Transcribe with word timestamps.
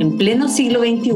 En 0.00 0.16
pleno 0.16 0.48
siglo 0.48 0.82
XXI, 0.82 1.12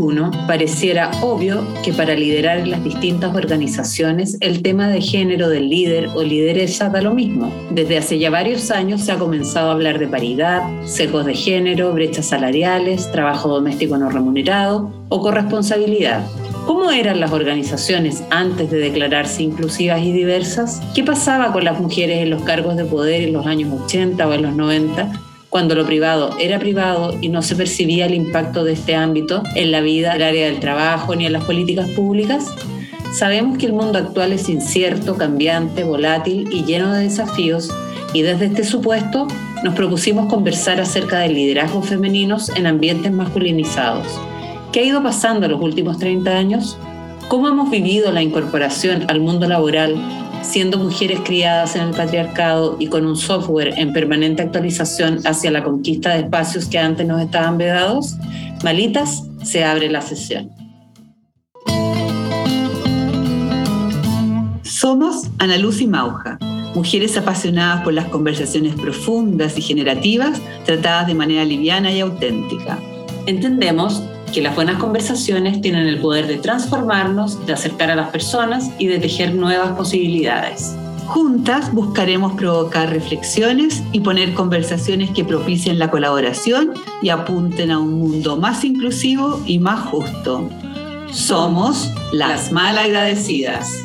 pareciera 0.49 1.13
obvio 1.23 1.65
que 1.85 1.93
para 1.93 2.17
liderar 2.17 2.67
las 2.67 2.83
distintas 2.83 3.33
organizaciones 3.33 4.37
el 4.41 4.61
tema 4.61 4.89
de 4.89 5.01
género 5.01 5.49
del 5.49 5.69
líder 5.69 6.09
o 6.09 6.25
lideresa 6.25 6.89
da 6.89 7.01
lo 7.01 7.15
mismo. 7.15 7.53
Desde 7.71 7.99
hace 7.99 8.19
ya 8.19 8.31
varios 8.31 8.73
años 8.73 9.03
se 9.03 9.13
ha 9.13 9.19
comenzado 9.19 9.69
a 9.69 9.75
hablar 9.75 10.01
de 10.01 10.09
paridad, 10.09 10.63
sesgos 10.85 11.27
de 11.27 11.35
género, 11.35 11.93
brechas 11.93 12.27
salariales, 12.27 13.13
trabajo 13.13 13.51
doméstico 13.51 13.97
no 13.99 14.11
remunerado 14.11 14.93
o 15.11 15.21
corresponsabilidad. 15.21 16.27
¿Cómo 16.67 16.91
eran 16.91 17.21
las 17.21 17.31
organizaciones 17.31 18.25
antes 18.31 18.69
de 18.69 18.79
declararse 18.79 19.45
inclusivas 19.45 20.03
y 20.03 20.11
diversas? 20.11 20.83
¿Qué 20.93 21.05
pasaba 21.05 21.53
con 21.53 21.65
las 21.65 21.79
mujeres 21.79 22.19
en 22.19 22.31
los 22.31 22.43
cargos 22.43 22.77
de 22.77 22.85
poder 22.85 23.23
en 23.23 23.33
los 23.33 23.47
años 23.47 23.81
80 23.85 24.27
o 24.27 24.33
en 24.33 24.43
los 24.43 24.57
90? 24.57 25.32
Cuando 25.53 25.75
lo 25.75 25.85
privado 25.85 26.35
era 26.41 26.59
privado 26.59 27.19
y 27.21 27.29
no 27.29 27.43
se 27.43 27.55
percibía 27.55 28.07
el 28.07 28.15
impacto 28.15 28.65
de 28.65 28.73
este 28.73 28.95
ámbito 28.95 29.43
en 29.55 29.71
la 29.71 29.83
vida, 29.83 30.15
el 30.15 30.23
área 30.23 30.47
del 30.47 30.61
trabajo 30.61 31.15
ni 31.15 31.27
en 31.27 31.35
las 31.35 31.45
políticas 31.45 31.91
públicas? 31.91 32.47
Sabemos 33.13 33.59
que 33.59 33.67
el 33.67 33.75
mundo 33.75 33.99
actual 33.99 34.33
es 34.33 34.49
incierto, 34.49 35.15
cambiante, 35.19 35.85
volátil 35.85 36.49
y 36.51 36.65
lleno 36.65 36.95
de 36.95 37.03
desafíos 37.03 37.69
y 38.15 38.23
desde 38.23 38.47
este 38.47 38.65
supuesto 38.65 39.29
nos 39.63 39.75
propusimos 39.75 40.25
conversar 40.33 40.81
acerca 40.81 41.19
del 41.19 41.35
liderazgo 41.35 41.83
femeninos 41.83 42.49
en 42.57 42.67
ambientes 42.67 43.13
masculinizados. 43.13 44.07
¿Qué 44.73 44.81
ha 44.81 44.85
ido 44.85 45.03
pasando 45.03 45.45
en 45.45 45.53
los 45.53 45.61
últimos 45.61 45.99
30 45.99 46.31
años? 46.31 46.79
¿Cómo 47.29 47.49
hemos 47.49 47.69
vivido 47.69 48.11
la 48.11 48.23
incorporación 48.23 49.05
al 49.09 49.21
mundo 49.21 49.47
laboral 49.47 49.97
siendo 50.43 50.79
mujeres 50.79 51.21
criadas 51.25 51.77
en 51.77 51.83
el 51.83 51.91
patriarcado 51.91 52.77
y 52.79 52.89
con 52.89 53.07
un 53.07 53.17
software 53.17 53.75
en 53.77 53.93
permanente 53.93 54.43
actualización 54.43 55.21
hacia 55.25 55.51
la 55.51 55.65
conquista 55.65 56.11
de 56.11 56.21
espacios 56.21 56.67
que 56.67 56.79
antes 56.79 57.07
nos 57.07 57.23
estaban 57.23 57.59
vedados, 57.59 58.17
malitas, 58.63 59.23
se 59.43 59.65
abre 59.65 59.91
la 59.91 60.01
sesión. 60.01 60.51
Somos 64.63 65.31
Ana 65.39 65.59
Luz 65.59 65.81
y 65.81 65.87
Mauja, 65.87 66.39
mujeres 66.75 67.17
apasionadas 67.17 67.85
por 67.85 67.93
las 67.93 68.07
conversaciones 68.07 68.75
profundas 68.75 69.57
y 69.57 69.63
generativas 69.63 70.41
tratadas 70.65 71.07
de 71.07 71.15
manera 71.15 71.45
liviana 71.45 71.93
y 71.93 72.01
auténtica. 72.01 72.79
Entendemos 73.27 74.03
que 74.33 74.41
las 74.41 74.55
buenas 74.55 74.79
conversaciones 74.79 75.61
tienen 75.61 75.87
el 75.87 76.01
poder 76.01 76.27
de 76.27 76.39
transformarnos, 76.39 77.45
de 77.45 77.53
acercar 77.53 77.91
a 77.91 77.95
las 77.95 78.09
personas 78.09 78.71
y 78.79 78.87
de 78.87 78.99
tejer 78.99 79.35
nuevas 79.35 79.73
posibilidades. 79.73 80.75
Juntas 81.07 81.73
buscaremos 81.75 82.33
provocar 82.33 82.89
reflexiones 82.89 83.83
y 83.93 84.01
poner 84.01 84.33
conversaciones 84.33 85.11
que 85.11 85.25
propicien 85.25 85.79
la 85.79 85.91
colaboración 85.91 86.73
y 87.03 87.11
apunten 87.11 87.71
a 87.71 87.79
un 87.79 87.93
mundo 87.93 88.39
más 88.39 88.65
inclusivo 88.65 89.43
y 89.45 89.59
más 89.59 89.81
justo. 89.89 90.49
Somos 91.11 91.93
las 92.13 92.53
malagradecidas. 92.53 93.85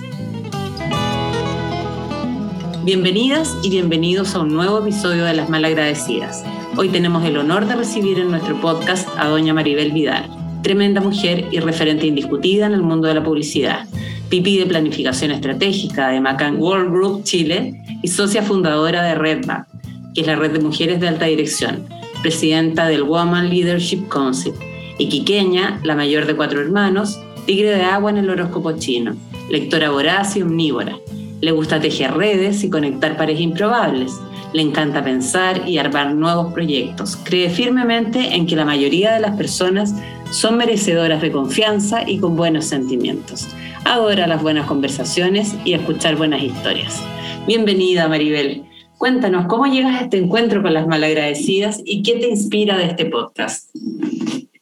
Bienvenidas 2.86 3.58
y 3.64 3.70
bienvenidos 3.70 4.34
a 4.34 4.40
un 4.40 4.54
nuevo 4.54 4.80
episodio 4.80 5.26
de 5.26 5.34
Las 5.34 5.50
Malagradecidas. 5.50 6.46
Hoy 6.78 6.88
tenemos 6.88 7.26
el 7.26 7.38
honor 7.38 7.66
de 7.66 7.76
recibir 7.76 8.20
en 8.20 8.32
nuestro 8.32 8.62
podcast 8.62 9.10
a 9.18 9.28
doña 9.28 9.54
Maribel 9.54 9.92
Vidal 9.92 10.37
tremenda 10.68 11.00
mujer 11.00 11.46
y 11.50 11.62
referente 11.62 12.08
indiscutida 12.08 12.66
en 12.66 12.74
el 12.74 12.82
mundo 12.82 13.08
de 13.08 13.14
la 13.14 13.24
publicidad, 13.24 13.88
pipí 14.28 14.58
de 14.58 14.66
planificación 14.66 15.32
estratégica 15.32 16.10
de 16.10 16.20
Macan 16.20 16.58
World 16.58 16.92
Group 16.92 17.24
Chile 17.24 17.82
y 18.04 18.10
socia 18.10 18.44
fundadora 18.44 19.02
de 19.02 19.16
RedMap, 19.16 19.66
que 20.14 20.20
es 20.20 20.28
la 20.28 20.36
red 20.36 20.52
de 20.52 20.60
mujeres 20.60 21.00
de 21.00 21.08
alta 21.08 21.24
dirección, 21.24 21.86
presidenta 22.22 22.90
del 22.90 23.04
Woman 23.04 23.50
Leadership 23.50 24.10
Council, 24.10 24.52
y 24.98 25.08
Quiqueña, 25.08 25.80
la 25.86 25.96
mayor 25.96 26.26
de 26.26 26.36
cuatro 26.36 26.60
hermanos, 26.60 27.18
tigre 27.46 27.70
de 27.70 27.84
agua 27.84 28.12
en 28.12 28.18
el 28.18 28.30
horóscopo 28.30 28.74
chino, 28.74 29.16
lectora 29.50 29.90
voraz 29.92 30.36
y 30.36 30.42
omnívora. 30.42 30.98
Le 31.40 31.52
gusta 31.52 31.80
tejer 31.80 32.14
redes 32.14 32.66
y 32.66 32.70
conectar 32.70 33.16
pares 33.16 33.40
improbables. 33.40 34.12
Le 34.54 34.64
encanta 34.64 35.04
pensar 35.04 35.68
y 35.68 35.78
armar 35.78 36.16
nuevos 36.16 36.52
proyectos. 36.52 37.16
Cree 37.24 37.50
firmemente 37.50 38.36
en 38.36 38.48
que 38.48 38.56
la 38.56 38.66
mayoría 38.66 39.14
de 39.14 39.20
las 39.20 39.38
personas 39.38 39.94
son 40.32 40.58
merecedoras 40.58 41.22
de 41.22 41.32
confianza 41.32 42.08
y 42.08 42.20
con 42.20 42.36
buenos 42.36 42.66
sentimientos. 42.66 43.48
Adora 43.86 44.28
las 44.28 44.42
buenas 44.42 44.68
conversaciones 44.68 45.56
y 45.64 45.74
escuchar 45.74 46.16
buenas 46.16 46.44
historias. 46.44 47.02
Bienvenida, 47.46 48.08
Maribel. 48.08 48.66
Cuéntanos 48.98 49.48
cómo 49.48 49.68
llegas 49.68 50.02
a 50.02 50.04
este 50.06 50.18
encuentro 50.18 50.62
con 50.62 50.74
las 50.74 50.88
malagradecidas 50.88 51.82
y 51.86 52.02
qué 52.02 52.16
te 52.16 52.30
inspira 52.30 52.78
de 52.78 52.86
este 52.86 53.06
podcast. 53.06 53.70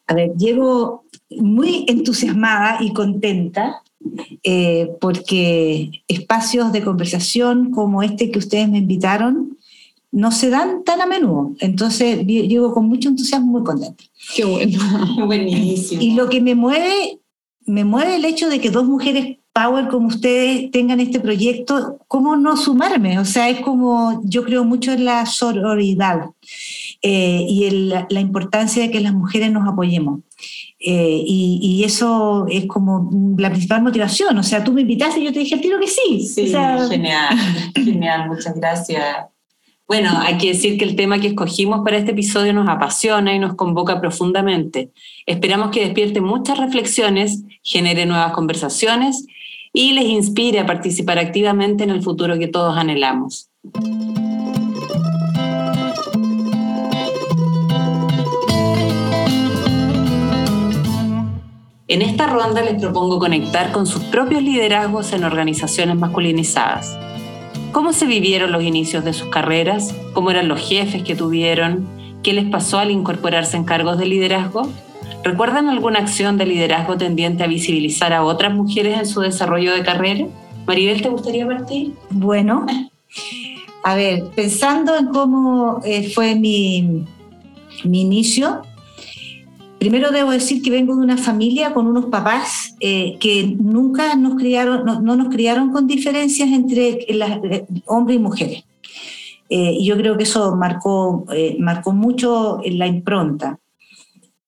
A 0.07 0.13
ver, 0.13 0.33
llego 0.37 1.05
muy 1.29 1.85
entusiasmada 1.87 2.77
y 2.81 2.93
contenta 2.93 3.81
eh, 4.43 4.89
porque 5.01 6.03
espacios 6.07 6.71
de 6.71 6.83
conversación 6.83 7.71
como 7.71 8.03
este 8.03 8.29
que 8.29 8.39
ustedes 8.39 8.69
me 8.69 8.77
invitaron 8.77 9.57
no 10.11 10.31
se 10.31 10.49
dan 10.49 10.83
tan 10.83 11.01
a 11.01 11.05
menudo. 11.05 11.53
Entonces 11.59 12.25
llego 12.25 12.73
con 12.73 12.87
mucho 12.87 13.09
entusiasmo, 13.09 13.47
muy 13.47 13.63
contenta. 13.63 14.03
Qué 14.35 14.45
bueno, 14.45 14.79
buenísimo. 15.25 16.01
Y 16.01 16.11
lo 16.11 16.29
que 16.29 16.41
me 16.41 16.55
mueve, 16.55 17.19
me 17.65 17.83
mueve 17.83 18.15
el 18.15 18.25
hecho 18.25 18.49
de 18.49 18.59
que 18.59 18.69
dos 18.69 18.85
mujeres 18.85 19.37
power 19.55 19.87
como 19.87 20.07
ustedes 20.07 20.69
tengan 20.71 20.99
este 20.99 21.21
proyecto, 21.21 21.97
¿cómo 22.09 22.35
no 22.35 22.57
sumarme? 22.57 23.19
O 23.19 23.25
sea, 23.25 23.49
es 23.49 23.61
como, 23.61 24.21
yo 24.25 24.43
creo 24.43 24.65
mucho 24.65 24.91
en 24.91 25.05
la 25.05 25.25
sororidad 25.25 26.29
eh, 27.01 27.45
y 27.47 27.63
en 27.63 27.89
la, 27.89 28.19
importancia 28.19 28.83
de 28.83 28.91
que 28.91 28.99
las 28.99 29.13
mujeres 29.13 29.53
nos 29.53 29.65
apoyemos. 29.65 30.19
Eh, 30.77 31.23
y, 31.25 31.83
eso 31.85 32.45
es 32.49 32.65
como 32.65 33.09
la 33.37 33.49
principal 33.49 33.81
motivación. 33.81 34.37
O 34.37 34.43
sea, 34.43 34.61
tú 34.61 34.73
me 34.73 34.81
invitaste 34.81 35.21
y 35.21 35.23
yo 35.23 35.31
te 35.31 35.39
dije 35.39 35.55
al 35.55 35.61
tiro 35.61 35.79
que 35.79 35.87
sí. 35.87 36.19
Sí, 36.19 36.53
genial, 36.89 37.37
genial, 37.73 38.27
muchas 38.27 38.55
gracias. 38.55 39.27
Bueno, 39.87 40.09
hay 40.19 40.39
que 40.39 40.47
decir 40.47 40.79
que 40.79 40.85
el 40.85 40.95
tema 40.95 41.19
que 41.19 41.27
escogimos 41.27 41.81
para 41.83 41.97
este 41.97 42.11
episodio 42.11 42.53
nos 42.53 42.67
apasiona 42.67 43.35
y 43.35 43.39
nos 43.39 43.53
convoca 43.53 44.01
profundamente. 44.01 44.89
Esperamos 45.27 45.69
que 45.69 45.81
despierte 45.81 46.21
muchas 46.21 46.57
reflexiones, 46.57 47.43
genere 47.61 48.07
nuevas 48.07 48.33
conversaciones 48.33 49.27
y 49.73 49.93
les 49.93 50.05
inspire 50.05 50.59
a 50.59 50.65
participar 50.65 51.19
activamente 51.19 51.83
en 51.83 51.91
el 51.91 52.01
futuro 52.01 52.39
que 52.39 52.47
todos 52.47 52.75
anhelamos. 52.75 53.51
En 61.87 62.01
esta 62.01 62.25
ronda 62.25 62.63
les 62.63 62.81
propongo 62.81 63.19
conectar 63.19 63.71
con 63.71 63.85
sus 63.85 64.01
propios 64.05 64.41
liderazgos 64.41 65.13
en 65.13 65.23
organizaciones 65.23 65.95
masculinizadas 65.95 66.97
¿Cómo 67.75 67.91
se 67.91 68.05
vivieron 68.05 68.53
los 68.53 68.63
inicios 68.63 69.03
de 69.03 69.11
sus 69.11 69.27
carreras? 69.27 69.93
¿Cómo 70.13 70.31
eran 70.31 70.47
los 70.47 70.65
jefes 70.65 71.03
que 71.03 71.13
tuvieron? 71.13 71.85
¿Qué 72.23 72.31
les 72.31 72.45
pasó 72.45 72.79
al 72.79 72.89
incorporarse 72.89 73.57
en 73.57 73.65
cargos 73.65 73.97
de 73.97 74.05
liderazgo? 74.05 74.69
¿Recuerdan 75.25 75.67
alguna 75.67 75.99
acción 75.99 76.37
de 76.37 76.45
liderazgo 76.45 76.95
tendiente 76.95 77.43
a 77.43 77.47
visibilizar 77.47 78.13
a 78.13 78.23
otras 78.23 78.53
mujeres 78.53 78.97
en 78.97 79.05
su 79.05 79.19
desarrollo 79.19 79.73
de 79.73 79.83
carrera? 79.83 80.25
Maribel, 80.65 81.01
¿te 81.01 81.09
gustaría 81.09 81.45
partir? 81.45 81.91
Bueno, 82.11 82.65
a 83.83 83.95
ver, 83.95 84.23
pensando 84.33 84.95
en 84.95 85.07
cómo 85.07 85.81
eh, 85.83 86.09
fue 86.11 86.33
mi, 86.33 87.03
mi 87.83 88.03
inicio, 88.03 88.61
Primero 89.85 90.09
debo 90.09 90.31
decir 90.31 90.63
que 90.63 90.71
vengo 90.71 90.95
de 90.95 91.03
una 91.03 91.15
familia 91.15 91.71
con 91.71 91.85
unos 91.85 92.05
papás 92.05 92.75
eh, 92.79 93.17
que 93.19 93.55
nunca 93.59 94.15
nos 94.15 94.33
criaron, 94.33 94.83
no, 94.83 95.15
nos 95.15 95.29
criaron 95.29 95.71
con 95.71 95.85
diferencias 95.85 96.49
entre 96.49 97.05
eh, 97.07 97.65
hombres 97.85 98.17
y 98.17 98.19
mujeres. 98.19 98.63
Eh, 99.47 99.75
y 99.77 99.85
yo 99.85 99.95
creo 99.95 100.17
que 100.17 100.23
eso 100.23 100.55
marcó, 100.55 101.27
marcó 101.59 101.93
mucho 101.93 102.61
la 102.65 102.87
impronta. 102.87 103.59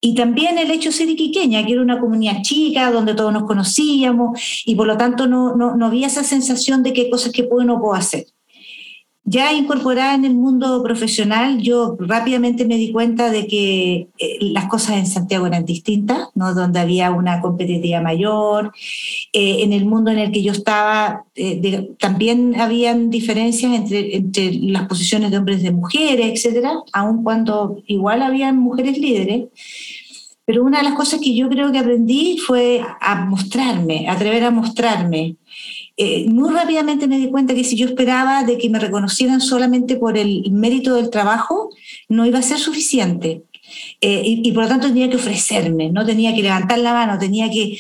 Y 0.02 0.16
también 0.16 0.58
el 0.58 0.72
hecho 0.72 0.90
de 0.90 0.96
ser 0.96 1.10
iquiqueña, 1.10 1.64
que 1.64 1.74
era 1.74 1.84
una 1.84 2.00
comunidad 2.00 2.42
chica, 2.42 2.90
donde 2.90 3.14
todos 3.14 3.32
nos 3.32 3.44
conocíamos, 3.44 4.64
y 4.66 4.74
por 4.74 4.88
lo 4.88 4.98
tanto 4.98 5.28
no, 5.28 5.56
no, 5.56 5.76
no 5.76 5.86
había 5.86 6.08
esa 6.08 6.24
sensación 6.24 6.82
de 6.82 6.94
hay 6.96 7.12
cosas 7.12 7.32
que 7.32 7.44
puedo 7.44 7.62
o 7.62 7.64
no 7.64 7.80
puedo 7.80 7.94
hacer. 7.94 8.26
Ya 9.30 9.52
incorporada 9.52 10.16
en 10.16 10.24
el 10.24 10.36
mundo 10.36 10.82
profesional, 10.82 11.60
yo 11.62 11.98
rápidamente 12.00 12.66
me 12.66 12.78
di 12.78 12.94
cuenta 12.94 13.30
de 13.30 13.46
que 13.46 14.08
eh, 14.20 14.38
las 14.40 14.68
cosas 14.68 14.96
en 14.96 15.06
Santiago 15.06 15.46
eran 15.46 15.66
distintas, 15.66 16.30
¿no? 16.34 16.54
donde 16.54 16.80
había 16.80 17.12
una 17.12 17.42
competitividad 17.42 18.02
mayor. 18.02 18.72
Eh, 19.34 19.64
en 19.64 19.74
el 19.74 19.86
mundo 19.86 20.12
en 20.12 20.20
el 20.20 20.32
que 20.32 20.44
yo 20.44 20.54
estaba, 20.54 21.26
eh, 21.36 21.90
también 22.00 22.56
habían 22.58 23.10
diferencias 23.10 23.74
entre, 23.92 24.54
las 24.54 24.88
posiciones 24.88 25.30
de 25.30 25.38
hombres 25.40 25.60
y 25.60 25.64
de 25.64 25.72
mujeres, 25.72 26.32
etcétera, 26.32 26.76
aun 26.94 27.22
cuando 27.22 27.84
igual 27.86 28.22
habían 28.22 28.58
mujeres 28.58 28.98
líderes. 28.98 29.50
Pero 30.46 30.64
una 30.64 30.78
de 30.78 30.86
las 30.86 30.94
cosas 30.94 31.20
que 31.20 31.36
yo 31.36 31.50
creo 31.50 31.74
que 31.74 31.80
aprendí 31.80 32.38
fue 32.38 32.82
a 33.02 33.26
mostrarme, 33.26 34.08
atrever 34.08 34.46
a 34.46 34.52
mostrarme. 34.52 35.36
Eh, 36.00 36.30
muy 36.30 36.54
rápidamente 36.54 37.08
me 37.08 37.18
di 37.18 37.30
cuenta 37.30 37.56
que 37.56 37.64
si 37.64 37.76
yo 37.76 37.88
esperaba 37.88 38.44
de 38.44 38.60
que 38.60 38.70
me 38.70 38.78
reconocieran 38.78 39.42
solamente 39.42 39.96
por 39.96 40.16
el 40.18 40.52
mérito 40.52 40.94
del 40.94 41.10
trabajo, 41.10 41.72
no 42.08 42.26
iba 42.26 42.38
a 42.38 42.44
ser 42.44 42.60
suficiente. 42.60 43.44
Eh, 44.00 44.22
y, 44.26 44.52
por 44.52 44.64
lo 44.64 44.70
tanto 44.70 44.88
tenía 44.88 45.10
que 45.10 45.18
ofrecerme, 45.18 45.90
no 45.90 46.06
tenía 46.06 46.34
que 46.34 46.44
levantar 46.44 46.80
la 46.80 46.94
mano, 46.94 47.18
tenía 47.18 47.50
que... 47.50 47.78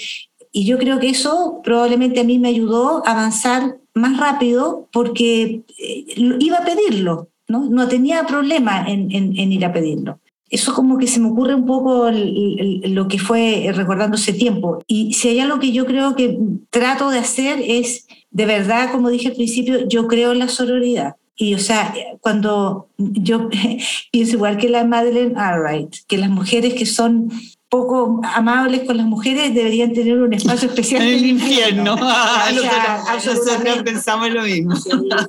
Y 0.51 0.65
yo 0.65 0.77
creo 0.77 0.99
que 0.99 1.09
eso 1.09 1.61
probablemente 1.63 2.19
a 2.19 2.23
mí 2.23 2.39
me 2.39 2.49
ayudó 2.49 3.05
a 3.05 3.11
avanzar 3.11 3.77
más 3.93 4.17
rápido 4.19 4.87
porque 4.91 5.61
eh, 5.77 6.05
iba 6.39 6.57
a 6.57 6.65
pedirlo, 6.65 7.29
¿no? 7.47 7.69
No 7.69 7.87
tenía 7.87 8.25
problema 8.25 8.85
en, 8.87 9.11
en, 9.11 9.51
ir 9.51 9.65
a 9.65 9.73
pedirlo. 9.73 10.19
Eso 10.49 10.73
como 10.73 10.97
que 10.97 11.07
se 11.07 11.19
me 11.19 11.29
ocurre 11.29 11.55
un 11.55 11.65
poco 11.65 12.09
lo 12.11 13.07
que 13.07 13.19
fue 13.19 13.71
recordando 13.73 14.15
ese 14.15 14.33
tiempo. 14.33 14.83
Y 14.87 15.13
si 15.13 15.29
hay 15.29 15.39
algo 15.39 15.59
que 15.59 15.71
yo 15.71 15.85
creo 15.85 16.15
que 16.15 16.37
trato 16.69 17.09
de 17.09 17.19
hacer 17.19 17.59
es, 17.61 18.07
de 18.31 18.45
verdad, 18.45 18.91
como 18.91 19.09
dije 19.09 19.29
al 19.29 19.35
principio, 19.35 19.87
yo 19.87 20.07
creo 20.07 20.31
en 20.31 20.39
la 20.39 20.47
sororidad. 20.47 21.15
Y, 21.35 21.53
o 21.53 21.59
sea, 21.59 21.93
cuando 22.21 22.89
yo 22.97 23.49
pienso 24.11 24.35
igual 24.35 24.57
que 24.57 24.69
la 24.69 24.85
Madeleine 24.85 25.35
Albright, 25.37 25.95
que 26.07 26.17
las 26.17 26.29
mujeres 26.29 26.73
que 26.73 26.85
son 26.85 27.29
poco 27.69 28.21
amables 28.23 28.83
con 28.85 28.97
las 28.97 29.05
mujeres 29.05 29.53
deberían 29.53 29.93
tener 29.93 30.17
un 30.17 30.33
espacio 30.33 30.69
especial 30.69 31.01
en 31.07 31.13
el 31.13 31.25
infierno. 31.25 31.95
nosotros, 31.95 33.83
pensamos 33.83 34.29
lo 34.31 34.43
mismo. 34.43 34.75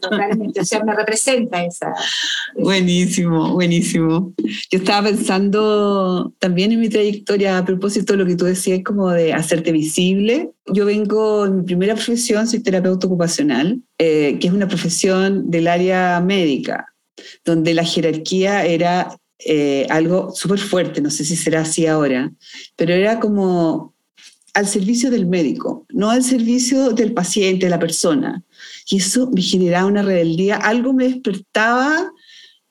totalmente, 0.00 0.60
o 0.60 0.64
sea, 0.64 0.84
me 0.84 0.94
representa 0.94 1.64
esa. 1.64 1.92
Buenísimo, 2.54 3.54
buenísimo. 3.54 4.32
Yo 4.38 4.78
estaba 4.78 5.08
pensando 5.08 6.32
también 6.38 6.72
en 6.72 6.80
mi 6.80 6.88
trayectoria 6.88 7.58
a 7.58 7.64
propósito 7.64 8.12
de 8.12 8.18
lo 8.18 8.26
que 8.26 8.36
tú 8.36 8.44
decías, 8.44 8.80
como 8.84 9.10
de 9.10 9.32
hacerte 9.32 9.72
visible. 9.72 10.50
Yo 10.66 10.84
vengo, 10.84 11.46
en 11.46 11.58
mi 11.58 11.62
primera 11.64 11.94
profesión, 11.94 12.46
soy 12.46 12.60
terapeuta 12.60 13.06
ocupacional, 13.06 13.80
eh, 13.98 14.38
que 14.40 14.46
es 14.48 14.52
una 14.52 14.68
profesión 14.68 15.50
del 15.50 15.66
área 15.66 16.20
médica 16.20 16.92
donde 17.44 17.74
la 17.74 17.84
jerarquía 17.84 18.64
era 18.64 19.16
eh, 19.44 19.86
algo 19.90 20.32
súper 20.34 20.58
fuerte, 20.58 21.00
no 21.00 21.10
sé 21.10 21.24
si 21.24 21.36
será 21.36 21.60
así 21.62 21.86
ahora, 21.86 22.32
pero 22.76 22.92
era 22.92 23.20
como 23.20 23.94
al 24.54 24.66
servicio 24.66 25.10
del 25.10 25.26
médico, 25.26 25.86
no 25.90 26.10
al 26.10 26.24
servicio 26.24 26.90
del 26.90 27.12
paciente, 27.12 27.66
de 27.66 27.70
la 27.70 27.78
persona. 27.78 28.42
Y 28.88 28.96
eso 28.96 29.30
me 29.30 29.40
generaba 29.42 29.86
una 29.86 30.02
rebeldía, 30.02 30.56
algo 30.56 30.92
me 30.92 31.04
despertaba 31.04 32.10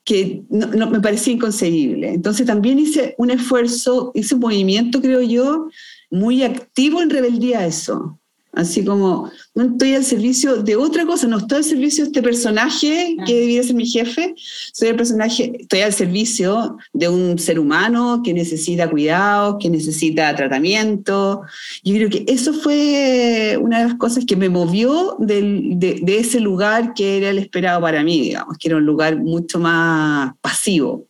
que 0.03 0.43
no, 0.49 0.89
me 0.89 0.99
parecía 0.99 1.33
inconcebible. 1.33 2.13
Entonces 2.13 2.45
también 2.45 2.79
hice 2.79 3.15
un 3.17 3.29
esfuerzo, 3.29 4.11
hice 4.15 4.35
un 4.35 4.41
movimiento, 4.41 5.01
creo 5.01 5.21
yo, 5.21 5.67
muy 6.09 6.43
activo 6.43 7.01
en 7.01 7.09
rebeldía 7.09 7.59
a 7.59 7.67
eso. 7.67 8.19
Así 8.57 8.83
como, 8.83 9.29
no 9.53 9.65
estoy 9.65 9.93
al 9.93 10.03
servicio 10.03 10.63
de 10.63 10.75
otra 10.75 11.05
cosa, 11.05 11.27
no 11.27 11.37
estoy 11.37 11.59
al 11.59 11.63
servicio 11.63 12.03
de 12.03 12.07
este 12.07 12.23
personaje 12.23 13.15
que 13.23 13.41
debía 13.41 13.61
ser 13.61 13.75
mi 13.75 13.85
jefe, 13.85 14.33
soy 14.73 14.87
el 14.87 14.95
personaje, 14.95 15.53
estoy 15.59 15.81
al 15.81 15.93
servicio 15.93 16.75
de 16.91 17.07
un 17.07 17.37
ser 17.37 17.59
humano 17.59 18.21
que 18.25 18.33
necesita 18.33 18.89
cuidado, 18.89 19.59
que 19.59 19.69
necesita 19.69 20.35
tratamiento. 20.35 21.43
Yo 21.83 21.93
creo 21.93 22.09
que 22.09 22.25
eso 22.27 22.51
fue 22.51 23.59
una 23.61 23.77
de 23.77 23.89
las 23.89 23.97
cosas 23.99 24.25
que 24.25 24.35
me 24.35 24.49
movió 24.49 25.17
de, 25.19 25.75
de 26.01 26.17
ese 26.17 26.39
lugar 26.39 26.95
que 26.95 27.17
era 27.17 27.29
el 27.29 27.37
esperado 27.37 27.79
para 27.79 28.03
mí, 28.03 28.21
digamos, 28.21 28.57
que 28.57 28.69
era 28.69 28.77
un 28.77 28.87
lugar 28.87 29.17
mucho 29.17 29.59
más 29.59 30.33
pasivo. 30.41 31.05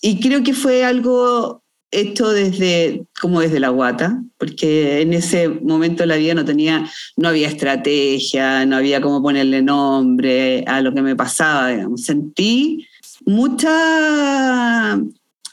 Y 0.00 0.20
creo 0.20 0.44
que 0.44 0.54
fue 0.54 0.84
algo 0.84 1.63
hecho 2.00 2.28
desde, 2.30 3.04
como 3.20 3.40
desde 3.40 3.60
la 3.60 3.68
guata, 3.70 4.22
porque 4.38 5.00
en 5.00 5.12
ese 5.12 5.48
momento 5.48 6.02
de 6.02 6.08
la 6.08 6.16
vida 6.16 6.34
no 6.34 6.44
tenía, 6.44 6.90
no 7.16 7.28
había 7.28 7.48
estrategia, 7.48 8.66
no 8.66 8.76
había 8.76 9.00
cómo 9.00 9.22
ponerle 9.22 9.62
nombre 9.62 10.64
a 10.66 10.80
lo 10.80 10.92
que 10.92 11.02
me 11.02 11.16
pasaba. 11.16 11.70
Sentí 11.96 12.86
mucha, 13.24 14.98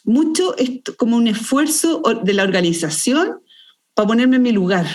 mucho 0.04 0.56
como 0.98 1.18
un 1.18 1.28
esfuerzo 1.28 2.02
de 2.24 2.34
la 2.34 2.44
organización 2.44 3.40
para 3.94 4.08
ponerme 4.08 4.38
en 4.38 4.42
mi 4.42 4.52
lugar 4.52 4.88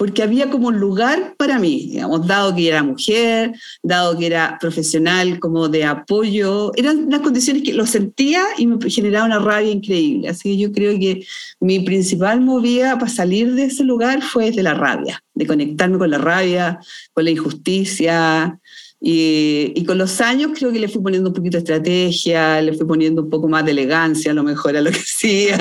porque 0.00 0.22
había 0.22 0.48
como 0.48 0.68
un 0.68 0.80
lugar 0.80 1.34
para 1.36 1.58
mí, 1.58 1.90
digamos, 1.90 2.26
dado 2.26 2.56
que 2.56 2.68
era 2.68 2.82
mujer, 2.82 3.52
dado 3.82 4.16
que 4.16 4.24
era 4.28 4.56
profesional 4.58 5.38
como 5.38 5.68
de 5.68 5.84
apoyo, 5.84 6.72
eran 6.74 7.00
unas 7.00 7.20
condiciones 7.20 7.62
que 7.62 7.74
lo 7.74 7.84
sentía 7.84 8.42
y 8.56 8.66
me 8.66 8.90
generaba 8.90 9.26
una 9.26 9.40
rabia 9.40 9.70
increíble. 9.70 10.30
Así 10.30 10.52
que 10.52 10.56
yo 10.56 10.72
creo 10.72 10.98
que 10.98 11.26
mi 11.60 11.80
principal 11.80 12.40
movida 12.40 12.98
para 12.98 13.12
salir 13.12 13.52
de 13.52 13.64
ese 13.64 13.84
lugar 13.84 14.22
fue 14.22 14.46
desde 14.46 14.62
la 14.62 14.72
rabia, 14.72 15.22
de 15.34 15.46
conectarme 15.46 15.98
con 15.98 16.10
la 16.10 16.16
rabia, 16.16 16.80
con 17.12 17.24
la 17.24 17.32
injusticia, 17.32 18.58
y, 19.02 19.82
con 19.86 19.96
los 19.96 20.20
años 20.20 20.50
creo 20.54 20.70
que 20.70 20.78
le 20.78 20.88
fui 20.88 21.00
poniendo 21.00 21.30
un 21.30 21.34
poquito 21.34 21.56
de 21.56 21.60
estrategia, 21.60 22.60
le 22.60 22.74
fui 22.74 22.86
poniendo 22.86 23.22
un 23.22 23.30
poco 23.30 23.48
más 23.48 23.64
de 23.64 23.70
elegancia 23.70 24.32
a 24.32 24.34
lo 24.34 24.42
mejor 24.42 24.76
a 24.76 24.82
lo 24.82 24.90
que 24.90 24.98
hacía. 25.00 25.56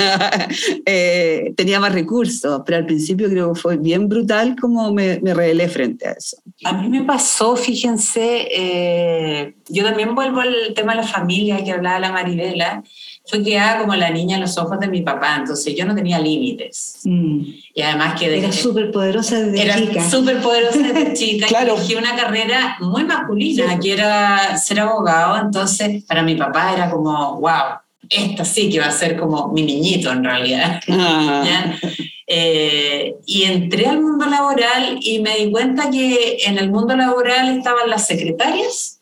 Eh, 0.86 1.54
tenía 1.56 1.80
más 1.80 1.94
recursos, 1.94 2.62
pero 2.66 2.80
al 2.80 2.86
principio 2.86 3.30
creo 3.30 3.54
que 3.54 3.60
fue 3.60 3.78
bien 3.78 4.10
brutal 4.10 4.56
como 4.60 4.92
me, 4.94 5.20
me 5.22 5.34
rebelé 5.34 5.70
frente 5.70 6.08
a 6.10 6.12
eso. 6.12 6.38
A 6.66 6.74
mí 6.74 6.90
me 6.90 7.06
pasó, 7.06 7.56
fíjense, 7.56 8.48
eh, 8.52 9.56
yo 9.70 9.84
también 9.84 10.16
vuelvo 10.16 10.42
al 10.42 10.74
tema 10.76 10.94
de 10.94 11.02
la 11.02 11.08
familia 11.08 11.64
que 11.64 11.72
hablaba 11.72 12.00
la 12.00 12.12
Maribela 12.12 12.84
fue 13.30 13.44
criada 13.44 13.80
como 13.80 13.96
la 13.96 14.10
niña 14.10 14.36
en 14.36 14.42
los 14.42 14.58
ojos 14.58 14.80
de 14.80 14.88
mi 14.88 15.02
papá, 15.02 15.36
entonces 15.38 15.76
yo 15.76 15.86
no 15.86 15.94
tenía 15.94 16.18
límites. 16.20 17.00
Mm. 17.04 17.42
Y 17.76 17.82
además 17.82 18.20
que... 18.20 18.40
Era 18.40 18.52
súper 18.52 18.92
poderosa 18.92 19.40
desde 19.40 19.62
era 19.62 19.76
chica. 19.76 19.92
Era 19.92 20.10
súper 20.10 20.42
poderosa 20.42 20.80
desde 20.80 21.14
chica. 21.16 21.48
claro. 21.48 21.76
Elegí 21.76 21.96
una 21.96 22.16
carrera 22.16 22.78
muy 22.80 23.04
masculina, 23.04 23.80
que 23.80 23.94
era 23.94 24.58
ser 24.58 24.80
abogado, 24.80 25.40
entonces 25.46 26.04
para 26.06 26.24
mi 26.24 26.36
papá 26.36 26.74
era 26.74 26.90
como, 26.90 27.40
wow, 27.40 27.78
esta 28.10 28.44
sí 28.44 28.70
que 28.70 28.80
va 28.80 28.88
a 28.88 28.92
ser 28.92 29.16
como 29.16 29.50
mi 29.50 29.62
niñito 29.62 30.12
en 30.12 30.24
realidad. 30.24 30.82
Ah. 30.90 31.76
Eh, 32.32 33.16
y 33.26 33.46
entré 33.46 33.88
al 33.88 34.02
mundo 34.02 34.28
laboral 34.28 35.00
y 35.02 35.18
me 35.18 35.36
di 35.36 35.50
cuenta 35.50 35.90
que 35.90 36.38
en 36.46 36.60
el 36.60 36.70
mundo 36.70 36.96
laboral 36.96 37.58
estaban 37.58 37.90
las 37.90 38.06
secretarias 38.06 39.00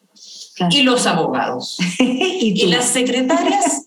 y 0.70 0.84
los 0.84 1.06
abogados. 1.06 1.78
¿Y, 2.00 2.54
y 2.56 2.68
las 2.68 2.86
secretarias 2.86 3.87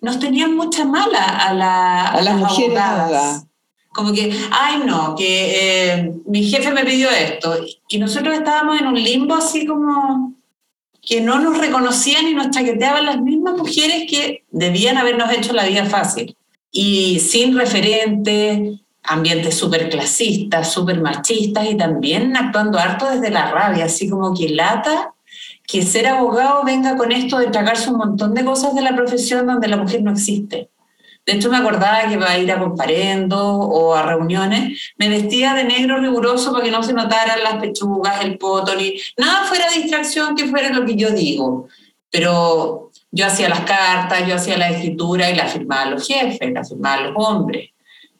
nos 0.00 0.18
tenían 0.18 0.54
mucha 0.56 0.84
mala 0.84 1.24
a, 1.24 1.52
la, 1.52 2.06
a, 2.06 2.22
las, 2.22 2.36
mujeres 2.36 2.78
Como 3.92 4.12
que, 4.12 4.32
ay 4.50 4.82
no, 4.84 5.14
que 5.16 5.94
eh, 5.94 6.12
mi 6.26 6.44
jefe 6.44 6.72
me 6.72 6.84
pidió 6.84 7.10
esto. 7.10 7.56
Y 7.88 7.98
nosotros 7.98 8.34
estábamos 8.34 8.80
en 8.80 8.86
un 8.86 9.02
limbo 9.02 9.34
así 9.34 9.66
como 9.66 10.34
que 11.00 11.20
no 11.20 11.38
nos 11.38 11.58
reconocían 11.58 12.28
y 12.28 12.34
nos 12.34 12.50
chaqueteaban 12.50 13.06
las 13.06 13.20
mismas 13.20 13.56
mujeres 13.56 14.04
que 14.10 14.44
debían 14.50 14.98
habernos 14.98 15.32
hecho 15.32 15.52
la 15.52 15.66
vida 15.66 15.86
fácil. 15.86 16.36
Y 16.70 17.18
sin 17.20 17.56
referentes, 17.56 18.80
ambientes 19.04 19.56
súper 19.56 19.88
clasistas, 19.88 20.72
súper 20.72 21.00
machistas 21.00 21.66
y 21.70 21.76
también 21.76 22.36
actuando 22.36 22.78
harto 22.78 23.08
desde 23.10 23.30
la 23.30 23.50
rabia, 23.50 23.86
así 23.86 24.08
como 24.08 24.34
que 24.34 24.50
lata 24.50 25.14
que 25.68 25.82
ser 25.82 26.06
abogado 26.06 26.64
venga 26.64 26.96
con 26.96 27.12
esto 27.12 27.38
de 27.38 27.48
tragarse 27.48 27.90
un 27.90 27.98
montón 27.98 28.32
de 28.32 28.42
cosas 28.42 28.74
de 28.74 28.80
la 28.80 28.96
profesión 28.96 29.46
donde 29.46 29.68
la 29.68 29.76
mujer 29.76 30.02
no 30.02 30.12
existe. 30.12 30.70
De 31.26 31.34
hecho, 31.34 31.50
me 31.50 31.58
acordaba 31.58 32.08
que 32.08 32.14
iba 32.14 32.26
a 32.26 32.38
ir 32.38 32.50
a 32.50 32.58
comparendo 32.58 33.38
o 33.38 33.94
a 33.94 34.02
reuniones, 34.02 34.94
me 34.96 35.10
vestía 35.10 35.52
de 35.52 35.64
negro 35.64 35.98
riguroso 35.98 36.52
para 36.52 36.64
que 36.64 36.70
no 36.70 36.82
se 36.82 36.94
notaran 36.94 37.42
las 37.42 37.56
pechugas, 37.56 38.24
el 38.24 38.38
poto, 38.38 38.74
ni 38.76 38.94
nada 39.18 39.44
fuera 39.44 39.66
distracción 39.68 40.34
que 40.34 40.46
fuera 40.46 40.70
lo 40.70 40.86
que 40.86 40.96
yo 40.96 41.10
digo. 41.10 41.68
Pero 42.10 42.90
yo 43.10 43.26
hacía 43.26 43.50
las 43.50 43.60
cartas, 43.60 44.26
yo 44.26 44.36
hacía 44.36 44.56
la 44.56 44.70
escritura 44.70 45.30
y 45.30 45.36
la 45.36 45.48
firmaban 45.48 45.90
los 45.90 46.08
jefes, 46.08 46.50
la 46.50 46.64
firmaban 46.64 47.12
los 47.12 47.12
hombres. 47.16 47.72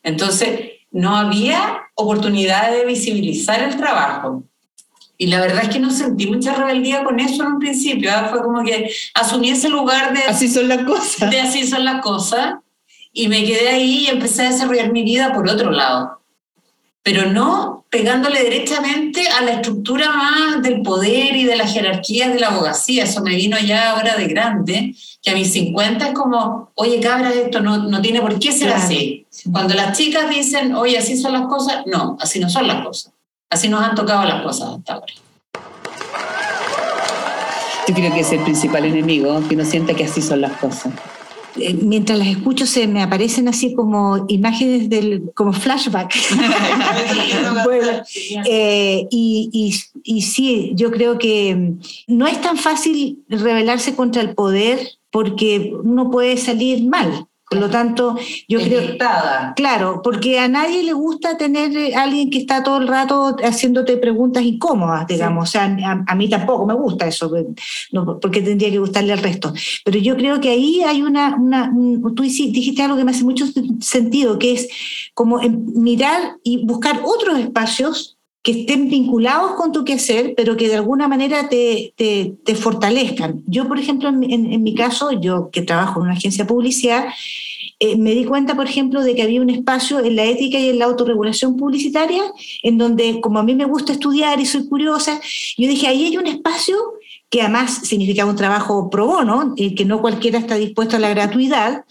Entonces, 0.02 0.72
no 0.90 1.16
había 1.16 1.80
oportunidad 1.94 2.72
de 2.72 2.84
visibilizar 2.84 3.62
el 3.62 3.74
trabajo. 3.78 4.42
Y 5.20 5.26
la 5.26 5.40
verdad 5.40 5.64
es 5.64 5.68
que 5.68 5.80
no 5.80 5.90
sentí 5.90 6.28
mucha 6.28 6.54
rebeldía 6.54 7.02
con 7.02 7.18
eso 7.18 7.42
en 7.42 7.54
un 7.54 7.58
principio. 7.58 8.10
¿ah? 8.14 8.28
Fue 8.30 8.40
como 8.40 8.62
que 8.62 8.88
asumí 9.14 9.50
ese 9.50 9.68
lugar 9.68 10.14
de... 10.14 10.22
Así 10.22 10.48
son 10.48 10.68
las 10.68 10.84
cosas. 10.84 11.28
De 11.28 11.40
así 11.40 11.66
son 11.66 11.84
las 11.84 12.00
cosas. 12.00 12.54
Y 13.12 13.26
me 13.26 13.44
quedé 13.44 13.68
ahí 13.68 14.04
y 14.04 14.06
empecé 14.06 14.46
a 14.46 14.52
desarrollar 14.52 14.92
mi 14.92 15.02
vida 15.02 15.32
por 15.32 15.48
otro 15.48 15.72
lado. 15.72 16.20
Pero 17.02 17.26
no 17.26 17.84
pegándole 17.90 18.44
derechamente 18.44 19.26
a 19.28 19.42
la 19.42 19.52
estructura 19.52 20.12
más 20.12 20.62
del 20.62 20.82
poder 20.82 21.34
y 21.34 21.44
de 21.44 21.56
las 21.56 21.72
jerarquías 21.72 22.32
de 22.32 22.38
la 22.38 22.48
abogacía. 22.48 23.02
Eso 23.04 23.20
me 23.22 23.34
vino 23.34 23.58
ya 23.58 23.90
ahora 23.90 24.14
de 24.14 24.28
grande, 24.28 24.94
que 25.20 25.30
a 25.30 25.34
mis 25.34 25.52
50 25.52 26.08
es 26.08 26.14
como, 26.14 26.70
oye 26.74 27.00
cabra, 27.00 27.32
esto 27.32 27.60
no, 27.60 27.78
no 27.78 28.00
tiene 28.00 28.20
por 28.20 28.38
qué 28.38 28.52
ser 28.52 28.70
así. 28.72 29.26
Cuando 29.50 29.74
las 29.74 29.96
chicas 29.96 30.30
dicen, 30.30 30.74
oye, 30.74 30.98
así 30.98 31.16
son 31.16 31.32
las 31.32 31.46
cosas, 31.46 31.82
no, 31.86 32.16
así 32.20 32.38
no 32.38 32.48
son 32.50 32.68
las 32.68 32.84
cosas. 32.84 33.12
Así 33.50 33.68
nos 33.68 33.82
han 33.82 33.94
tocado 33.94 34.24
las 34.24 34.42
cosas 34.42 34.76
hasta 34.76 34.94
ahora. 34.94 35.12
Yo 37.88 37.94
creo 37.94 38.12
que 38.12 38.20
es 38.20 38.32
el 38.32 38.40
principal 38.40 38.84
enemigo, 38.84 39.40
que 39.48 39.54
uno 39.54 39.64
siente 39.64 39.94
que 39.94 40.04
así 40.04 40.20
son 40.20 40.42
las 40.42 40.52
cosas. 40.58 40.92
Eh, 41.56 41.74
mientras 41.74 42.18
las 42.18 42.28
escucho 42.28 42.66
se 42.66 42.86
me 42.86 43.02
aparecen 43.02 43.48
así 43.48 43.74
como 43.74 44.26
imágenes 44.28 44.90
del 44.90 45.32
como 45.34 45.52
flashback 45.52 46.14
eh, 48.44 49.06
y, 49.10 49.80
y, 50.04 50.22
sí 50.22 50.72
yo 50.74 50.92
creo 50.92 51.18
que 51.18 51.72
no 52.06 52.28
es 52.28 52.40
tan 52.40 52.58
fácil 52.58 53.24
rebelarse 53.28 53.96
contra 53.96 54.22
el 54.22 54.34
poder 54.34 54.78
porque 55.10 55.72
uno 55.82 56.10
puede 56.10 56.36
salir 56.36 56.86
mal 56.86 57.26
Por 57.50 57.60
lo 57.60 57.70
tanto, 57.70 58.16
yo 58.46 58.58
creo... 58.58 58.98
Claro, 59.56 60.02
porque 60.02 60.38
a 60.38 60.48
nadie 60.48 60.82
le 60.82 60.92
gusta 60.92 61.38
tener 61.38 61.74
eh, 61.76 61.94
alguien 61.94 62.28
que 62.28 62.38
está 62.38 62.62
todo 62.62 62.78
el 62.78 62.88
rato 62.88 63.36
haciéndote 63.42 63.96
preguntas 63.96 64.42
incómodas, 64.42 65.06
digamos. 65.06 65.48
O 65.48 65.50
sea, 65.50 65.64
a, 66.06 66.14
mí 66.14 66.28
tampoco 66.28 66.66
me 66.66 66.74
gusta 66.74 67.06
eso, 67.06 67.32
porque 68.20 68.42
tendría 68.42 68.70
que 68.70 68.78
gustarle 68.78 69.12
al 69.12 69.20
resto. 69.20 69.52
Pero 69.84 69.98
yo 69.98 70.16
creo 70.16 70.40
que 70.40 70.50
ahí 70.50 70.82
hay 70.82 71.02
una... 71.02 71.36
una 71.36 71.72
tú 72.14 72.22
dijiste 72.22 72.82
algo 72.82 72.96
que 72.96 73.04
me 73.04 73.12
hace 73.12 73.24
mucho 73.24 73.46
sentido, 73.80 74.38
que 74.38 74.52
es 74.52 74.68
como 75.14 75.38
mirar 75.38 76.36
y 76.42 76.64
buscar 76.66 77.00
otros 77.04 77.38
espacios 77.38 78.17
que 78.42 78.52
estén 78.52 78.88
vinculados 78.88 79.52
con 79.52 79.72
tu 79.72 79.84
quehacer, 79.84 80.34
pero 80.36 80.56
que 80.56 80.68
de 80.68 80.76
alguna 80.76 81.08
manera 81.08 81.48
te, 81.48 81.92
te, 81.96 82.54
fortalezcan. 82.54 83.42
Yo, 83.46 83.66
por 83.66 83.78
ejemplo, 83.78 84.08
en, 84.08 84.62
mi 84.62 84.74
caso, 84.74 85.12
yo 85.12 85.50
que 85.50 85.62
trabajo 85.62 86.00
en 86.00 86.06
una 86.06 86.14
agencia 86.14 86.44
de 86.44 86.48
publicidad, 86.48 87.06
eh, 87.80 87.96
me 87.96 88.12
di 88.12 88.24
cuenta, 88.24 88.54
por 88.56 88.66
ejemplo, 88.66 89.02
de 89.02 89.14
que 89.14 89.22
había 89.22 89.40
un 89.40 89.50
espacio 89.50 90.00
en 90.00 90.16
la 90.16 90.24
ética 90.24 90.58
y 90.58 90.70
en 90.70 90.78
la 90.78 90.86
autorregulación 90.86 91.56
publicitaria, 91.56 92.22
en 92.62 92.78
donde, 92.78 93.20
como 93.20 93.38
a 93.38 93.42
mí 93.42 93.54
me 93.54 93.66
gusta 93.66 93.92
estudiar 93.92 94.40
y 94.40 94.46
soy 94.46 94.68
curiosa, 94.68 95.20
yo 95.56 95.68
dije, 95.68 95.86
ahí 95.86 96.06
hay 96.06 96.16
un 96.16 96.26
espacio 96.26 96.76
que 97.30 97.42
además 97.42 97.80
significaba 97.84 98.30
un 98.30 98.36
trabajo 98.36 98.88
pro 98.88 99.06
bono, 99.06 99.54
eh, 99.56 99.74
que 99.74 99.84
no 99.84 100.00
cualquiera 100.00 100.38
está 100.38 100.56
dispuesto 100.56 100.96
a 100.96 101.00
la 101.00 101.10
gratuidad, 101.10 101.84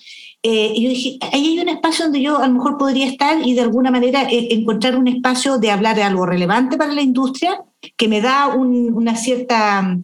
eh, 0.44 0.74
y 0.76 0.84
yo 0.84 0.90
dije, 0.90 1.18
ahí 1.34 1.48
hay 1.48 1.60
un 1.60 1.70
espacio 1.70 2.06
donde 2.06 2.22
yo 2.22 2.38
a 2.38 2.48
lo 2.48 2.54
mejor 2.54 2.78
podría 2.78 3.08
estar 3.08 3.46
y 3.46 3.54
de 3.54 3.62
alguna 3.62 3.92
manera 3.92 4.24
eh, 4.24 4.50
encontrar 4.52 4.96
un 4.96 5.08
espacio 5.08 5.58
de 5.58 5.72
hablar 5.72 5.96
de 5.96 6.04
algo 6.04 6.26
relevante 6.26 6.78
para 6.78 6.94
la 6.94 7.02
industria 7.02 7.64
que 7.96 8.08
me 8.08 8.22
da 8.22 8.48
una 8.56 9.16
cierta 9.16 9.98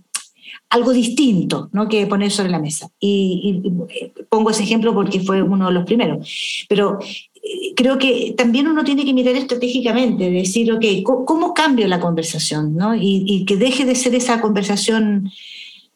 algo 0.69 0.91
distinto 0.91 1.69
¿no? 1.71 1.87
que 1.87 2.07
poner 2.07 2.31
sobre 2.31 2.49
la 2.49 2.59
mesa. 2.59 2.89
Y, 2.99 3.61
eh, 3.89 4.11
pongo 4.27 4.49
ese 4.49 4.63
ejemplo 4.63 4.93
porque 4.93 5.19
fue 5.19 5.43
uno 5.43 5.67
de 5.67 5.73
los 5.73 5.85
primeros. 5.85 6.65
Pero 6.67 6.97
creo 7.75 7.99
que 7.99 8.33
también 8.35 8.67
uno 8.67 8.83
tiene 8.83 9.05
que 9.05 9.13
mirar 9.13 9.35
estratégicamente, 9.35 10.31
decir, 10.31 10.71
ok, 10.71 10.85
¿cómo, 11.03 11.53
cambio 11.53 11.87
la 11.87 11.99
conversación? 11.99 12.75
¿no? 12.75 12.95
Y, 12.95 13.23
y, 13.27 13.45
que 13.45 13.55
deje 13.55 13.85
de 13.85 13.93
ser 13.93 14.15
esa 14.15 14.41
conversación. 14.41 15.29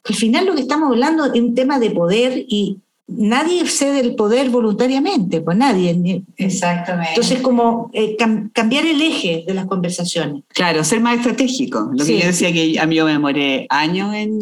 Al 0.04 0.16
final 0.16 0.46
lo 0.46 0.54
que 0.54 0.62
estamos 0.62 0.92
hablando 0.92 1.26
es 1.26 1.42
un 1.42 1.56
tema 1.56 1.80
de 1.80 1.90
poder 1.90 2.46
y, 2.48 2.78
nadie 3.08 3.66
cede 3.68 4.02
el 4.02 4.16
poder 4.16 4.50
voluntariamente, 4.50 5.42
pues 5.42 5.58
nadie. 5.58 6.24
Exactamente. 6.36 7.12
Entonces, 7.12 7.42
como 7.42 7.90
eh, 7.94 8.18
cambiar 8.54 8.86
el 8.86 9.02
eje 9.02 9.44
de 9.48 9.54
las 9.54 9.66
conversaciones. 9.66 10.44
Claro, 10.50 10.84
ser 10.84 11.00
más 11.00 11.18
estratégico. 11.18 11.90
Lo 11.94 12.06
que 12.06 12.20
yo 12.20 12.26
decía 12.26 12.52
que 12.52 12.80
a 12.80 12.86
mí 12.86 12.96
yo 12.96 13.06
me 13.06 13.12
demoré 13.12 13.66
años 13.70 14.14
en, 14.14 14.40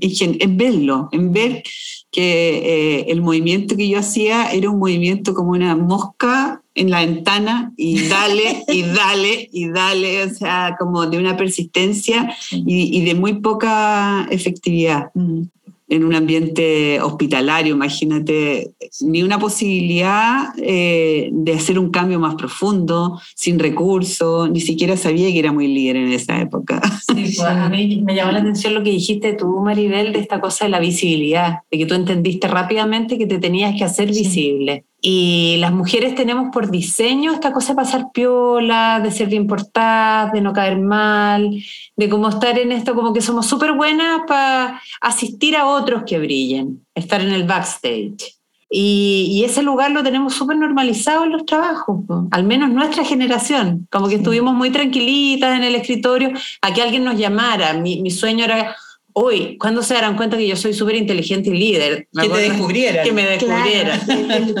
en, 0.00 0.56
verlo, 0.56 1.08
en 1.12 1.32
ver 1.32 1.62
que 2.10 3.00
eh, 3.00 3.06
el 3.08 3.20
movimiento 3.20 3.76
que 3.76 3.88
yo 3.88 3.98
hacía 3.98 4.50
era 4.52 4.70
un 4.70 4.78
movimiento 4.78 5.34
como 5.34 5.50
una 5.50 5.76
mosca 5.76 6.62
en 6.74 6.90
la 6.90 7.04
ventana 7.04 7.72
y 7.76 8.08
dale 8.08 8.64
y 8.68 8.82
dale 8.82 9.50
y 9.52 9.68
dale, 9.68 10.24
o 10.24 10.30
sea, 10.30 10.76
como 10.78 11.06
de 11.06 11.18
una 11.18 11.36
persistencia 11.36 12.34
y, 12.50 13.04
de 13.04 13.14
muy 13.14 13.40
poca 13.40 14.26
efectividad. 14.30 15.10
Mm 15.14 15.42
en 15.88 16.04
un 16.04 16.14
ambiente 16.14 17.00
hospitalario, 17.00 17.74
imagínate, 17.74 18.72
ni 19.00 19.22
una 19.22 19.38
posibilidad 19.38 20.48
eh, 20.58 21.30
de 21.32 21.52
hacer 21.54 21.78
un 21.78 21.90
cambio 21.90 22.18
más 22.18 22.34
profundo, 22.34 23.20
sin 23.34 23.58
recursos, 23.58 24.50
ni 24.50 24.60
siquiera 24.60 24.96
sabía 24.96 25.28
que 25.32 25.38
era 25.38 25.52
muy 25.52 25.66
líder 25.66 25.96
en 25.96 26.12
esa 26.12 26.40
época. 26.40 26.80
Sí, 27.06 27.14
pues 27.14 27.40
a 27.40 27.68
mí 27.70 28.02
me 28.04 28.14
llamó 28.14 28.32
la 28.32 28.40
atención 28.40 28.74
lo 28.74 28.82
que 28.82 28.90
dijiste 28.90 29.32
tú, 29.32 29.60
Maribel, 29.60 30.12
de 30.12 30.18
esta 30.18 30.40
cosa 30.40 30.66
de 30.66 30.70
la 30.70 30.80
visibilidad, 30.80 31.60
de 31.70 31.78
que 31.78 31.86
tú 31.86 31.94
entendiste 31.94 32.48
rápidamente 32.48 33.16
que 33.16 33.26
te 33.26 33.38
tenías 33.38 33.74
que 33.76 33.84
hacer 33.84 34.08
visible. 34.08 34.84
Y 35.00 35.56
las 35.60 35.72
mujeres 35.72 36.16
tenemos 36.16 36.48
por 36.52 36.70
diseño 36.70 37.32
esta 37.32 37.52
cosa 37.52 37.72
de 37.72 37.76
pasar 37.76 38.10
piola, 38.12 39.00
de 39.00 39.12
ser 39.12 39.28
bien 39.28 39.46
portadas, 39.46 40.32
de 40.32 40.40
no 40.40 40.52
caer 40.52 40.78
mal, 40.78 41.62
de 41.96 42.08
como 42.08 42.28
estar 42.28 42.58
en 42.58 42.72
esto, 42.72 42.96
como 42.96 43.12
que 43.12 43.20
somos 43.20 43.46
súper 43.46 43.72
buenas 43.74 44.22
para 44.26 44.82
asistir 45.00 45.56
a 45.56 45.66
otros 45.66 46.02
que 46.04 46.18
brillen, 46.18 46.84
estar 46.94 47.20
en 47.20 47.30
el 47.30 47.44
backstage. 47.44 48.38
Y, 48.70 49.42
ese 49.46 49.62
lugar 49.62 49.92
lo 49.92 50.02
tenemos 50.02 50.34
súper 50.34 50.58
normalizado 50.58 51.24
en 51.24 51.32
los 51.32 51.46
trabajos, 51.46 52.04
al 52.30 52.44
menos 52.44 52.70
nuestra 52.70 53.02
generación, 53.02 53.86
como 53.90 54.08
que 54.08 54.16
estuvimos 54.16 54.54
muy 54.54 54.70
tranquilitas 54.70 55.56
en 55.56 55.64
el 55.64 55.74
escritorio, 55.74 56.32
a 56.60 56.74
que 56.74 56.82
alguien 56.82 57.04
nos 57.04 57.18
llamara. 57.18 57.72
Mi, 57.72 58.02
mi 58.02 58.10
sueño 58.10 58.44
era 58.44 58.76
Uy, 59.20 59.58
¿cuándo 59.58 59.82
se 59.82 59.94
darán 59.94 60.16
cuenta 60.16 60.36
que 60.36 60.46
yo 60.46 60.54
soy 60.54 60.72
súper 60.72 60.94
inteligente 60.94 61.50
y 61.50 61.58
líder? 61.58 62.06
que 62.12 62.28
te 62.28 62.36
descubrieran. 62.36 63.04
Que 63.04 63.12
me 63.12 63.26
descubrieran. 63.26 64.00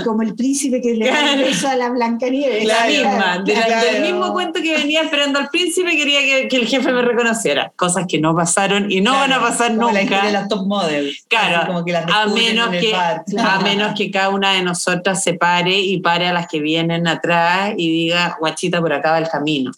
como 0.04 0.22
el 0.22 0.34
príncipe 0.34 0.80
que 0.82 0.94
le 0.94 1.06
da 1.06 1.36
beso 1.36 1.68
a 1.68 1.76
la 1.76 1.90
Blancanieves. 1.90 2.64
La 2.64 2.86
misma. 2.86 3.38
Del 3.44 4.02
mismo 4.02 4.32
cuento 4.32 4.60
que 4.60 4.76
venía 4.76 5.02
esperando 5.02 5.38
al 5.38 5.48
príncipe, 5.48 5.96
quería 5.96 6.48
que, 6.48 6.56
el 6.56 6.66
jefe 6.66 6.92
me 6.92 7.02
reconociera. 7.02 7.72
Cosas 7.76 8.06
que 8.08 8.18
no 8.18 8.34
pasaron 8.34 8.90
y 8.90 9.00
no 9.00 9.12
van 9.12 9.32
a 9.32 9.40
pasar 9.40 9.76
como 9.76 9.92
nunca. 9.92 10.18
La 10.18 10.26
de 10.26 10.32
las 10.32 10.48
top 10.48 10.66
models. 10.66 11.24
Claro. 11.28 11.66
Como 11.68 11.84
que 11.84 11.92
las 11.92 12.06
a, 12.12 12.26
menos 12.26 12.70
que, 12.70 12.94
a 12.94 13.60
menos 13.62 13.94
que 13.96 14.10
cada 14.10 14.30
una 14.30 14.54
de 14.54 14.62
nosotras 14.62 15.22
se 15.22 15.34
pare 15.34 15.78
y 15.78 15.98
pare 16.00 16.26
a 16.26 16.32
las 16.32 16.48
que 16.48 16.58
vienen 16.58 17.06
atrás 17.06 17.74
y 17.76 17.88
diga, 17.90 18.36
guachita, 18.40 18.80
por 18.80 18.92
acá 18.92 19.12
va 19.12 19.18
el 19.18 19.28
camino. 19.28 19.70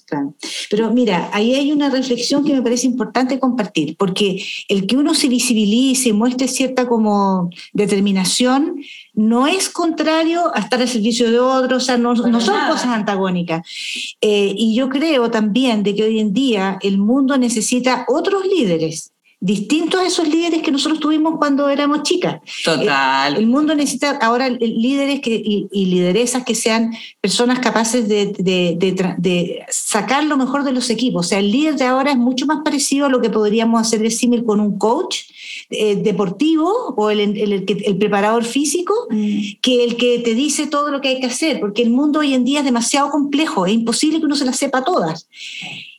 Pero 0.70 0.90
mira, 0.90 1.28
ahí 1.34 1.54
hay 1.54 1.70
una 1.70 1.90
reflexión 1.90 2.42
que 2.44 2.54
me 2.54 2.62
parece 2.62 2.86
importante 2.86 3.38
compartir, 3.38 3.94
porque 3.98 4.42
el 4.70 4.86
que 4.86 4.96
uno 4.96 5.14
se 5.14 5.28
visibilice 5.28 6.10
y 6.10 6.12
muestre 6.12 6.46
cierta 6.46 6.86
como 6.86 7.50
determinación 7.72 8.76
no 9.14 9.48
es 9.48 9.68
contrario 9.68 10.52
a 10.54 10.60
estar 10.60 10.80
al 10.80 10.86
servicio 10.86 11.28
de 11.28 11.40
otros, 11.40 11.82
o 11.82 11.86
sea, 11.86 11.98
no, 11.98 12.14
son 12.14 12.32
cosas 12.32 12.86
antagónicas. 12.86 13.66
Eh, 14.20 14.54
y 14.56 14.76
yo 14.76 14.88
creo 14.88 15.28
también 15.28 15.82
de 15.82 15.96
que 15.96 16.04
hoy 16.04 16.20
en 16.20 16.32
día 16.32 16.78
el 16.82 16.98
mundo 16.98 17.36
necesita 17.36 18.04
otros 18.06 18.46
líderes 18.46 19.12
distintos 19.40 20.00
a 20.00 20.06
esos 20.06 20.28
líderes 20.28 20.62
que 20.62 20.70
nosotros 20.70 21.00
tuvimos 21.00 21.38
cuando 21.38 21.68
éramos 21.70 22.02
chicas. 22.02 22.40
Total. 22.62 23.36
El, 23.36 23.46
mundo 23.46 23.74
necesita 23.74 24.18
ahora 24.20 24.50
líderes 24.50 25.20
que, 25.20 25.42
y, 25.42 25.86
lideresas 25.86 26.44
que 26.44 26.54
sean 26.54 26.92
personas 27.22 27.58
capaces 27.58 28.06
de, 28.06 28.34
de, 28.38 29.64
sacar 29.70 30.24
lo 30.24 30.36
mejor 30.36 30.62
de 30.62 30.72
los 30.72 30.90
equipos. 30.90 31.26
O 31.26 31.28
sea, 31.28 31.38
el 31.38 31.50
líder 31.50 31.76
de 31.76 31.84
ahora 31.84 32.10
es 32.10 32.18
mucho 32.18 32.44
más 32.44 32.58
parecido 32.62 33.06
a 33.06 33.08
lo 33.08 33.22
que 33.22 33.30
podríamos 33.30 33.80
hacer 33.80 34.00
de 34.00 34.10
símil 34.10 34.44
con 34.44 34.60
un 34.60 34.78
coach 34.78 35.20
eh, 35.70 35.96
deportivo 35.96 36.94
o 36.96 37.10
el, 37.10 37.20
el, 37.20 37.64
el 37.66 37.96
preparador 37.96 38.44
físico 38.44 38.94
mm. 39.08 39.60
que 39.62 39.84
el 39.84 39.96
que 39.96 40.18
te 40.18 40.34
dice 40.34 40.66
todo 40.66 40.90
lo 40.90 41.00
que 41.00 41.08
hay 41.08 41.20
que 41.20 41.26
hacer, 41.26 41.60
porque 41.60 41.82
el 41.82 41.90
mundo 41.90 42.20
hoy 42.20 42.34
en 42.34 42.44
día 42.44 42.58
es 42.58 42.64
demasiado 42.66 43.10
complejo, 43.10 43.64
es 43.64 43.72
imposible 43.72 44.18
que 44.18 44.26
uno 44.26 44.36
se 44.36 44.44
las 44.44 44.58
sepa 44.58 44.84
todas. 44.84 45.28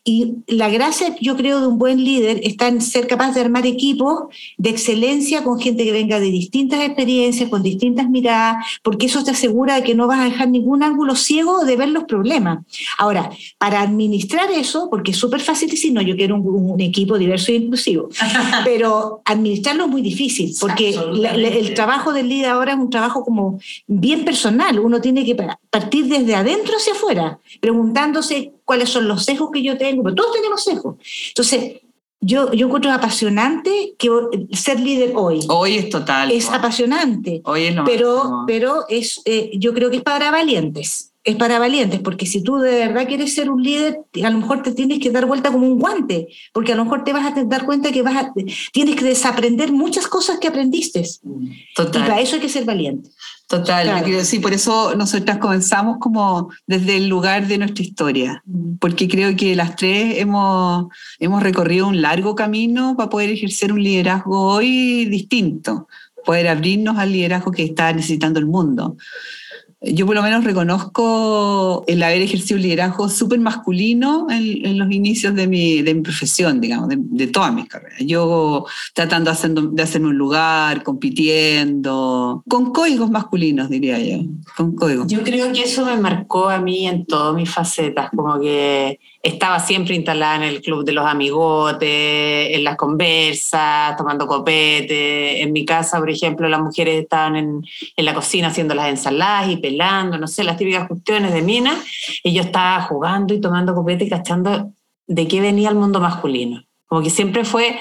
Y 0.03 0.37
la 0.47 0.69
gracia, 0.69 1.15
yo 1.21 1.37
creo, 1.37 1.61
de 1.61 1.67
un 1.67 1.77
buen 1.77 2.03
líder 2.03 2.39
está 2.43 2.67
en 2.67 2.81
ser 2.81 3.05
capaz 3.05 3.33
de 3.33 3.41
armar 3.41 3.67
equipos 3.67 4.23
de 4.57 4.71
excelencia 4.71 5.43
con 5.43 5.59
gente 5.59 5.83
que 5.83 5.91
venga 5.91 6.19
de 6.19 6.31
distintas 6.31 6.81
experiencias, 6.81 7.49
con 7.49 7.61
distintas 7.61 8.09
miradas, 8.09 8.65
porque 8.81 9.05
eso 9.05 9.23
te 9.23 9.29
asegura 9.29 9.75
de 9.75 9.83
que 9.83 9.93
no 9.93 10.07
vas 10.07 10.19
a 10.19 10.23
dejar 10.23 10.49
ningún 10.49 10.81
ángulo 10.81 11.15
ciego 11.15 11.65
de 11.65 11.75
ver 11.75 11.89
los 11.89 12.05
problemas. 12.05 12.65
Ahora, 12.97 13.29
para 13.59 13.81
administrar 13.81 14.49
eso, 14.51 14.89
porque 14.89 15.11
es 15.11 15.17
súper 15.17 15.39
fácil 15.39 15.69
decir, 15.69 15.93
no, 15.93 16.01
yo 16.01 16.15
quiero 16.15 16.35
un, 16.35 16.81
equipo 16.81 17.19
diverso 17.19 17.51
e 17.51 17.55
inclusivo, 17.55 18.09
pero 18.63 19.21
administrarlo 19.25 19.85
es 19.85 19.89
muy 19.89 20.01
difícil, 20.01 20.51
porque 20.59 20.89
el 20.89 21.73
trabajo 21.75 22.11
del 22.11 22.27
líder 22.27 22.49
ahora 22.49 22.73
es 22.73 22.79
un 22.79 22.89
trabajo 22.89 23.23
como 23.23 23.59
bien 23.85 24.25
personal, 24.25 24.79
uno 24.79 24.99
tiene 24.99 25.23
que 25.23 25.35
partir 25.69 26.05
desde 26.07 26.33
adentro 26.33 26.75
hacia 26.77 26.93
afuera, 26.93 27.39
preguntándose 27.59 28.53
cuáles 28.71 28.87
son 28.87 29.05
los 29.05 29.25
sesgos 29.25 29.49
que 29.51 29.61
yo 29.61 29.77
tengo, 29.77 30.01
pero 30.01 30.15
todos 30.15 30.31
tenemos 30.31 30.63
sesgos. 30.63 30.95
Entonces, 31.27 31.81
yo, 32.21 32.53
yo 32.53 32.67
encuentro 32.67 32.89
apasionante 32.89 33.95
que 33.97 34.09
ser 34.53 34.79
líder 34.79 35.11
hoy. 35.13 35.41
Hoy 35.49 35.75
es 35.75 35.89
total. 35.89 36.31
Es 36.31 36.49
apasionante. 36.49 37.41
Hoy 37.43 37.65
es 37.65 37.75
lo 37.75 37.83
pero, 37.83 38.45
pero 38.47 38.85
es, 38.87 39.21
eh, 39.25 39.51
yo 39.55 39.73
creo 39.73 39.89
que 39.89 39.97
es 39.97 40.03
para 40.03 40.31
valientes. 40.31 41.10
Es 41.23 41.35
para 41.35 41.59
valientes, 41.59 41.99
porque 41.99 42.25
si 42.25 42.41
tú 42.41 42.57
de 42.57 42.87
verdad 42.87 43.07
quieres 43.07 43.35
ser 43.35 43.49
un 43.51 43.61
líder, 43.61 43.99
a 44.23 44.29
lo 44.31 44.39
mejor 44.39 44.63
te 44.63 44.71
tienes 44.71 44.99
que 44.99 45.11
dar 45.11 45.27
vuelta 45.27 45.51
como 45.51 45.67
un 45.67 45.77
guante, 45.77 46.27
porque 46.51 46.73
a 46.73 46.75
lo 46.75 46.83
mejor 46.83 47.03
te 47.03 47.13
vas 47.13 47.25
a 47.25 47.43
dar 47.43 47.65
cuenta 47.65 47.91
que 47.91 48.01
vas 48.01 48.15
a, 48.15 48.33
tienes 48.73 48.95
que 48.95 49.05
desaprender 49.05 49.71
muchas 49.71 50.07
cosas 50.07 50.39
que 50.39 50.47
aprendiste. 50.47 51.03
Total. 51.75 52.01
Y 52.01 52.05
para 52.07 52.21
eso 52.21 52.35
hay 52.35 52.41
que 52.41 52.49
ser 52.49 52.65
valiente. 52.65 53.11
Total, 53.51 54.05
sí, 54.23 54.39
por 54.39 54.53
eso 54.53 54.95
nosotras 54.95 55.37
comenzamos 55.37 55.97
como 55.99 56.49
desde 56.65 56.95
el 56.95 57.09
lugar 57.09 57.47
de 57.47 57.57
nuestra 57.57 57.83
historia, 57.83 58.41
mm. 58.45 58.77
porque 58.79 59.09
creo 59.09 59.35
que 59.35 59.57
las 59.57 59.75
tres 59.75 60.19
hemos, 60.19 60.85
hemos 61.19 61.43
recorrido 61.43 61.89
un 61.89 62.01
largo 62.01 62.33
camino 62.33 62.95
para 62.95 63.09
poder 63.09 63.29
ejercer 63.29 63.73
un 63.73 63.83
liderazgo 63.83 64.53
hoy 64.53 65.03
distinto, 65.05 65.89
poder 66.23 66.47
abrirnos 66.47 66.97
al 66.97 67.11
liderazgo 67.11 67.51
que 67.51 67.63
está 67.63 67.91
necesitando 67.91 68.39
el 68.39 68.45
mundo. 68.45 68.95
Yo 69.83 70.05
por 70.05 70.13
lo 70.13 70.21
menos 70.21 70.43
reconozco 70.43 71.83
el 71.87 72.03
haber 72.03 72.21
ejercido 72.21 72.57
un 72.57 72.61
liderazgo 72.61 73.09
súper 73.09 73.39
masculino 73.39 74.27
en, 74.29 74.77
los 74.77 74.91
inicios 74.91 75.33
de 75.33 75.47
mi, 75.47 75.81
de 75.81 75.95
mi 75.95 76.01
profesión, 76.01 76.61
digamos, 76.61 76.89
de, 76.89 77.27
todas 77.27 77.51
mis 77.51 77.67
carreras. 77.67 77.99
Yo 77.99 78.65
tratando 78.93 79.31
de, 79.31 79.81
hacerme 79.81 80.09
un 80.09 80.17
lugar, 80.17 80.83
compitiendo, 80.83 82.43
con 82.47 82.71
códigos 82.71 83.09
masculinos, 83.09 83.69
diría 83.69 83.97
yo, 83.99 84.23
con 84.55 84.75
códigos. 84.75 85.07
Yo 85.07 85.23
creo 85.23 85.51
que 85.51 85.63
eso 85.63 85.83
me 85.83 85.97
marcó 85.97 86.49
a 86.49 86.59
mí 86.59 86.87
en 86.87 87.05
todas 87.05 87.33
mis 87.35 87.49
facetas, 87.49 88.11
como 88.11 88.39
que 88.39 88.99
estaba 89.23 89.59
siempre 89.59 89.95
instalada 89.95 90.37
en 90.37 90.43
el 90.43 90.61
club 90.61 90.83
de 90.83 90.93
los 90.93 91.05
amigotes, 91.05 92.55
en 92.55 92.63
las 92.63 92.75
conversas, 92.75 93.95
tomando 93.95 94.25
copete. 94.25 95.41
En 95.41 95.53
mi 95.53 95.63
casa, 95.63 95.99
por 95.99 96.09
ejemplo, 96.09 96.49
las 96.49 96.61
mujeres 96.61 97.03
estaban 97.03 97.35
en, 97.35 97.61
la 97.97 98.13
cocina 98.13 98.47
haciendo 98.47 98.73
las 98.73 98.89
ensaladas 98.89 99.49
y 99.49 99.57
pelando, 99.57 100.17
no 100.17 100.27
sé, 100.27 100.43
las 100.43 100.57
típicas 100.57 100.87
cuestiones 100.87 101.33
de 101.33 101.41
mina, 101.41 101.77
y 102.23 102.33
yo 102.33 102.41
estaba 102.41 102.81
jugando 102.81 103.33
y 103.33 103.41
tomando 103.41 103.75
copete 103.75 104.05
y 104.05 104.09
cachando 104.09 104.71
de 105.07 105.27
qué 105.27 105.39
venía 105.39 105.69
el 105.69 105.75
mundo 105.75 105.99
masculino. 105.99 106.63
Como 106.87 107.03
que 107.03 107.09
siempre 107.09 107.45
fue 107.45 107.79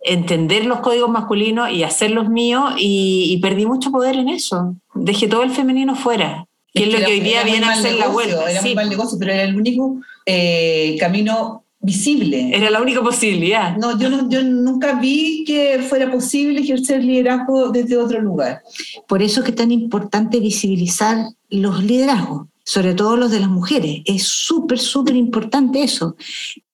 entender 0.00 0.66
los 0.66 0.80
códigos 0.80 1.10
masculinos 1.10 1.70
y 1.70 1.82
hacerlos 1.82 2.28
míos 2.28 2.74
y, 2.78 3.38
perdí 3.42 3.66
mucho 3.66 3.90
poder 3.90 4.16
en 4.16 4.28
eso. 4.28 4.76
Dejé 4.94 5.26
todo 5.26 5.42
el 5.42 5.50
femenino 5.50 5.96
fuera. 5.96 6.46
Que 6.76 6.84
es, 6.84 6.92
lo 6.92 6.98
que 7.06 7.12
hoy 7.12 7.20
día 7.20 7.42
viene 7.42 7.66
a 7.66 7.72
hacer 7.72 7.94
la 7.94 8.08
vuelta. 8.08 8.50
Era 8.50 8.62
mal 8.74 8.88
negocio, 8.90 9.18
pero 9.18 9.32
era 9.32 9.44
el 9.44 9.56
único 9.56 10.00
eh, 10.26 10.96
camino 11.00 11.64
visible. 11.80 12.50
Era 12.52 12.70
la 12.70 12.82
única 12.82 13.02
posibilidad. 13.02 13.76
No 13.76 13.98
yo, 13.98 14.10
no, 14.10 14.28
yo 14.28 14.42
nunca 14.42 14.98
vi 15.00 15.44
que 15.46 15.78
fuera 15.88 16.10
posible 16.10 16.60
ejercer 16.60 17.02
liderazgo 17.02 17.70
desde 17.70 17.96
otro 17.96 18.20
lugar. 18.20 18.62
Por 19.06 19.22
eso 19.22 19.40
es 19.40 19.44
que 19.44 19.50
es 19.52 19.56
tan 19.56 19.70
importante 19.70 20.40
visibilizar 20.40 21.16
los 21.48 21.82
liderazgos, 21.84 22.48
sobre 22.66 22.94
todo 22.94 23.16
los 23.16 23.30
de 23.30 23.38
las 23.38 23.48
mujeres. 23.48 24.02
Es 24.04 24.24
súper, 24.24 24.80
súper 24.80 25.14
importante 25.14 25.84
eso. 25.84 26.16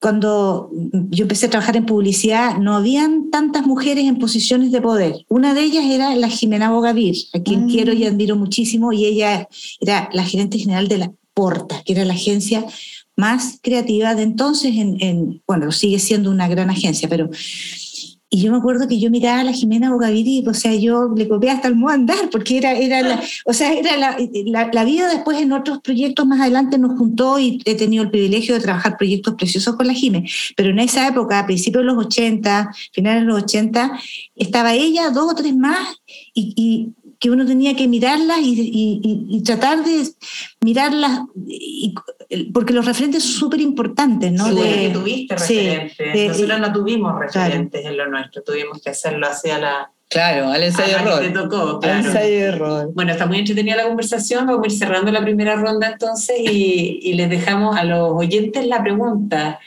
Cuando 0.00 0.70
yo 1.10 1.24
empecé 1.24 1.46
a 1.46 1.50
trabajar 1.50 1.76
en 1.76 1.84
publicidad, 1.84 2.56
no 2.58 2.74
habían 2.74 3.30
tantas 3.30 3.66
mujeres 3.66 4.06
en 4.06 4.18
posiciones 4.18 4.72
de 4.72 4.80
poder. 4.80 5.26
Una 5.28 5.52
de 5.52 5.62
ellas 5.62 5.84
era 5.84 6.16
la 6.16 6.28
Jimena 6.28 6.70
Bogavir, 6.70 7.14
a 7.34 7.40
quien 7.40 7.66
mm. 7.66 7.68
quiero 7.68 7.92
y 7.92 8.06
admiro 8.06 8.36
muchísimo, 8.36 8.92
y 8.94 9.04
ella 9.04 9.46
era 9.80 10.08
la 10.14 10.24
gerente 10.24 10.58
general 10.58 10.88
de 10.88 10.98
la 10.98 11.12
Porta, 11.34 11.82
que 11.84 11.92
era 11.92 12.04
la 12.06 12.14
agencia 12.14 12.64
más 13.14 13.58
creativa 13.62 14.14
de 14.14 14.22
entonces, 14.22 14.72
en, 14.74 15.42
bueno, 15.46 15.72
sigue 15.72 15.98
siendo 15.98 16.30
una 16.30 16.48
gran 16.48 16.70
agencia, 16.70 17.08
pero... 17.08 17.28
Y 18.34 18.40
yo 18.40 18.50
me 18.50 18.56
acuerdo 18.56 18.88
que 18.88 18.98
yo 18.98 19.10
miraba 19.10 19.40
a 19.40 19.44
la 19.44 19.52
Jimena 19.52 19.92
Bogaviri, 19.92 20.42
o 20.48 20.54
sea, 20.54 20.74
yo 20.74 21.12
le 21.14 21.28
copié 21.28 21.50
hasta 21.50 21.68
el 21.68 21.76
modo 21.76 21.92
andar, 21.92 22.30
porque 22.30 22.56
era, 22.56 22.72
era 22.72 23.02
la, 23.02 23.22
o 23.44 23.52
sea, 23.52 23.74
era 23.74 23.98
la, 23.98 24.16
la, 24.72 24.84
vida 24.84 25.06
después 25.06 25.38
en 25.38 25.52
otros 25.52 25.80
proyectos 25.82 26.24
más 26.26 26.40
adelante 26.40 26.78
nos 26.78 26.98
juntó 26.98 27.38
y 27.38 27.60
he 27.66 27.74
tenido 27.74 28.04
el 28.04 28.10
privilegio 28.10 28.54
de 28.54 28.62
trabajar 28.62 28.96
proyectos 28.96 29.34
preciosos 29.34 29.76
con 29.76 29.86
la 29.86 29.92
Jimena. 29.92 30.26
Pero 30.56 30.70
en 30.70 30.78
esa 30.78 31.06
época, 31.06 31.40
a 31.40 31.46
principios 31.46 31.82
de 31.82 31.92
los 31.92 32.06
80, 32.06 32.70
finales 32.90 33.20
de 33.20 33.26
los 33.26 33.42
80, 33.42 34.00
estaba 34.34 34.72
ella, 34.72 35.10
dos 35.10 35.32
o 35.32 35.34
tres 35.34 35.54
más, 35.54 36.00
y, 36.32 36.54
y 36.56 37.01
que 37.22 37.30
uno 37.30 37.46
tenía 37.46 37.76
que 37.76 37.86
mirarlas 37.86 38.38
y, 38.42 39.40
tratar 39.46 39.84
de 39.84 40.08
mirarlas, 40.60 41.20
porque 42.52 42.72
los 42.72 42.84
referentes 42.84 43.22
son 43.22 43.32
súper 43.32 43.60
importantes, 43.60 44.32
¿no? 44.32 44.48
Sí, 44.48 44.56
que 44.56 44.90
tuviste 44.92 45.36
referentes. 45.36 46.28
Nosotros 46.30 46.58
no 46.58 46.72
tuvimos 46.72 47.16
referentes 47.16 47.86
en 47.86 47.96
lo 47.96 48.08
nuestro, 48.08 48.42
tuvimos 48.42 48.82
que 48.82 48.90
hacerlo 48.90 49.28
hacia 49.28 49.58
la... 49.58 49.92
Claro, 50.08 50.48
al 50.48 50.64
ensayo 50.64 50.96
error. 50.96 51.32
tocó, 51.32 51.78
claro. 51.78 52.08
ensayo 52.08 52.34
error. 52.34 52.90
Bueno, 52.92 53.12
está 53.12 53.26
muy 53.26 53.38
entretenida 53.38 53.76
la 53.76 53.84
conversación, 53.84 54.44
vamos 54.46 54.64
a 54.64 54.66
ir 54.66 54.76
cerrando 54.76 55.12
la 55.12 55.22
primera 55.22 55.54
ronda 55.54 55.92
entonces 55.92 56.40
y, 56.40 56.98
y 57.04 57.12
les 57.12 57.30
dejamos 57.30 57.76
a 57.76 57.84
los 57.84 58.10
oyentes 58.14 58.66
la 58.66 58.82
pregunta 58.82 59.60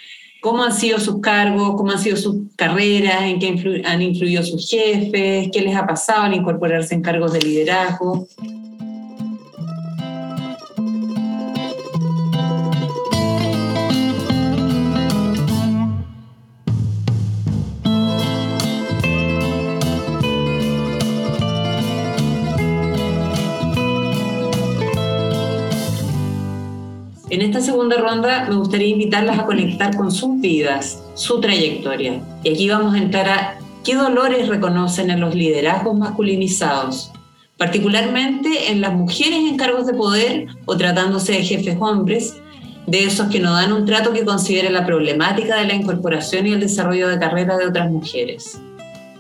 cómo 0.45 0.61
han 0.61 0.73
sido 0.73 0.99
sus 0.99 1.21
cargos, 1.21 1.73
cómo 1.75 1.89
han 1.89 1.97
sido 1.97 2.17
sus 2.17 2.35
carreras, 2.55 3.23
en 3.23 3.39
qué 3.39 3.83
han 3.83 3.99
influido 4.03 4.43
sus 4.43 4.69
jefes, 4.69 5.49
qué 5.51 5.61
les 5.63 5.75
ha 5.75 5.87
pasado 5.87 6.21
al 6.21 6.35
incorporarse 6.35 6.93
en 6.93 7.01
cargos 7.01 7.33
de 7.33 7.41
liderazgo. 7.41 8.27
Esta 27.57 27.71
segunda 27.71 27.95
ronda 27.95 28.47
me 28.49 28.55
gustaría 28.55 28.89
invitarlas 28.89 29.39
a 29.39 29.45
conectar 29.45 29.95
con 29.95 30.11
sus 30.11 30.41
vidas, 30.41 31.01
su 31.13 31.39
trayectoria. 31.39 32.21
Y 32.43 32.49
aquí 32.49 32.67
vamos 32.67 32.93
a 32.93 32.97
entrar 32.97 33.29
a 33.29 33.57
qué 33.81 33.95
dolores 33.95 34.49
reconocen 34.49 35.09
en 35.09 35.21
los 35.21 35.33
liderazgos 35.33 35.97
masculinizados, 35.97 37.13
particularmente 37.57 38.71
en 38.71 38.81
las 38.81 38.91
mujeres 38.91 39.39
en 39.49 39.55
cargos 39.55 39.87
de 39.87 39.93
poder 39.93 40.47
o 40.65 40.75
tratándose 40.75 41.31
de 41.31 41.43
jefes 41.45 41.77
hombres, 41.79 42.35
de 42.87 43.05
esos 43.05 43.29
que 43.29 43.39
no 43.39 43.53
dan 43.53 43.71
un 43.71 43.85
trato 43.85 44.11
que 44.11 44.25
considere 44.25 44.69
la 44.69 44.85
problemática 44.85 45.55
de 45.55 45.65
la 45.65 45.75
incorporación 45.75 46.47
y 46.47 46.51
el 46.51 46.59
desarrollo 46.59 47.07
de 47.07 47.19
carrera 47.19 47.57
de 47.57 47.67
otras 47.67 47.89
mujeres. 47.89 48.59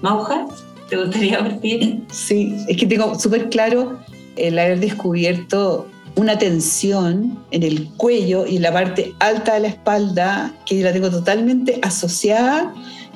Mauja, 0.01 0.45
¿te 0.89 0.97
gustaría 0.97 1.39
partir? 1.39 2.01
Sí, 2.11 2.53
es 2.67 2.75
que 2.75 2.85
tengo 2.85 3.17
súper 3.17 3.47
claro 3.47 3.97
el 4.35 4.59
haber 4.59 4.81
descubierto 4.81 5.87
una 6.15 6.37
tensión 6.37 7.39
en 7.51 7.63
el 7.63 7.89
cuello 7.97 8.45
y 8.47 8.57
en 8.57 8.61
la 8.61 8.71
parte 8.71 9.13
alta 9.19 9.55
de 9.55 9.59
la 9.61 9.67
espalda 9.67 10.53
que 10.65 10.81
la 10.81 10.93
tengo 10.93 11.09
totalmente 11.09 11.79
asociada 11.81 12.73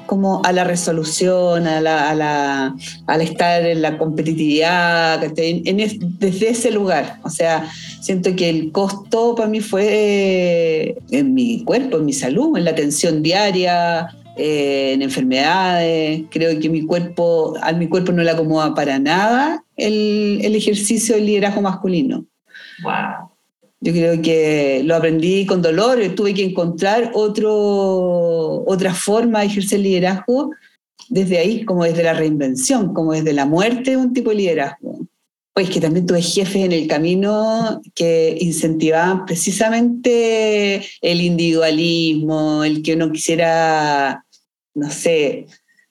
como 0.10 0.42
a 0.44 0.52
la 0.52 0.64
resolución, 0.64 1.68
a 1.68 1.80
la, 1.82 2.76
al 3.06 3.22
estar 3.22 3.64
en 3.64 3.84
la 3.84 4.00
competitividad, 4.00 5.20
desde 5.20 6.50
ese 6.50 6.72
lugar. 6.72 7.20
O 7.24 7.30
sea, 7.30 7.70
siento 8.02 8.36
que 8.36 8.50
el 8.50 8.72
costo 8.72 9.36
para 9.36 9.48
mí 9.48 9.60
fue 9.60 10.98
en 11.12 11.36
mi 11.36 11.64
cuerpo, 11.64 11.98
en 11.98 12.06
mi 12.06 12.14
salud, 12.14 12.58
en 12.58 12.66
la 12.66 12.72
atención 12.72 13.22
diaria, 13.22 14.08
eh, 14.36 14.94
en 14.94 15.04
enfermedades. 15.04 16.24
Creo 16.32 16.60
que 16.60 16.70
mi 16.70 16.88
cuerpo, 16.88 17.54
a 17.62 17.72
mi 17.74 17.88
cuerpo 17.88 18.12
no 18.12 18.24
le 18.24 18.32
acomoda 18.32 18.74
para 18.74 18.98
nada 18.98 19.64
el, 19.78 20.40
el 20.42 20.56
ejercicio 20.56 21.14
del 21.14 21.28
liderazgo 21.28 21.62
masculino. 21.62 22.26
Wow. 22.84 23.32
Yo 23.82 23.94
creo 23.94 24.22
que 24.22 24.82
lo 24.84 24.96
aprendí 24.96 25.46
con 25.46 25.62
dolor, 25.62 26.00
tuve 26.16 26.34
que 26.34 26.44
encontrar 26.44 27.12
otro, 27.14 28.64
otra 28.66 28.94
forma 28.94 29.40
de 29.40 29.46
ejercer 29.46 29.80
liderazgo 29.80 30.52
desde 31.08 31.38
ahí, 31.40 31.64
como 31.64 31.86
desde 31.86 32.04
la 32.04 32.14
reinvención, 32.14 32.94
como 32.94 33.14
desde 33.14 33.34
la 33.34 33.46
muerte, 33.46 33.96
un 33.96 34.14
tipo 34.14 34.32
de 34.32 34.36
liderazgo. 34.36 35.00
Pues 35.54 35.70
que 35.70 35.80
también 35.80 36.06
tuve 36.06 36.22
jefes 36.22 36.64
en 36.64 36.72
el 36.74 36.88
camino 36.88 37.82
que 37.96 38.38
incentivaban 38.40 39.26
precisamente 39.26 40.86
el 41.02 41.22
individualismo, 41.22 42.64
el 42.64 42.84
que 42.84 42.96
uno 42.96 43.12
quisiera, 43.12 44.26
no 44.76 44.90
sé, 44.90 45.48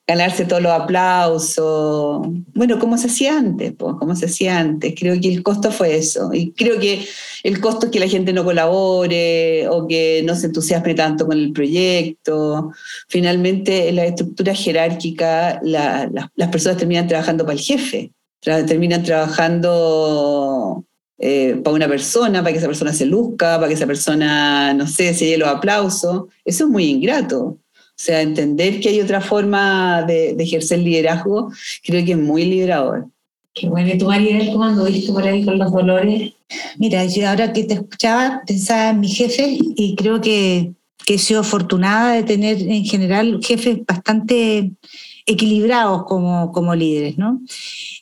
ganarse 0.09 0.47
todos 0.47 0.63
los 0.63 0.73
aplausos. 0.73 2.27
Bueno, 2.55 2.79
como 2.79 2.97
se 2.97 3.09
hacía 3.09 3.37
antes, 3.37 3.75
pues, 3.77 3.95
como 3.99 4.17
se 4.17 4.25
hacía 4.25 4.59
antes. 4.59 4.95
Creo 4.99 5.21
que 5.21 5.29
el 5.29 5.43
costo 5.43 5.71
fue 5.71 5.97
eso. 5.97 6.31
Y 6.33 6.53
creo 6.53 6.81
que 6.81 7.07
el 7.43 7.61
costo 7.61 7.87
es 7.87 7.93
que 7.93 8.01
la 8.01 8.09
gente 8.09 8.33
no 8.33 8.43
colabore 8.43 9.69
o 9.69 9.87
que 9.87 10.23
no 10.25 10.35
se 10.35 10.47
entusiasme 10.47 10.95
tanto 10.95 11.27
con 11.27 11.37
el 11.37 11.53
proyecto. 11.53 12.73
Finalmente, 13.09 13.91
en 13.91 13.97
la 13.97 14.07
estructura 14.07 14.55
jerárquica, 14.55 15.61
las 15.63 16.49
personas 16.51 16.79
terminan 16.79 17.07
trabajando 17.07 17.45
para 17.45 17.59
el 17.59 17.61
jefe, 17.61 18.11
terminan 18.41 19.03
trabajando 19.03 20.87
eh, 21.19 21.61
para 21.63 21.77
una 21.77 21.89
persona, 21.89 22.41
para 22.41 22.53
que 22.53 22.59
esa 22.59 22.67
persona 22.67 22.95
se 22.95 23.05
luzca, 23.05 23.57
para 23.57 23.69
que 23.69 23.75
esa 23.75 23.87
persona, 23.87 24.73
no 24.73 24.87
sé, 24.87 25.13
se 25.13 25.27
lleve 25.27 25.39
los 25.39 25.49
aplausos. 25.51 26.25
Eso 26.47 26.65
es 26.65 26.71
muy 26.71 26.87
ingrato. 26.87 27.59
O 27.99 28.01
sea, 28.01 28.23
entender 28.23 28.79
que 28.79 28.91
hay 28.91 29.01
otra 29.01 29.21
forma 29.21 30.03
de, 30.03 30.31
ejercer 30.39 30.79
liderazgo, 30.79 31.51
creo 31.83 32.05
que 32.05 32.13
es 32.13 32.19
muy 32.19 32.45
liberador. 32.45 33.09
Qué 33.53 33.69
bueno. 33.69 33.93
¿Y 33.93 33.99
tú, 33.99 34.07
Mariel, 34.07 34.53
cómo 34.53 34.63
anduviste 34.63 35.13
por 35.13 35.25
ahí 35.25 35.45
con 35.45 35.59
los 35.59 35.73
dolores? 35.73 36.33
Mira, 36.79 37.05
yo 37.07 37.29
ahora 37.29 37.53
que 37.53 37.65
te 37.65 37.75
escuchaba, 37.75 38.43
pensaba 38.47 38.91
en 38.91 39.01
mi 39.01 39.09
jefe 39.09 39.59
y 39.59 39.97
creo 39.97 40.21
que, 40.21 40.71
que 41.05 41.15
he 41.15 41.19
sido 41.19 41.41
afortunada 41.41 42.13
de 42.13 42.23
tener 42.23 42.63
en 42.63 42.85
general 42.85 43.41
jefes 43.43 43.79
bastante 43.85 44.71
equilibrados 45.27 46.05
como, 46.05 46.53
como 46.53 46.77
líderes, 46.77 47.19
¿no? 47.19 47.43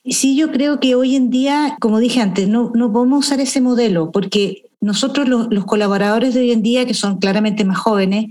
Sí, 0.04 0.36
yo 0.36 0.52
creo 0.52 0.78
que 0.78 0.94
hoy 0.94 1.16
en 1.16 1.30
día, 1.30 1.78
como 1.80 2.00
dije 2.00 2.20
antes, 2.20 2.48
no, 2.48 2.70
no 2.74 2.92
podemos 2.92 3.26
usar 3.26 3.40
ese 3.40 3.62
modelo 3.62 4.12
porque 4.12 4.65
nosotros 4.80 5.28
los, 5.28 5.48
los, 5.50 5.64
colaboradores 5.64 6.34
de 6.34 6.40
hoy 6.40 6.52
en 6.52 6.62
día, 6.62 6.86
que 6.86 6.94
son 6.94 7.18
claramente 7.18 7.64
más 7.64 7.78
jóvenes, 7.78 8.26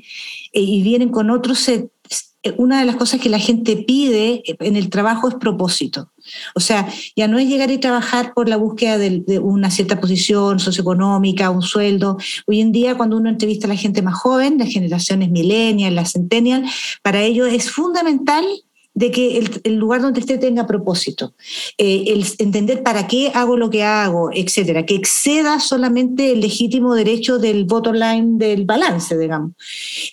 eh, 0.53 0.61
y 0.61 0.83
vienen 0.83 1.09
con 1.09 1.29
otros 1.29 1.67
eh, 2.45 2.53
una 2.57 2.79
de 2.79 2.85
las 2.85 2.95
cosas 2.95 3.19
que 3.19 3.29
la 3.29 3.39
gente 3.39 3.75
pide 3.75 4.43
en 4.59 4.75
el 4.75 4.89
trabajo 4.89 5.27
es 5.27 5.35
propósito. 5.35 6.11
O 6.53 6.59
sea, 6.59 6.87
ya 7.15 7.27
no 7.27 7.39
es 7.39 7.49
llegar 7.49 7.71
y 7.71 7.79
trabajar 7.79 8.33
por 8.35 8.47
la 8.47 8.57
búsqueda 8.57 8.99
de, 8.99 9.39
una 9.39 9.71
cierta 9.71 9.99
posición 9.99 10.59
socioeconómica, 10.59 11.49
un 11.49 11.63
sueldo. 11.63 12.17
Hoy 12.45 12.61
en 12.61 12.71
día, 12.71 12.97
cuando 12.97 13.17
uno 13.17 13.29
entrevista 13.29 13.65
a 13.65 13.69
la 13.69 13.75
gente 13.75 14.03
más 14.03 14.15
joven, 14.15 14.59
las 14.59 14.71
generaciones 14.71 15.31
millennial, 15.31 15.95
las 15.95 16.11
centennial, 16.11 16.63
para 17.01 17.21
ellos 17.21 17.51
es 17.51 17.71
fundamental 17.71 18.45
de 18.95 19.11
que 19.11 19.37
el, 19.63 19.75
lugar 19.75 20.01
donde 20.01 20.21
esté 20.21 20.37
tenga 20.37 20.65
propósito, 20.65 21.33
eh, 21.77 22.05
el 22.07 22.25
entender 22.39 22.81
para 22.81 23.07
qué 23.07 23.29
hago 23.33 23.57
lo 23.57 23.69
que 23.69 23.83
hago, 23.83 24.29
etcétera, 24.33 24.85
que 24.85 24.95
exceda 24.95 25.59
solamente 25.59 26.31
el 26.31 26.39
legítimo 26.39 26.95
derecho 26.95 27.37
del 27.37 27.65
bottom 27.65 27.95
line 27.95 28.37
del 28.37 28.63
balance, 28.63 29.17
digamos. 29.17 29.51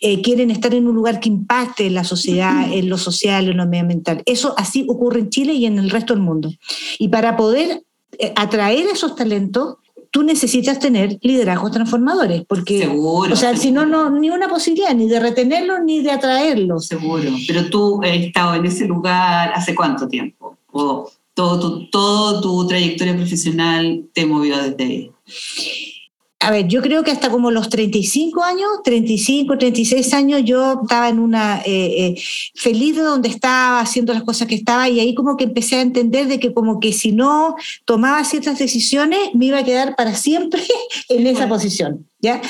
Eh, 0.01 0.21
quieren 0.21 0.51
estar 0.51 0.75
en 0.75 0.89
un 0.89 0.97
lugar 0.97 1.21
que 1.21 1.29
impacte 1.29 1.87
en 1.87 1.95
la 1.95 2.03
sociedad, 2.03 2.73
en 2.73 2.89
lo 2.89 2.99
social, 2.99 3.49
en 3.49 3.57
lo 3.57 3.67
medioambiental. 3.67 4.23
Eso 4.27 4.55
así 4.59 4.85
ocurre 4.89 5.21
en 5.21 5.31
Chile 5.31 5.55
y 5.55 5.67
en 5.67 5.79
el 5.79 5.89
resto 5.89 6.13
del 6.13 6.23
mundo. 6.23 6.53
Y 6.99 7.09
para 7.09 7.37
poder 7.37 7.85
eh, 8.19 8.33
atraer 8.35 8.87
esos 8.89 9.15
talentos, 9.15 9.77
tú 10.13 10.23
necesitas 10.23 10.79
tener 10.79 11.19
liderazgos 11.23 11.73
transformadores, 11.73 12.45
porque, 12.47 12.81
seguro, 12.81 13.33
o 13.33 13.37
sea, 13.37 13.57
si 13.57 13.73
no, 13.73 13.87
no, 13.87 14.11
ni 14.11 14.31
una 14.31 14.47
posibilidad, 14.47 14.95
ni 14.95 15.09
de 15.09 15.19
retenerlos, 15.19 15.81
ni 15.85 16.03
de 16.03 16.13
atraerlos. 16.13 16.87
Seguro, 16.87 17.31
pero 17.49 17.69
tú 17.71 18.01
has 18.05 18.11
estado 18.11 18.55
en 18.55 18.67
ese 18.67 18.87
lugar 18.87 19.53
hace 19.55 19.75
cuánto 19.75 20.07
tiempo, 20.07 20.59
o 20.71 21.11
todo 21.35 21.59
tu, 21.59 21.91
todo 21.91 22.41
tu 22.43 22.69
trayectoria 22.69 23.17
profesional 23.17 24.05
te 24.13 24.27
movió 24.27 24.59
desde 24.59 24.85
ahí 24.85 25.11
a 26.43 26.51
ver, 26.51 26.67
yo 26.67 26.83
creo 26.83 27.05
que 27.05 27.13
hasta 27.13 27.31
como 27.31 27.53
los 27.53 27.69
35 27.69 28.43
años, 28.43 28.69
35, 28.83 29.59
36 29.59 30.13
años, 30.13 30.43
yo 30.45 30.81
estaba 30.83 31.09
en 31.09 31.21
una, 31.21 31.61
eh, 31.61 32.17
eh, 32.17 32.23
feliz 32.57 32.97
de 32.97 33.03
donde 33.03 33.29
estaba, 33.29 33.79
haciendo 33.79 34.13
las 34.13 34.25
cosas 34.25 34.49
que 34.49 34.57
estaba, 34.57 34.89
y 34.89 34.99
ahí 34.99 35.15
como 35.15 35.37
que 35.37 35.45
empecé 35.45 35.77
a 35.77 35.83
entender 35.83 36.27
de 36.27 36.41
que 36.41 36.53
como 36.53 36.81
que 36.81 36.93
si 36.93 37.13
no 37.13 37.55
tomaba 37.85 38.25
ciertas 38.25 38.59
decisiones, 38.59 39.21
me 39.35 39.47
iba 39.47 39.59
a 39.59 39.65
quedar 39.65 39.95
para 39.95 40.15
siempre 40.15 40.63
en 41.09 41.29
esa 41.29 41.49
posición. 41.49 42.09
¿Ya? 42.23 42.41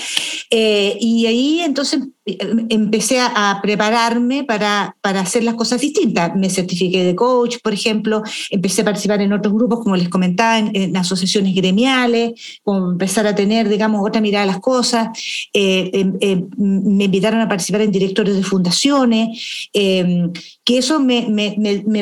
Eh, 0.50 0.98
y 1.00 1.26
ahí 1.26 1.60
entonces 1.60 2.00
empecé 2.24 3.20
a, 3.20 3.58
prepararme 3.62 4.44
para, 4.44 4.96
para, 5.00 5.20
hacer 5.20 5.42
las 5.42 5.54
cosas 5.54 5.80
distintas. 5.80 6.36
Me 6.36 6.50
certifiqué 6.50 7.04
de 7.04 7.16
coach, 7.16 7.56
por 7.62 7.72
ejemplo, 7.72 8.22
empecé 8.50 8.82
a 8.82 8.84
participar 8.84 9.22
en 9.22 9.32
otros 9.32 9.54
grupos, 9.54 9.80
como 9.82 9.96
les 9.96 10.10
comentaba, 10.10 10.58
en, 10.58 10.96
asociaciones 10.96 11.54
gremiales, 11.54 12.60
como 12.62 12.92
empezar 12.92 13.26
a 13.26 13.34
tener, 13.34 13.68
digamos, 13.68 14.06
otra 14.06 14.20
mirada 14.20 14.44
a 14.44 14.46
las 14.46 14.60
cosas. 14.60 15.08
Eh, 15.54 15.90
em, 15.94 16.12
em, 16.20 16.48
me 16.58 17.04
invitaron 17.04 17.40
a 17.40 17.48
participar 17.48 17.80
en 17.80 17.90
directores 17.90 18.36
de 18.36 18.42
fundaciones, 18.42 19.70
em, 19.72 20.32
que 20.64 20.78
eso 20.78 21.00
me, 21.00 21.26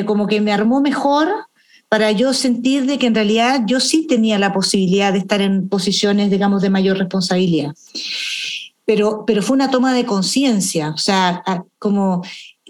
como 0.05 0.27
que 0.27 0.41
me 0.41 0.51
armó 0.51 0.81
mejor 0.81 1.29
para 1.91 2.13
yo 2.13 2.33
sentir 2.33 2.85
de 2.85 2.97
que 2.97 3.07
en 3.07 3.15
realidad 3.15 3.63
yo 3.67 3.81
sí 3.81 4.07
tenía 4.07 4.39
la 4.39 4.53
posibilidad 4.53 5.11
de 5.11 5.19
estar 5.19 5.41
en 5.41 5.67
posiciones, 5.67 6.31
digamos, 6.31 6.61
de 6.61 6.69
mayor 6.69 6.97
responsabilidad. 6.97 7.73
Pero, 8.85 9.25
pero 9.27 9.43
fue 9.43 9.55
una 9.55 9.69
toma 9.69 9.93
de 9.93 10.05
conciencia, 10.05 10.91
o 10.91 10.97
sea, 10.97 11.43
como 11.79 12.21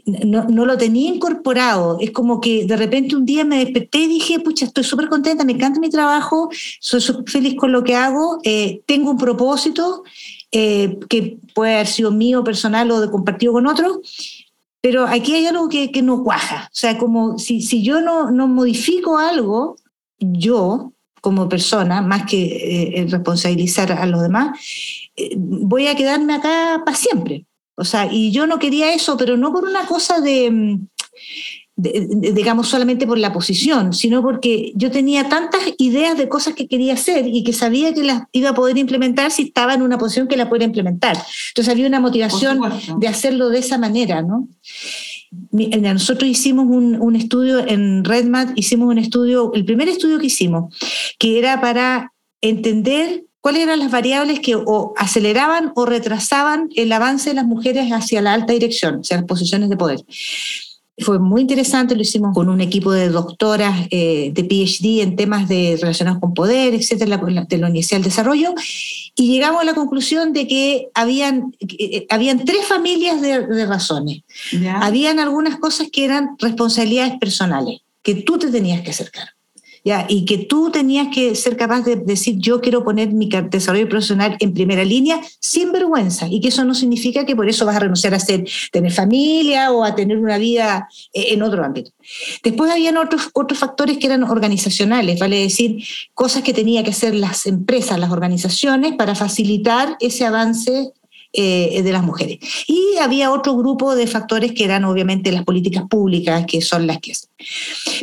no, 0.07 0.65
lo 0.65 0.75
tenía 0.75 1.13
incorporado. 1.13 1.99
Es 2.01 2.09
como 2.09 2.41
que 2.41 2.65
de 2.65 2.75
repente 2.75 3.15
un 3.15 3.25
día 3.25 3.45
me 3.45 3.59
desperté 3.63 3.99
y 3.99 4.07
dije, 4.07 4.39
pucha, 4.39 4.65
estoy 4.65 4.83
súper 4.83 5.07
contenta, 5.07 5.45
me 5.45 5.51
encanta 5.51 5.79
mi 5.79 5.91
trabajo, 5.91 6.49
soy 6.79 7.01
feliz 7.27 7.55
con 7.55 7.71
lo 7.71 7.83
que 7.83 7.95
hago, 7.95 8.39
eh, 8.43 8.81
tengo 8.87 9.11
un 9.11 9.17
propósito 9.17 10.01
eh, 10.51 10.97
que 11.09 11.37
puede 11.53 11.75
haber 11.75 11.87
sido 11.87 12.09
mío, 12.09 12.43
personal 12.43 12.89
o 12.89 12.99
de 12.99 13.11
compartido 13.11 13.53
con 13.53 13.67
otros, 13.67 13.99
pero 14.81 15.05
aquí 15.05 15.35
hay 15.35 15.45
algo 15.45 15.69
que, 15.69 15.89
no 16.01 16.23
cuaja. 16.23 16.67
O 16.71 16.75
sea, 16.75 16.97
como 16.97 17.37
si, 17.37 17.61
si 17.61 17.83
yo 17.83 18.01
no, 18.01 18.31
no 18.31 18.47
modifico 18.47 19.17
algo, 19.17 19.77
yo 20.19 20.93
como 21.21 21.47
persona, 21.47 22.01
más 22.01 22.25
que 22.25 22.97
eh, 22.97 23.05
responsabilizar 23.07 23.91
a 23.91 24.07
los 24.07 24.23
demás, 24.23 24.59
eh, 25.15 25.35
voy 25.37 25.87
a 25.87 25.95
quedarme 25.95 26.33
acá 26.33 26.81
para 26.83 26.97
siempre. 26.97 27.45
O 27.75 27.85
sea, 27.85 28.11
y 28.11 28.31
yo 28.31 28.47
no 28.47 28.57
quería 28.57 28.93
eso, 28.93 29.17
pero 29.17 29.37
no 29.37 29.53
por 29.53 29.65
una 29.65 29.85
cosa 29.85 30.19
de, 30.19 30.79
mm, 31.81 32.33
digamos, 32.33 32.67
solamente 32.67 33.07
por 33.07 33.17
la 33.17 33.33
posición, 33.33 33.93
sino 33.93 34.21
porque 34.21 34.71
yo 34.75 34.91
tenía 34.91 35.29
tantas 35.29 35.61
ideas 35.77 36.17
de 36.17 36.29
cosas 36.29 36.53
que 36.53 36.67
quería 36.67 36.93
hacer 36.93 37.27
y 37.27 37.43
que 37.43 37.53
sabía 37.53 37.93
que 37.93 38.03
las 38.03 38.23
iba 38.31 38.49
a 38.49 38.53
poder 38.53 38.77
implementar 38.77 39.31
si 39.31 39.43
estaba 39.43 39.73
en 39.73 39.81
una 39.81 39.97
posición 39.97 40.27
que 40.27 40.37
la 40.37 40.49
pudiera 40.49 40.65
implementar. 40.65 41.17
Entonces 41.49 41.71
había 41.71 41.87
una 41.87 41.99
motivación 41.99 42.61
de 42.99 43.07
hacerlo 43.07 43.49
de 43.49 43.59
esa 43.59 43.77
manera, 43.77 44.21
¿no? 44.21 44.47
Nosotros 45.51 46.29
hicimos 46.29 46.67
un, 46.67 47.15
estudio 47.15 47.65
en 47.65 48.03
RedMat, 48.03 48.57
hicimos 48.57 48.89
un 48.89 48.97
estudio, 48.97 49.51
el 49.53 49.63
primer 49.63 49.87
estudio 49.87 50.19
que 50.19 50.27
hicimos, 50.27 50.75
que 51.17 51.39
era 51.39 51.61
para 51.61 52.11
entender 52.41 53.23
cuáles 53.39 53.63
eran 53.63 53.79
las 53.79 53.91
variables 53.91 54.39
que 54.41 54.55
o 54.55 54.93
aceleraban 54.97 55.71
o 55.75 55.85
retrasaban 55.85 56.69
el 56.75 56.91
avance 56.91 57.29
de 57.29 57.35
las 57.35 57.45
mujeres 57.45 57.91
hacia 57.91 58.21
la 58.21 58.33
alta 58.33 58.53
dirección, 58.53 58.99
hacia 58.99 59.17
las 59.17 59.25
posiciones 59.25 59.69
de 59.69 59.77
poder. 59.77 59.99
Fue 60.99 61.19
muy 61.19 61.41
interesante, 61.41 61.95
lo 61.95 62.01
hicimos 62.01 62.33
con 62.33 62.49
un 62.49 62.61
equipo 62.61 62.91
de 62.91 63.09
doctoras 63.09 63.87
eh, 63.91 64.31
de 64.33 64.43
PhD 64.43 65.01
en 65.01 65.15
temas 65.15 65.47
de, 65.47 65.77
relacionados 65.81 66.19
con 66.19 66.33
poder, 66.33 66.73
etcétera, 66.73 67.17
de 67.17 67.57
la 67.57 67.67
Universidad 67.67 67.97
del 67.97 68.03
Desarrollo, 68.03 68.53
y 69.15 69.27
llegamos 69.31 69.61
a 69.61 69.65
la 69.65 69.73
conclusión 69.73 70.33
de 70.33 70.47
que 70.47 70.89
habían, 70.93 71.55
eh, 71.59 72.05
habían 72.09 72.43
tres 72.45 72.65
familias 72.65 73.21
de, 73.21 73.47
de 73.47 73.65
razones. 73.65 74.23
Habían 74.81 75.19
algunas 75.19 75.57
cosas 75.57 75.87
que 75.91 76.05
eran 76.05 76.35
responsabilidades 76.37 77.17
personales, 77.19 77.81
que 78.03 78.15
tú 78.15 78.37
te 78.37 78.51
tenías 78.51 78.81
que 78.81 78.91
acercar 78.91 79.29
y 79.83 80.25
que 80.25 80.37
tú 80.37 80.69
tenías 80.71 81.07
que 81.13 81.35
ser 81.35 81.57
capaz 81.57 81.81
de 81.81 81.95
decir, 81.95 82.35
yo 82.37 82.61
quiero 82.61 82.83
poner 82.83 83.13
mi 83.13 83.29
desarrollo 83.49 83.89
profesional 83.89 84.37
en 84.39 84.53
primera 84.53 84.83
línea 84.83 85.21
sin 85.39 85.71
vergüenza, 85.71 86.27
y 86.27 86.39
que 86.39 86.49
eso 86.49 86.63
no 86.63 86.75
significa 86.75 87.25
que 87.25 87.35
por 87.35 87.49
eso 87.49 87.65
vas 87.65 87.75
a 87.75 87.79
renunciar 87.79 88.13
a 88.13 88.19
tener 88.71 88.91
familia 88.91 89.71
o 89.71 89.83
a 89.83 89.95
tener 89.95 90.17
una 90.17 90.37
vida 90.37 90.87
eh, 91.13 91.33
en 91.33 91.41
otro 91.41 91.63
ámbito. 91.63 91.91
Después 92.43 92.71
habían 92.71 92.97
otros, 92.97 93.29
otros 93.33 93.59
factores 93.59 93.97
que 93.97 94.07
eran 94.07 94.23
organizacionales, 94.23 95.19
vale 95.19 95.39
decir, 95.39 95.83
cosas 96.13 96.43
que 96.43 96.53
tenía 96.53 96.83
que 96.83 96.91
hacer 96.91 97.15
las 97.15 97.45
empresas, 97.47 97.99
las 97.99 98.11
organizaciones 98.11 98.93
para 98.95 99.15
facilitar 99.15 99.97
ese 99.99 100.25
avance 100.25 100.91
eh, 101.33 101.81
de 101.81 101.91
las 101.93 102.03
mujeres. 102.03 102.39
Y 102.67 102.97
había 102.99 103.31
otro 103.31 103.55
grupo 103.55 103.95
de 103.95 104.05
factores 104.05 104.51
que 104.51 104.65
eran 104.65 104.83
obviamente 104.83 105.31
las 105.31 105.45
políticas 105.45 105.83
públicas, 105.89 106.45
que 106.45 106.61
son 106.61 106.87
las 106.87 106.99
que... 106.99 107.13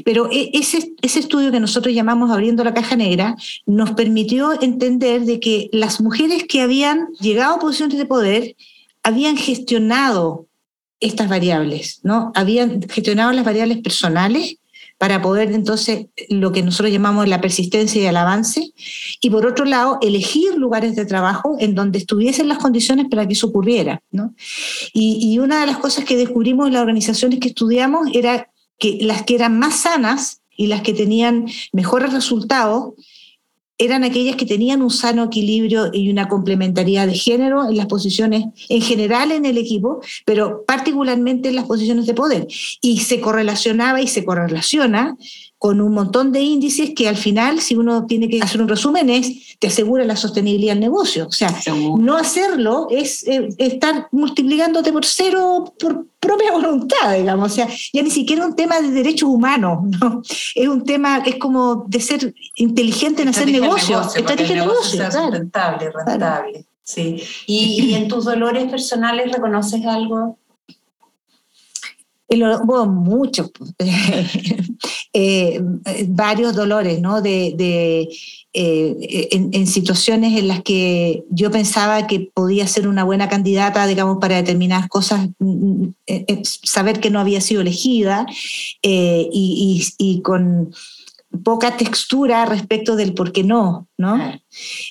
Pero 0.05 0.31
e, 0.33 0.51
ese, 0.55 0.93
ese 1.03 1.21
estudio 1.21 1.53
que 1.53 1.61
nosotros 1.61 1.95
llamamos 1.95 2.31
Abriendo 2.31 2.65
la 2.65 2.73
Caja 2.73 2.97
Negra 2.97 3.37
nos 3.67 3.91
permitió 3.93 4.61
entender 4.63 5.27
de 5.27 5.41
que 5.41 5.69
las 5.73 6.01
mujeres 6.01 6.45
que 6.49 6.63
habían 6.63 7.09
llegado 7.21 7.57
a 7.57 7.59
posiciones 7.59 7.99
de 7.99 8.07
poder 8.07 8.57
habían 9.03 9.37
gestionado 9.37 10.47
estas 11.01 11.29
variables, 11.29 12.01
¿no? 12.03 12.33
Habían 12.35 12.83
gestionado 12.89 13.33
las 13.33 13.45
variables 13.45 13.79
personales 13.79 14.57
para 14.99 15.23
poder 15.23 15.53
entonces 15.53 16.07
lo 16.29 16.51
que 16.51 16.63
nosotros 16.63 16.93
llamamos 16.93 17.29
la 17.29 17.41
persistencia 17.41 18.03
y 18.03 18.07
el 18.07 18.17
avance, 18.17 18.73
y 19.21 19.31
por 19.31 19.47
otro 19.47 19.65
lado, 19.65 19.99
elegir 20.03 20.55
lugares 20.57 20.97
de 20.97 21.07
trabajo 21.07 21.57
en 21.61 21.75
donde 21.75 21.99
estuviesen 21.99 22.49
las 22.49 22.59
condiciones 22.59 23.07
para 23.09 23.27
que 23.27 23.35
eso 23.35 23.47
ocurriera. 23.47 24.03
¿no? 24.11 24.35
Y, 24.93 25.19
y 25.23 25.39
una 25.39 25.61
de 25.61 25.67
las 25.67 25.79
cosas 25.79 26.05
que 26.05 26.17
descubrimos 26.17 26.67
en 26.67 26.75
las 26.75 26.83
organizaciones 26.83 27.39
que 27.39 27.49
estudiamos 27.49 28.09
era 28.13 28.51
que 28.79 28.99
las 29.01 29.23
que 29.23 29.37
eran 29.37 29.59
más 29.59 29.81
sanas 29.81 30.43
y 30.57 30.67
las 30.67 30.83
que 30.83 30.93
tenían 30.93 31.47
mejores 31.73 32.13
resultados 32.13 32.95
eran 33.79 34.03
aquellas 34.03 34.37
que 34.37 34.45
tenían 34.45 34.83
un 34.83 34.91
sano 34.91 35.25
equilibrio 35.25 35.91
y 35.93 36.11
una 36.11 36.29
complementariedad 36.29 37.07
de 37.07 37.15
género 37.15 37.69
en 37.69 37.77
las 37.77 37.87
posiciones 37.87 38.45
en 38.69 38.83
general 38.83 39.31
en 39.31 39.47
el 39.47 39.57
equipo, 39.57 40.01
pero 40.25 40.65
particularmente 40.67 41.49
en 41.49 41.55
las 41.55 41.65
posiciones 41.65 42.07
de 42.07 42.15
poder. 42.15 42.49
Y 42.81 42.99
se 43.01 43.21
correlacionaba 43.21 44.01
y 44.01 44.09
se 44.09 44.25
correlaciona 44.25 45.17
con 45.59 45.81
un 45.81 45.93
montón 45.93 46.31
de 46.31 46.41
índices 46.41 46.91
que 46.95 47.09
al 47.09 47.17
final, 47.17 47.61
si 47.61 47.75
uno 47.75 48.07
tiene 48.07 48.29
que 48.29 48.41
hacer 48.41 48.63
un 48.63 48.69
resumen, 48.69 49.11
es 49.11 49.57
te 49.59 49.67
asegura 49.67 50.05
la 50.05 50.15
sostenibilidad 50.15 50.75
del 50.75 50.81
negocio. 50.81 51.27
O 51.27 51.33
sea, 51.33 51.53
no 51.99 52.17
hacerlo 52.17 52.87
es, 52.91 53.25
estar 53.59 54.09
multiplicándote 54.13 54.93
por 54.93 55.05
cero 55.05 55.75
por 55.79 56.07
propia 56.21 56.53
voluntad, 56.53 57.15
digamos. 57.17 57.53
O 57.53 57.55
sea, 57.57 57.69
ya 57.93 58.03
ni 58.03 58.11
siquiera 58.11 58.47
un 58.47 58.55
tema 58.55 58.81
de 58.81 58.91
derechos 58.91 59.29
humanos, 59.29 59.81
¿no? 60.01 60.23
Es 60.55 60.69
un 60.69 60.85
tema, 60.85 61.19
es 61.27 61.37
como 61.37 61.87
de 61.89 62.01
ser 62.01 62.35
inteligente 62.57 63.23
en 63.23 63.29
hacer 63.29 63.51
negocios. 63.51 64.15
Estrategia 64.15 64.55
de 64.55 64.61
negocio, 64.61 65.09
rentable, 65.31 65.91
rentable. 65.91 66.65
Sí. 66.85 67.23
¿Y, 67.47 67.83
¿Y 67.83 67.95
en 67.95 68.09
tus 68.09 68.25
dolores 68.25 68.71
personales 68.71 69.33
reconoces 69.33 69.85
algo 69.85 70.39
bueno, 72.29 72.87
muchos, 72.87 73.51
eh, 75.15 75.61
varios 76.09 76.55
dolores, 76.55 77.01
¿no? 77.01 77.23
De, 77.23 78.09
eh, 78.53 79.29
en, 79.31 79.67
situaciones 79.67 80.39
en 80.39 80.49
las 80.49 80.63
que 80.63 81.25
yo 81.31 81.51
pensaba 81.51 82.07
que 82.07 82.31
podía 82.35 82.67
ser 82.67 82.87
una 82.87 83.05
buena 83.05 83.29
candidata, 83.29 83.87
digamos, 83.87 84.19
para 84.21 84.37
determinadas 84.37 84.89
cosas, 84.89 85.29
mm, 85.39 85.83
mm, 85.85 85.95
eh, 86.07 86.43
saber 86.45 87.01
que 87.01 87.11
no 87.11 87.21
había 87.21 87.41
sido 87.41 87.63
elegida 87.63 88.27
y, 88.83 90.21
con 90.23 90.75
poca 91.45 91.77
textura 91.77 92.47
respecto 92.47 92.97
del 92.97 93.15
por 93.15 93.33
qué 93.33 93.45
no, 93.45 93.87
¿no? 93.97 94.17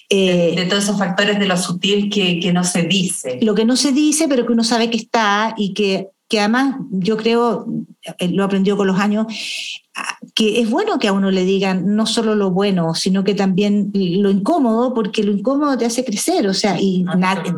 de, 0.10 0.65
todos 0.69 0.84
esos 0.84 0.97
factores 0.97 1.39
de 1.39 1.47
lo 1.47 1.58
sutil 1.58 2.10
que, 2.10 2.39
que 2.39 2.54
no 2.54 2.63
se 2.63 2.84
dice. 2.84 3.38
Lo 3.41 3.54
que 3.54 3.65
no 3.65 3.76
se 3.76 3.91
dice, 3.91 4.28
pero 4.28 4.45
que 4.45 4.54
uno 4.54 4.63
sabe 4.63 4.89
que 4.89 4.97
está 4.97 5.54
y 5.58 5.73
que 5.73 6.08
que 6.28 6.40
además 6.40 6.76
yo 6.92 7.16
creo, 7.16 7.68
eh, 8.20 8.28
lo 8.30 8.44
aprendió 8.44 8.76
con 8.76 8.88
los 8.88 9.00
años, 9.00 9.28
ah, 9.96 10.18
que 10.36 10.60
es 10.60 10.70
bueno 10.70 11.00
que 11.00 11.08
a 11.08 11.13
uno 11.13 11.32
le 11.32 11.46
digan 11.46 11.96
no 11.96 12.06
solo 12.06 12.36
lo 12.36 12.52
bueno, 12.52 12.94
sino 12.96 13.24
que 13.24 13.34
también 13.34 13.92
lo 13.94 14.30
incómodo, 14.30 14.94
porque 14.94 15.24
lo 15.24 15.32
incómodo 15.32 15.78
te 15.78 15.86
hace 15.86 16.04
crecer, 16.04 16.48
o 16.48 16.54
sea, 16.54 16.80
y 16.80 17.06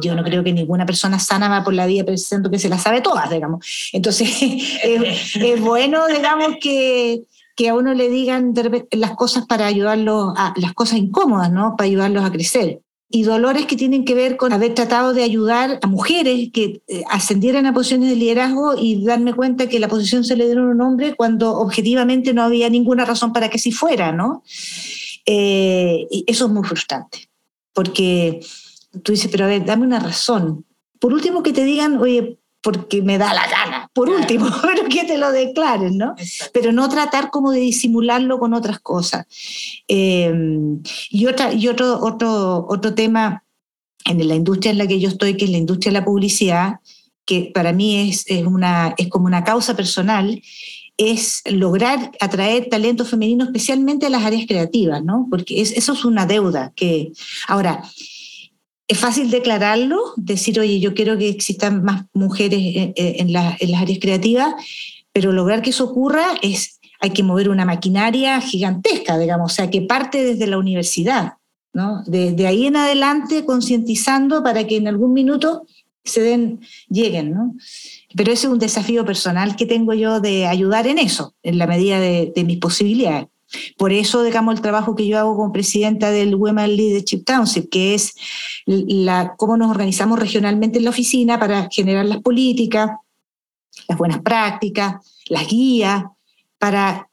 yo 0.01 0.15
no 0.15 0.23
creo 0.23 0.43
que 0.43 0.53
ninguna 0.53 0.85
persona 0.85 1.17
sana 1.17 1.49
va 1.49 1.63
por 1.63 1.73
la 1.73 1.87
vida 1.87 2.03
pensando 2.03 2.51
que 2.51 2.59
se 2.59 2.69
la 2.69 2.77
sabe 2.77 3.01
todas, 3.01 3.29
digamos. 3.29 3.65
Entonces, 3.91 4.29
es, 4.83 5.61
bueno, 5.61 6.07
digamos, 6.07 6.57
que, 6.61 7.23
que 7.55 7.69
a 7.69 7.75
uno 7.75 7.95
le 7.95 8.09
digan 8.09 8.53
las 8.91 9.11
cosas 9.11 9.47
para 9.47 9.65
ayudarlo, 9.65 10.33
a, 10.37 10.53
las 10.57 10.73
cosas 10.73 10.99
incómodas, 10.99 11.51
¿no? 11.51 11.75
Para 11.75 11.87
ayudarlos 11.87 12.23
a 12.23 12.31
crecer 12.31 12.81
y 13.11 13.23
dolores 13.23 13.65
que 13.65 13.75
tienen 13.75 14.05
que 14.05 14.13
ver 14.13 14.37
con 14.37 14.53
haber 14.53 14.75
tratado 14.75 15.13
de 15.13 15.23
ayudar 15.23 15.79
a 15.81 15.87
mujeres 15.87 16.49
que 16.53 16.81
eh, 16.87 17.03
ascendieran 17.09 17.65
a 17.65 17.73
posiciones 17.73 18.09
de 18.09 18.15
liderazgo 18.15 18.75
y 18.77 19.03
darme 19.03 19.33
cuenta 19.33 19.67
que 19.67 19.79
la 19.79 19.87
posición 19.87 20.23
se 20.23 20.35
le 20.35 20.45
dieron 20.45 20.67
a 20.67 20.71
un 20.71 20.81
hombre 20.81 21.15
cuando 21.15 21.57
objetivamente 21.57 22.33
no 22.33 22.43
había 22.43 22.69
ninguna 22.69 23.05
razón 23.05 23.33
para 23.33 23.49
que 23.49 23.57
así 23.57 23.71
fuera, 23.71 24.11
¿no? 24.11 24.43
Eh, 25.25 26.07
eso 26.27 26.45
es 26.45 26.51
muy 26.51 26.63
frustrante, 26.63 27.29
porque 27.73 28.41
tú 29.03 29.11
dices, 29.11 29.29
pero 29.31 29.45
a 29.45 29.47
ver, 29.47 29.65
dame 29.65 29.85
una 29.85 29.99
razón. 29.99 30.65
Por 30.99 31.13
último, 31.13 31.43
que 31.43 31.53
te 31.53 31.65
digan, 31.65 31.97
oye, 31.97 32.38
porque 32.61 33.01
me 33.01 33.17
da 33.17 33.33
la 33.33 33.47
gana, 33.47 33.89
por 33.93 34.09
último, 34.09 34.47
pero 34.61 34.87
que 34.89 35.05
te 35.05 35.17
lo 35.17 35.31
declaren, 35.31 35.97
¿no? 35.97 36.15
Pero 36.53 36.71
no 36.71 36.89
tratar 36.89 37.29
como 37.29 37.51
de 37.51 37.59
disimularlo 37.59 38.39
con 38.39 38.53
otras 38.53 38.79
cosas. 38.79 39.25
Eh, 39.87 40.33
y 41.09 41.25
otra, 41.25 41.53
y 41.53 41.67
otro, 41.67 41.99
otro, 42.01 42.65
otro 42.69 42.93
tema 42.93 43.43
en 44.05 44.27
la 44.27 44.35
industria 44.35 44.71
en 44.71 44.77
la 44.77 44.87
que 44.87 44.99
yo 44.99 45.09
estoy, 45.09 45.37
que 45.37 45.45
es 45.45 45.51
la 45.51 45.57
industria 45.57 45.91
de 45.91 45.99
la 45.99 46.05
publicidad, 46.05 46.79
que 47.25 47.51
para 47.53 47.73
mí 47.73 48.09
es, 48.09 48.25
es, 48.27 48.45
una, 48.45 48.95
es 48.97 49.07
como 49.07 49.27
una 49.27 49.43
causa 49.43 49.75
personal, 49.75 50.41
es 50.97 51.43
lograr 51.45 52.11
atraer 52.19 52.67
talento 52.69 53.05
femenino, 53.05 53.45
especialmente 53.45 54.05
a 54.05 54.09
las 54.09 54.23
áreas 54.23 54.45
creativas, 54.47 55.01
¿no? 55.03 55.27
Porque 55.29 55.61
eso 55.61 55.93
es 55.93 56.05
una 56.05 56.25
deuda 56.25 56.73
que... 56.75 57.13
Ahora, 57.47 57.83
es 58.89 58.97
fácil 58.97 59.29
declararlo, 59.29 60.13
decir, 60.17 60.59
oye, 60.59 60.79
yo 60.79 60.95
quiero 60.95 61.15
que 61.15 61.29
existan 61.29 61.83
más 61.83 62.05
mujeres 62.11 62.59
en, 62.95 63.31
las 63.31 63.61
áreas 63.61 63.99
creativas, 64.01 64.55
pero 65.13 65.31
lograr 65.31 65.61
que 65.61 65.69
eso 65.69 65.85
ocurra 65.85 66.25
es, 66.41 66.79
hay 66.99 67.11
que 67.11 67.21
mover 67.21 67.49
una 67.49 67.65
maquinaria 67.65 68.41
gigantesca, 68.41 69.19
digamos, 69.19 69.51
o 69.51 69.55
sea, 69.55 69.69
que 69.69 69.83
parte 69.83 70.23
desde 70.23 70.47
la 70.47 70.57
universidad, 70.57 71.33
¿no? 71.71 72.03
De, 72.07 72.47
ahí 72.47 72.65
en 72.65 72.77
adelante 72.77 73.45
concientizando 73.45 74.41
para 74.41 74.65
que 74.65 74.77
en 74.77 74.87
algún 74.87 75.13
minuto 75.13 75.67
se 76.03 76.21
den, 76.21 76.61
lleguen, 76.89 77.31
¿no? 77.31 77.55
Pero 78.15 78.31
ese 78.31 78.47
es 78.47 78.53
un 78.53 78.57
desafío 78.57 79.05
personal 79.05 79.55
que 79.55 79.67
tengo 79.67 79.93
yo 79.93 80.19
de 80.19 80.47
ayudar 80.47 80.87
en 80.87 80.97
eso, 80.97 81.35
en 81.43 81.59
la 81.59 81.67
medida 81.67 81.99
de 81.99 82.43
mis 82.43 82.57
posibilidades. 82.57 83.27
Por 83.77 83.91
eso, 83.91 84.23
digamos, 84.23 84.55
el 84.55 84.61
trabajo 84.61 84.95
que 84.95 85.07
yo 85.07 85.17
hago 85.17 85.35
como 85.35 85.51
presidenta 85.51 86.11
del 86.11 86.35
Women 86.35 86.75
Leadership 86.75 87.23
Council, 87.23 87.67
que 87.69 87.95
es 87.95 88.15
la, 88.65 89.35
cómo 89.37 89.57
nos 89.57 89.71
organizamos 89.71 90.19
regionalmente 90.19 90.77
en 90.77 90.85
la 90.85 90.91
oficina 90.91 91.39
para 91.39 91.67
generar 91.71 92.05
las 92.05 92.19
políticas, 92.19 92.91
las 93.87 93.97
buenas 93.97 94.21
prácticas, 94.21 94.95
las 95.27 95.47
guías, 95.47 96.03
para 96.57 97.09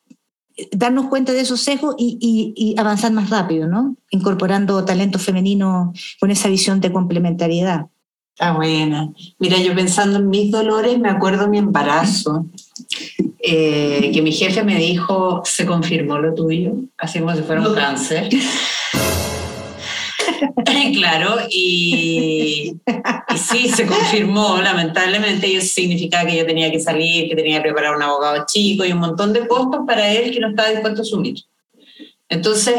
darnos 0.72 1.06
cuenta 1.06 1.32
de 1.32 1.40
esos 1.40 1.60
sesgos 1.60 1.94
y, 1.98 2.74
avanzar 2.78 3.12
más 3.12 3.30
rápido, 3.30 3.66
¿no? 3.66 3.96
Incorporando 4.10 4.84
talento 4.84 5.18
femenino 5.18 5.92
con 6.18 6.30
esa 6.30 6.48
visión 6.48 6.80
de 6.80 6.92
complementariedad. 6.92 7.86
Está 8.32 8.52
buena. 8.52 9.12
Mira, 9.38 9.58
yo 9.58 9.74
pensando 9.74 10.18
en 10.18 10.28
mis 10.28 10.50
dolores, 10.50 10.98
me 10.98 11.08
acuerdo 11.08 11.48
mi 11.48 11.58
embarazo. 11.58 12.46
Eh, 13.38 14.10
que 14.12 14.22
mi 14.22 14.32
jefe 14.32 14.62
me 14.62 14.76
dijo, 14.76 15.42
se 15.44 15.66
confirmó 15.66 16.18
lo 16.18 16.34
tuyo, 16.34 16.72
así 16.96 17.20
como 17.20 17.34
si 17.34 17.42
fuera 17.42 17.60
un 17.60 17.74
cáncer. 17.74 18.28
claro, 20.94 21.36
y, 21.50 22.72
y, 22.86 23.38
sí, 23.38 23.68
se 23.68 23.86
confirmó, 23.86 24.58
lamentablemente, 24.58 25.48
y 25.48 25.56
eso 25.56 25.74
significaba 25.74 26.28
que 26.28 26.36
yo 26.38 26.46
tenía 26.46 26.70
que 26.70 26.80
salir, 26.80 27.28
que 27.28 27.36
tenía 27.36 27.58
que 27.58 27.64
preparar 27.64 27.96
un 27.96 28.02
abogado 28.02 28.44
chico 28.46 28.84
y 28.84 28.92
un 28.92 28.98
montón 28.98 29.32
de 29.32 29.46
costos 29.46 29.80
para 29.86 30.10
él 30.10 30.32
que 30.32 30.40
no 30.40 30.48
estaba 30.48 30.70
dispuesto 30.70 31.00
a 31.00 31.02
asumir. 31.02 31.36
Entonces, 32.28 32.74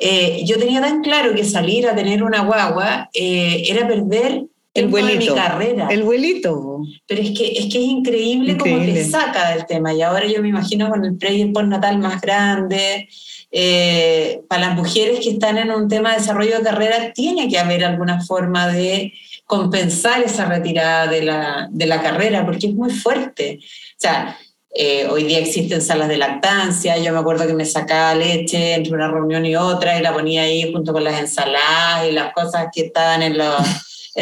eh, 0.00 0.42
yo 0.44 0.58
tenía 0.58 0.80
tan 0.80 1.02
claro 1.02 1.34
que 1.34 1.44
salir 1.44 1.88
a 1.88 1.94
tener 1.94 2.22
una 2.22 2.42
guagua 2.42 3.10
eh, 3.12 3.64
era 3.66 3.86
perder 3.86 4.44
el 4.80 4.88
vuelito. 4.88 5.34
mi 5.34 5.40
carrera. 5.40 5.88
El 5.90 6.02
vuelito. 6.02 6.82
Pero 7.06 7.22
es 7.22 7.30
que 7.30 7.52
es, 7.52 7.72
que 7.72 7.78
es 7.78 7.84
increíble, 7.84 8.56
cómo 8.56 8.78
te 8.78 9.04
saca 9.04 9.50
del 9.50 9.66
tema. 9.66 9.92
Y 9.92 10.02
ahora 10.02 10.26
yo 10.26 10.42
me 10.42 10.48
imagino 10.48 10.88
con 10.88 11.04
el 11.04 11.16
pre 11.16 11.34
y 11.34 11.42
el 11.42 11.52
postnatal 11.52 11.98
más 11.98 12.20
grande. 12.20 13.08
Eh, 13.50 14.42
para 14.48 14.68
las 14.68 14.76
mujeres 14.76 15.20
que 15.20 15.30
están 15.30 15.56
en 15.56 15.70
un 15.70 15.88
tema 15.88 16.10
de 16.10 16.18
desarrollo 16.18 16.58
de 16.58 16.64
carrera, 16.64 17.12
tiene 17.12 17.48
que 17.48 17.58
haber 17.58 17.84
alguna 17.84 18.20
forma 18.20 18.68
de 18.68 19.12
compensar 19.46 20.22
esa 20.22 20.44
retirada 20.44 21.06
de 21.06 21.22
la, 21.22 21.68
de 21.70 21.86
la 21.86 22.02
carrera, 22.02 22.44
porque 22.44 22.66
es 22.66 22.74
muy 22.74 22.90
fuerte. 22.90 23.58
O 23.62 23.96
sea, 23.96 24.36
eh, 24.74 25.06
hoy 25.06 25.24
día 25.24 25.38
existen 25.38 25.80
salas 25.80 26.08
de 26.08 26.18
lactancia, 26.18 26.98
yo 26.98 27.12
me 27.12 27.18
acuerdo 27.18 27.46
que 27.46 27.54
me 27.54 27.64
sacaba 27.64 28.14
leche 28.14 28.74
entre 28.74 28.92
una 28.92 29.10
reunión 29.10 29.46
y 29.46 29.56
otra 29.56 29.98
y 29.98 30.02
la 30.02 30.12
ponía 30.12 30.42
ahí 30.42 30.70
junto 30.70 30.92
con 30.92 31.02
las 31.02 31.18
ensaladas 31.18 32.06
y 32.08 32.12
las 32.12 32.34
cosas 32.34 32.66
que 32.72 32.82
estaban 32.82 33.22
en 33.22 33.38
los 33.38 33.56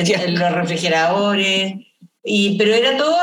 los 0.29 0.53
refrigeradores, 0.53 1.75
y, 2.23 2.59
pero 2.59 2.75
era 2.75 2.97
todo 2.97 3.17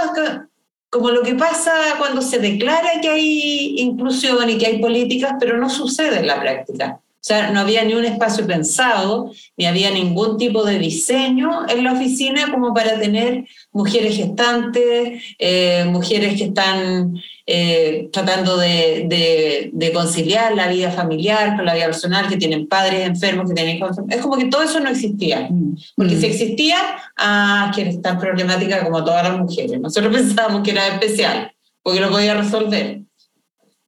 como 0.89 1.09
lo 1.09 1.23
que 1.23 1.33
pasa 1.33 1.71
cuando 1.97 2.21
se 2.21 2.37
declara 2.37 3.01
que 3.01 3.09
hay 3.09 3.75
inclusión 3.79 4.47
y 4.49 4.57
que 4.59 4.67
hay 4.67 4.79
políticas, 4.79 5.33
pero 5.39 5.57
no 5.57 5.69
sucede 5.69 6.19
en 6.19 6.27
la 6.27 6.39
práctica. 6.39 6.99
O 7.23 7.25
sea, 7.25 7.51
no 7.51 7.61
había 7.61 7.85
ni 7.85 7.93
un 7.93 8.03
espacio 8.03 8.45
pensado, 8.45 9.31
ni 9.55 9.65
había 9.65 9.91
ningún 9.91 10.37
tipo 10.37 10.65
de 10.65 10.77
diseño 10.77 11.65
en 11.69 11.85
la 11.85 11.93
oficina 11.93 12.51
como 12.51 12.73
para 12.73 12.99
tener 12.99 13.45
mujeres 13.71 14.17
gestantes, 14.17 15.23
eh, 15.39 15.85
mujeres 15.87 16.37
que 16.37 16.43
están 16.43 17.15
eh, 17.47 18.09
tratando 18.11 18.57
de, 18.57 19.71
conciliar 19.93 20.53
la 20.53 20.67
vida 20.67 20.91
familiar 20.91 21.55
con 21.55 21.63
la 21.63 21.75
vida 21.75 21.85
personal, 21.85 22.27
que 22.27 22.35
tienen 22.35 22.67
padres 22.67 23.07
enfermos, 23.07 23.47
que 23.47 23.55
tienen 23.55 23.77
hijos. 23.77 23.95
Es 24.09 24.21
como 24.21 24.35
que 24.35 24.47
todo 24.47 24.63
eso 24.63 24.81
no 24.81 24.89
existía. 24.89 25.47
Mm. 25.49 25.77
Porque 25.95 26.17
si 26.17 26.27
mm. 26.27 26.29
existía, 26.29 26.77
ah, 27.15 27.71
que 27.73 27.83
es 27.83 28.01
tan 28.01 28.19
problemática 28.19 28.83
como 28.83 29.01
todas 29.01 29.23
las 29.23 29.39
mujeres. 29.39 29.79
Nosotros 29.79 30.13
pensábamos 30.17 30.61
que 30.61 30.71
era 30.71 30.89
especial, 30.89 31.53
porque 31.81 32.01
lo 32.01 32.09
podía 32.09 32.33
resolver. 32.33 32.99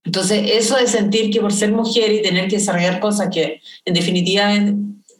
Entonces, 0.05 0.51
eso 0.51 0.77
de 0.77 0.87
sentir 0.87 1.31
que 1.31 1.41
por 1.41 1.51
ser 1.51 1.71
mujer 1.71 2.11
y 2.11 2.21
tener 2.21 2.47
que 2.47 2.57
desarrollar 2.57 2.99
cosas 2.99 3.29
que 3.33 3.61
en 3.83 3.93
definitiva 3.93 4.53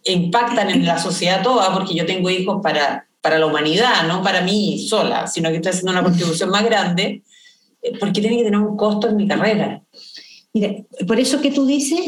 impactan 0.06 0.70
en 0.70 0.86
la 0.86 1.00
sociedad 1.00 1.42
toda, 1.42 1.74
porque 1.74 1.96
yo 1.96 2.06
tengo 2.06 2.30
hijos 2.30 2.62
para, 2.62 3.08
para 3.20 3.40
la 3.40 3.48
humanidad, 3.48 4.08
no 4.08 4.22
para 4.22 4.42
mí 4.42 4.86
sola, 4.88 5.26
sino 5.26 5.50
que 5.50 5.56
estoy 5.56 5.72
haciendo 5.72 5.92
una 5.92 6.04
contribución 6.04 6.52
más 6.52 6.64
grande, 6.64 7.24
eh, 7.82 7.98
porque 8.00 8.22
tiene 8.22 8.38
que 8.38 8.44
tener 8.44 8.60
un 8.60 8.78
costo 8.78 9.10
en 9.10 9.18
mi 9.18 9.28
carrera. 9.28 9.82
Mira, 10.54 10.76
por 11.08 11.20
eso 11.20 11.42
que 11.42 11.52
tú 11.52 11.66
dices 11.66 12.00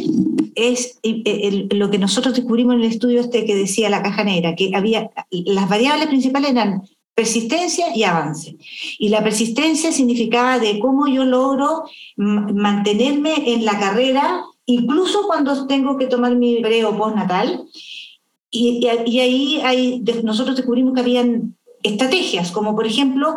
es 0.56 1.00
eh, 1.04 1.22
eh, 1.26 1.68
lo 1.72 1.90
que 1.90 1.98
nosotros 1.98 2.36
descubrimos 2.36 2.76
en 2.76 2.82
el 2.82 2.92
estudio 2.92 3.22
este 3.22 3.46
que 3.46 3.56
decía 3.56 3.90
la 3.90 4.04
caja 4.04 4.24
negra, 4.24 4.56
que 4.56 4.72
había 4.74 5.10
las 5.32 5.68
variables 5.68 6.08
principales 6.08 6.52
eran 6.52 6.84
persistencia 7.18 7.88
y 7.96 8.04
avance. 8.04 8.58
Y 9.00 9.10
la 9.10 9.24
persistencia 9.24 9.92
significaba 9.92 10.60
de 10.60 10.78
cómo 10.78 11.08
yo 11.08 11.26
logro 11.26 11.86
mantenerme 12.16 13.54
en 13.54 13.66
la 13.66 13.80
carrera, 13.80 14.46
incluso 14.68 15.26
cuando 15.26 15.66
tengo 15.66 15.98
que 15.98 16.06
tomar 16.06 16.36
mi 16.36 16.62
pre 16.62 16.86
o 16.86 16.96
postnatal. 16.96 17.66
Y, 18.52 18.88
y, 19.08 19.20
ahí 19.20 19.62
hay, 19.64 20.04
nosotros 20.24 20.56
descubrimos 20.56 20.94
que 20.94 21.02
habían 21.02 21.56
estrategias, 21.82 22.52
como 22.52 22.76
por 22.76 22.86
ejemplo, 22.86 23.36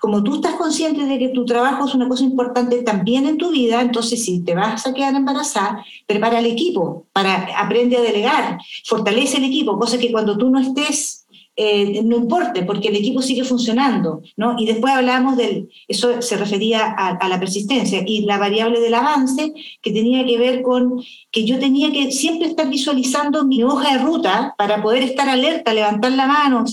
como 0.00 0.24
tú 0.24 0.36
estás 0.36 0.54
consciente 0.54 1.04
de 1.04 1.18
que 1.18 1.28
tu 1.28 1.44
trabajo 1.44 1.86
es 1.86 1.94
una 1.94 2.08
cosa 2.08 2.24
importante 2.24 2.82
también 2.82 3.26
en 3.26 3.38
tu 3.38 3.52
vida, 3.52 3.82
entonces 3.82 4.24
si 4.24 4.42
te 4.42 4.56
vas 4.56 4.84
a 4.84 4.92
quedar 4.92 5.14
embarazada, 5.14 5.84
prepara 6.06 6.40
el 6.40 6.46
equipo, 6.46 7.06
para 7.12 7.56
aprende 7.56 7.96
a 7.96 8.02
delegar, 8.02 8.58
fortalece 8.84 9.38
el 9.38 9.44
equipo, 9.44 9.78
cosa 9.78 9.96
que 9.96 10.10
cuando 10.10 10.36
tú 10.36 10.50
no 10.50 10.58
estés 10.58 11.25
eh, 11.58 12.02
no 12.04 12.18
importe, 12.18 12.64
porque 12.64 12.88
el 12.88 12.96
equipo 12.96 13.22
sigue 13.22 13.42
funcionando, 13.42 14.20
¿no? 14.36 14.56
Y 14.58 14.66
después 14.66 14.92
hablábamos 14.92 15.38
del, 15.38 15.70
eso 15.88 16.20
se 16.20 16.36
refería 16.36 16.84
a, 16.84 17.28
la 17.28 17.40
persistencia 17.40 18.02
y 18.06 18.26
la 18.26 18.36
variable 18.36 18.78
del 18.78 18.92
avance, 18.92 19.54
que 19.80 19.90
tenía 19.90 20.24
que 20.26 20.36
ver 20.36 20.60
con 20.60 21.02
que 21.30 21.44
yo 21.46 21.58
tenía 21.58 21.90
que 21.92 22.12
siempre 22.12 22.48
estar 22.48 22.68
visualizando 22.68 23.46
mi 23.46 23.62
hoja 23.62 23.96
de 23.96 24.04
ruta 24.04 24.54
para 24.58 24.82
poder 24.82 25.02
estar 25.02 25.28
alerta, 25.30 25.72
levantar 25.72 26.12
la 26.12 26.26
mano. 26.26 26.64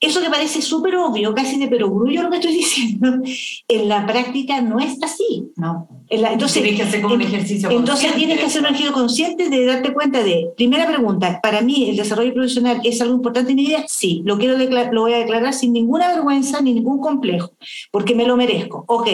Eso 0.00 0.20
que 0.20 0.30
parece 0.30 0.62
súper 0.62 0.94
obvio, 0.94 1.34
casi 1.34 1.58
de 1.58 1.66
perogrullo 1.66 2.22
lo 2.22 2.30
que 2.30 2.36
estoy 2.36 2.54
diciendo, 2.54 3.20
en 3.66 3.88
la 3.88 4.06
práctica 4.06 4.60
no 4.60 4.78
es 4.78 5.02
así, 5.02 5.50
¿no? 5.56 5.88
entonces 6.10 6.62
tienes 6.62 6.80
que 6.80 6.86
hacer 6.86 7.02
como 7.02 7.14
un 7.14 7.20
ejercicio 7.20 7.70
Entonces 7.70 8.14
tienes 8.14 8.38
que 8.38 8.46
hacer 8.46 8.62
un 8.62 8.68
ejercicio 8.68 8.92
consciente 8.92 9.50
de 9.50 9.66
darte 9.66 9.92
cuenta 9.92 10.22
de, 10.22 10.50
primera 10.56 10.86
pregunta, 10.86 11.40
para 11.42 11.60
mí 11.60 11.90
el 11.90 11.96
desarrollo 11.96 12.32
profesional 12.32 12.80
es 12.84 13.00
algo 13.00 13.16
importante 13.16 13.50
en 13.50 13.56
mi 13.56 13.66
vida, 13.66 13.84
sí, 13.88 14.22
lo, 14.26 14.38
quiero 14.38 14.58
lo 14.58 15.00
voy 15.00 15.14
a 15.14 15.18
declarar 15.18 15.54
sin 15.54 15.72
ninguna 15.72 16.08
vergüenza 16.08 16.60
ni 16.60 16.74
ningún 16.74 17.00
complejo, 17.00 17.52
porque 17.90 18.14
me 18.14 18.26
lo 18.26 18.36
merezco, 18.36 18.84
ok, 18.86 19.08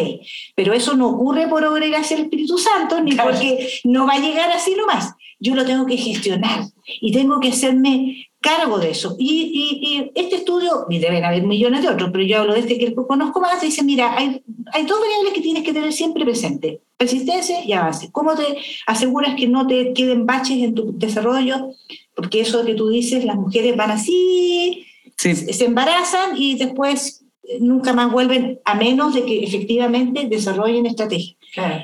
pero 0.57 0.73
eso 0.73 0.95
no 0.95 1.09
ocurre 1.11 1.47
por 1.47 1.65
obra 1.65 1.87
y 1.87 1.91
gracia 1.91 2.17
del 2.17 2.27
Espíritu 2.27 2.59
Santo, 2.59 3.01
ni 3.01 3.15
porque 3.15 3.69
no 3.85 4.07
va 4.07 4.15
a 4.15 4.19
llegar 4.19 4.51
así 4.51 4.75
nomás, 4.75 5.15
yo 5.39 5.55
lo 5.55 5.65
tengo 5.65 5.87
que 5.87 5.97
gestionar 5.97 6.65
y 6.87 7.13
tengo 7.13 7.39
que 7.39 7.49
hacerme 7.49 8.29
cargo 8.41 8.79
de 8.79 8.91
eso. 8.91 9.17
Y, 9.19 10.11
este 10.15 10.37
estudio, 10.37 10.87
y 10.91 10.99
deben 10.99 11.25
haber 11.25 11.45
millones 11.45 11.83
de 11.83 11.89
otros, 11.89 12.11
pero 12.13 12.25
yo 12.25 12.41
hablo 12.41 12.55
de 12.55 12.61
este 12.61 12.79
que 12.79 12.95
conozco 12.95 13.41
más, 13.41 13.61
dice, 13.61 13.83
mira, 13.83 14.17
hay, 14.17 14.43
hay 14.73 14.85
dos 14.85 15.01
variables 15.01 15.33
que 15.33 15.41
tienes 15.41 15.63
que 15.63 15.73
tener 15.73 15.93
siempre 15.93 16.25
presente, 16.25 16.83
persistencia 16.97 17.65
y 17.65 17.73
avance. 17.73 18.11
¿Cómo 18.11 18.35
te 18.35 18.59
aseguras 18.87 19.35
que 19.37 19.49
no 19.49 19.67
te 19.67 19.93
queden 19.93 20.27
baches 20.27 20.63
en 20.63 20.75
tu 20.75 20.97
desarrollo? 20.99 21.71
Porque 22.14 22.40
eso 22.40 22.64
que 22.64 22.74
tú 22.74 22.88
dices, 22.88 23.24
las 23.24 23.37
mujeres 23.37 23.77
van 23.77 23.90
así, 23.90 24.87
se 25.16 25.64
embarazan 25.64 26.37
y 26.37 26.57
después 26.57 27.24
eh, 27.42 27.59
nunca 27.61 27.92
más 27.92 28.11
vuelven, 28.11 28.61
a 28.64 28.74
menos 28.74 29.14
de 29.14 29.24
que 29.24 29.44
efectivamente 29.44 30.27
desarrollen 30.29 30.87
estrategia. 30.87 31.37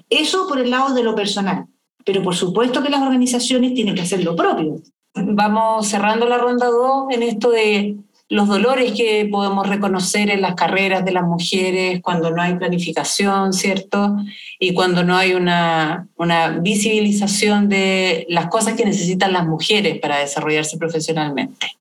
Eso 0.09 0.47
por 0.49 0.59
el 0.61 0.71
lado 0.71 0.95
de 0.95 1.03
lo 1.03 1.15
personal. 1.15 1.67
Pero 2.05 2.23
por 2.23 2.35
supuesto 2.35 2.83
que 2.83 2.91
las 2.91 3.03
organizaciones 3.03 3.75
tienen 3.75 3.95
que 3.95 4.03
hacer 4.03 4.25
lo 4.25 4.35
propio 4.35 4.81
vamos 5.15 5.89
cerrando 5.89 6.27
la 6.27 6.39
ronda 6.39 6.67
2 6.67 7.07
en 7.11 7.23
esto 7.23 7.51
de 7.51 7.97
los 8.31 8.47
dolores 8.47 8.93
que 8.93 9.29
podemos 9.31 9.69
reconocer 9.69 10.31
en 10.31 10.41
las 10.41 10.55
carreras 10.55 11.05
de 11.05 11.11
las 11.11 11.25
mujeres 11.25 12.01
cuando 12.01 12.31
no 12.31 12.41
hay 12.41 12.55
planificación, 12.55 13.53
¿cierto? 13.53 14.17
Y 14.61 14.73
cuando 14.73 15.03
no 15.03 15.17
hay 15.17 15.35
una, 15.35 16.07
una 16.15 16.51
visibilización 16.61 17.69
de 17.69 18.27
las 18.29 18.47
cosas 18.47 18.75
que 18.75 18.85
necesitan 18.85 19.33
las 19.33 19.47
mujeres 19.47 19.99
para 19.99 20.21
desarrollarse 20.21 20.79
profesionalmente. 20.79 21.80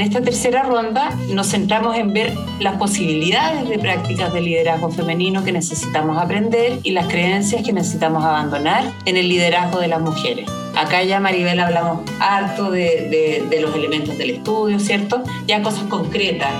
En 0.00 0.06
esta 0.06 0.22
tercera 0.22 0.62
ronda 0.62 1.14
nos 1.28 1.48
centramos 1.48 1.94
en 1.94 2.14
ver 2.14 2.32
las 2.58 2.78
posibilidades 2.78 3.68
de 3.68 3.78
prácticas 3.78 4.32
de 4.32 4.40
liderazgo 4.40 4.90
femenino 4.90 5.44
que 5.44 5.52
necesitamos 5.52 6.16
aprender 6.16 6.78
y 6.82 6.92
las 6.92 7.06
creencias 7.06 7.62
que 7.62 7.74
necesitamos 7.74 8.24
abandonar 8.24 8.94
en 9.04 9.18
el 9.18 9.28
liderazgo 9.28 9.78
de 9.78 9.88
las 9.88 10.00
mujeres. 10.00 10.48
Acá 10.74 11.02
ya 11.02 11.20
Maribel 11.20 11.60
hablamos 11.60 12.00
harto 12.18 12.70
de, 12.70 13.44
los 13.60 13.76
elementos 13.76 14.16
del 14.16 14.30
estudio, 14.30 14.80
¿cierto? 14.80 15.22
Ya 15.46 15.62
cosas 15.62 15.82
concretas 15.82 16.54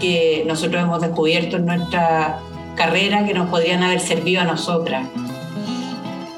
que 0.00 0.44
nosotros 0.46 0.80
hemos 0.80 1.00
descubierto 1.00 1.56
en 1.56 1.66
nuestra 1.66 2.38
carrera 2.76 3.26
que 3.26 3.34
nos 3.34 3.50
podrían 3.50 3.82
haber 3.82 3.98
servido 3.98 4.42
a 4.42 4.44
nosotras 4.44 5.08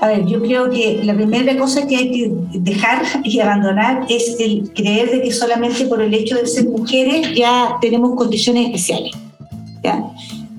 a 0.01 0.09
ver, 0.09 0.27
yo 0.27 0.43
creo 0.43 0.71
que 0.71 1.01
la 1.05 1.15
primera 1.15 1.57
cosa 1.57 1.87
que 1.87 1.97
hay 1.97 2.11
que 2.11 2.33
dejar 2.61 3.03
y 3.25 3.41
abandonar 3.41 4.07
es 4.11 4.37
el 4.39 4.71
creer 4.75 5.11
de 5.11 5.23
que 5.23 5.33
solamente 5.33 5.87
por 5.87 6.03
el 6.03 6.13
hecho 6.13 6.37
de 6.37 6.47
ser 6.47 6.67
mujeres 6.69 7.35
ya 7.35 7.77
tenemos 7.81 8.15
condiciones 8.15 8.67
especiales. 8.67 9.13
¿ya? 9.83 10.05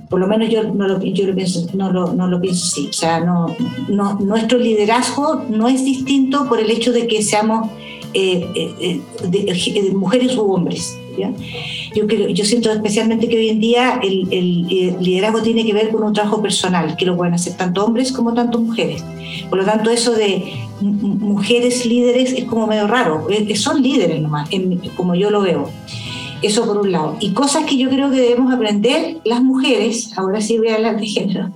Por 0.10 0.20
lo 0.22 0.28
menos 0.28 0.50
yo 0.50 0.64
no 0.64 0.88
lo, 0.88 1.02
yo 1.02 1.28
lo 1.28 1.36
pienso, 1.36 1.68
no 1.74 1.92
lo, 1.92 2.14
no 2.14 2.28
lo 2.28 2.42
pienso 2.42 2.66
así. 2.66 2.88
O 2.88 2.94
sea, 2.94 3.20
no, 3.20 3.56
no, 3.90 4.16
nuestro 4.16 4.58
liderazgo 4.58 5.44
no 5.50 5.68
es 5.68 5.86
distinto 5.86 6.48
por 6.48 6.60
el 6.60 6.72
hecho 6.72 6.92
de 6.92 7.08
que 7.08 7.22
seamos 7.22 7.70
eh, 8.14 8.48
eh, 8.56 9.02
de, 9.28 9.92
mujeres 9.94 10.36
u 10.36 10.52
hombres. 10.52 10.98
Yo, 11.18 12.46
siento 12.46 12.72
especialmente 12.72 13.28
que 13.28 13.38
hoy 13.38 13.50
en 13.50 13.60
día 13.60 14.00
el, 14.02 14.28
el, 14.32 14.98
liderazgo 15.00 15.42
tiene 15.42 15.66
que 15.66 15.74
ver 15.74 15.90
con 15.90 16.04
un 16.04 16.14
trabajo 16.14 16.42
personal, 16.42 16.96
que 16.96 17.06
lo 17.06 17.16
pueden 17.16 17.34
hacer 17.34 17.56
tanto 17.58 17.86
hombres 17.86 18.12
como 18.12 18.34
tanto 18.34 18.60
mujeres. 18.60 19.04
Por 19.50 19.60
lo 19.60 19.66
tanto, 19.66 19.90
eso 19.90 20.14
de 20.14 20.54
mujeres 20.82 21.86
líderes 21.86 22.34
es 22.34 22.46
como 22.46 22.68
medio 22.68 22.88
raro, 22.88 23.28
son 23.56 23.82
líderes 23.82 24.22
nomás, 24.22 24.50
como 24.96 25.16
yo 25.16 25.32
lo 25.32 25.42
veo. 25.42 25.70
Eso 26.44 26.68
por 26.68 26.78
un 26.78 26.92
lado. 26.92 27.18
Y 27.20 27.32
cosas 27.32 27.66
que 27.66 27.78
yo 27.78 27.90
creo 27.90 28.12
que 28.12 28.18
debemos 28.18 28.54
aprender 28.54 29.18
las 29.26 29.42
mujeres, 29.42 30.12
ahora 30.18 30.40
sí 30.40 30.58
voy 30.60 30.70
a 30.70 30.76
hablar 30.76 31.00
de 31.00 31.08
género, 31.08 31.50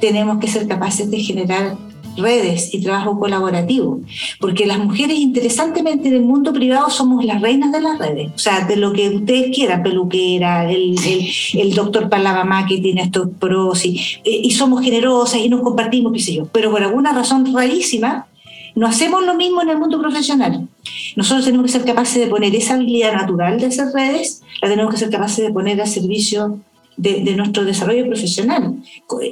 tenemos 0.00 0.38
que 0.38 0.48
ser 0.48 0.68
capaces 0.68 1.10
de 1.10 1.20
generar 1.20 1.76
redes 2.16 2.72
y 2.72 2.80
trabajo 2.80 3.18
colaborativo, 3.18 4.00
porque 4.40 4.66
las 4.66 4.78
mujeres 4.78 5.18
interesantemente 5.18 6.08
en 6.08 6.14
el 6.14 6.22
mundo 6.22 6.52
privado 6.52 6.90
somos 6.90 7.24
las 7.24 7.40
reinas 7.40 7.72
de 7.72 7.80
las 7.80 7.98
redes, 7.98 8.30
o 8.34 8.38
sea, 8.38 8.66
de 8.66 8.76
lo 8.76 8.92
que 8.92 9.08
ustedes 9.10 9.54
quieran, 9.54 9.82
peluquera, 9.82 10.70
el, 10.70 10.96
el, 11.54 11.74
doctor 11.74 12.08
Palavamá 12.08 12.66
que 12.66 12.78
tiene 12.78 13.02
estos 13.02 13.28
pros 13.38 13.84
y, 13.84 14.00
y 14.24 14.50
somos 14.52 14.82
generosas 14.82 15.40
y 15.40 15.48
nos 15.48 15.62
compartimos, 15.62 16.12
qué 16.12 16.20
sé 16.20 16.34
yo, 16.34 16.46
pero 16.46 16.70
por 16.70 16.82
alguna 16.82 17.12
razón 17.12 17.52
rarísima, 17.54 18.26
no 18.74 18.86
hacemos 18.86 19.24
lo 19.24 19.34
mismo 19.34 19.62
en 19.62 19.70
el 19.70 19.78
mundo 19.78 20.00
profesional. 20.00 20.68
Nosotros 21.16 21.44
tenemos 21.44 21.66
que 21.66 21.72
ser 21.72 21.84
capaces 21.84 22.20
de 22.20 22.26
poner 22.26 22.54
esa 22.54 22.74
habilidad 22.74 23.12
natural 23.12 23.60
de 23.60 23.66
hacer 23.66 23.86
redes, 23.94 24.42
la 24.60 24.68
tenemos 24.68 24.92
que 24.92 24.98
ser 24.98 25.10
capaces 25.10 25.44
de 25.44 25.52
poner 25.52 25.80
al 25.80 25.86
servicio 25.86 26.58
de, 26.96 27.34
nuestro 27.36 27.64
desarrollo 27.64 28.06
profesional. 28.06 28.76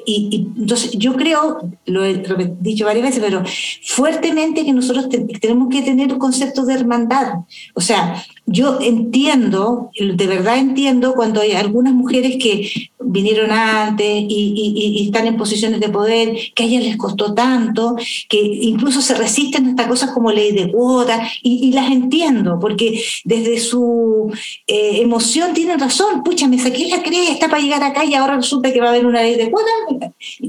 Y, 0.07 0.49
entonces 0.57 0.93
yo 0.93 1.15
creo, 1.15 1.71
lo 1.87 2.05
he 2.05 2.23
dicho 2.61 2.85
varias 2.85 3.07
veces, 3.07 3.23
pero 3.25 3.43
fuertemente 3.85 4.65
que 4.65 4.73
nosotros 4.73 5.09
tenemos 5.41 5.69
que 5.69 5.83
tener 5.83 6.13
un 6.13 6.19
concepto 6.19 6.65
de 6.65 6.75
hermandad. 6.75 7.35
O 7.75 7.81
sea, 7.81 8.25
yo 8.53 8.79
entiendo, 8.81 9.91
de 9.99 10.27
verdad 10.27 10.59
entiendo 10.59 11.15
cuando 11.15 11.41
hay 11.41 11.53
algunas 11.53 11.95
mujeres 11.95 12.37
que 12.41 12.91
vinieron 13.05 13.51
antes 13.51 14.07
y, 14.09 15.05
están 15.07 15.27
en 15.27 15.37
posiciones 15.37 15.81
de 15.81 15.89
poder, 15.89 16.37
que 16.55 16.63
a 16.63 16.67
ellas 16.67 16.85
les 16.85 16.97
costó 16.97 17.35
tanto, 17.35 17.97
que 18.29 18.39
incluso 18.39 19.03
se 19.03 19.15
resisten 19.15 19.67
a 19.67 19.71
estas 19.71 19.87
cosas 19.87 20.11
como 20.11 20.31
ley 20.31 20.53
de 20.53 20.71
cuota, 20.71 21.29
y, 21.43 21.73
las 21.73 21.91
entiendo, 21.91 22.59
porque 22.61 23.03
desde 23.25 23.59
su 23.59 24.33
eh, 24.67 25.01
emoción 25.03 25.55
tienen 25.55 25.79
razón, 25.79 26.23
pucha, 26.23 26.47
me 26.47 26.59
saqué 26.59 26.89
la 26.89 27.03
cresta 27.03 27.49
para 27.49 27.63
llegar 27.63 27.83
acá 27.83 28.05
y 28.05 28.15
ahora 28.15 28.37
resulta 28.37 28.73
que 28.73 28.81
va 28.81 28.89
a 28.89 28.91
haber 28.91 29.07
una 29.07 29.23
ley 29.23 29.37
de 29.37 29.51
cuota. 29.51 29.71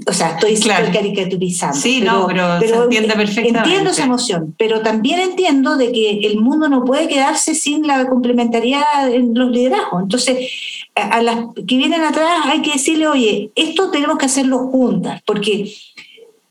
O 0.05 0.13
sea, 0.13 0.31
estoy 0.31 0.55
claro. 0.57 0.87
caricaturizando. 0.91 1.77
Sí, 1.77 2.01
no, 2.01 2.27
pero, 2.27 2.59
se 2.59 2.75
entiende 2.75 3.15
perfectamente. 3.15 3.59
Entiendo 3.59 3.89
esa 3.91 4.03
emoción, 4.03 4.55
pero 4.57 4.81
también 4.81 5.19
entiendo 5.19 5.77
de 5.77 5.91
que 5.91 6.19
el 6.23 6.39
mundo 6.39 6.67
no 6.67 6.83
puede 6.83 7.07
quedarse 7.07 7.55
sin 7.55 7.87
la 7.87 7.92
complementariedad 8.09 9.11
en 9.11 9.33
los 9.33 9.51
liderazgos. 9.51 10.03
Entonces, 10.03 10.49
a 10.95 11.21
las 11.21 11.47
que 11.55 11.77
vienen 11.77 12.01
atrás 12.01 12.45
hay 12.45 12.61
que 12.61 12.73
decirle, 12.73 13.07
oye, 13.07 13.51
esto 13.55 13.91
tenemos 13.91 14.17
que 14.17 14.25
hacerlo 14.25 14.59
juntas, 14.67 15.21
porque 15.25 15.73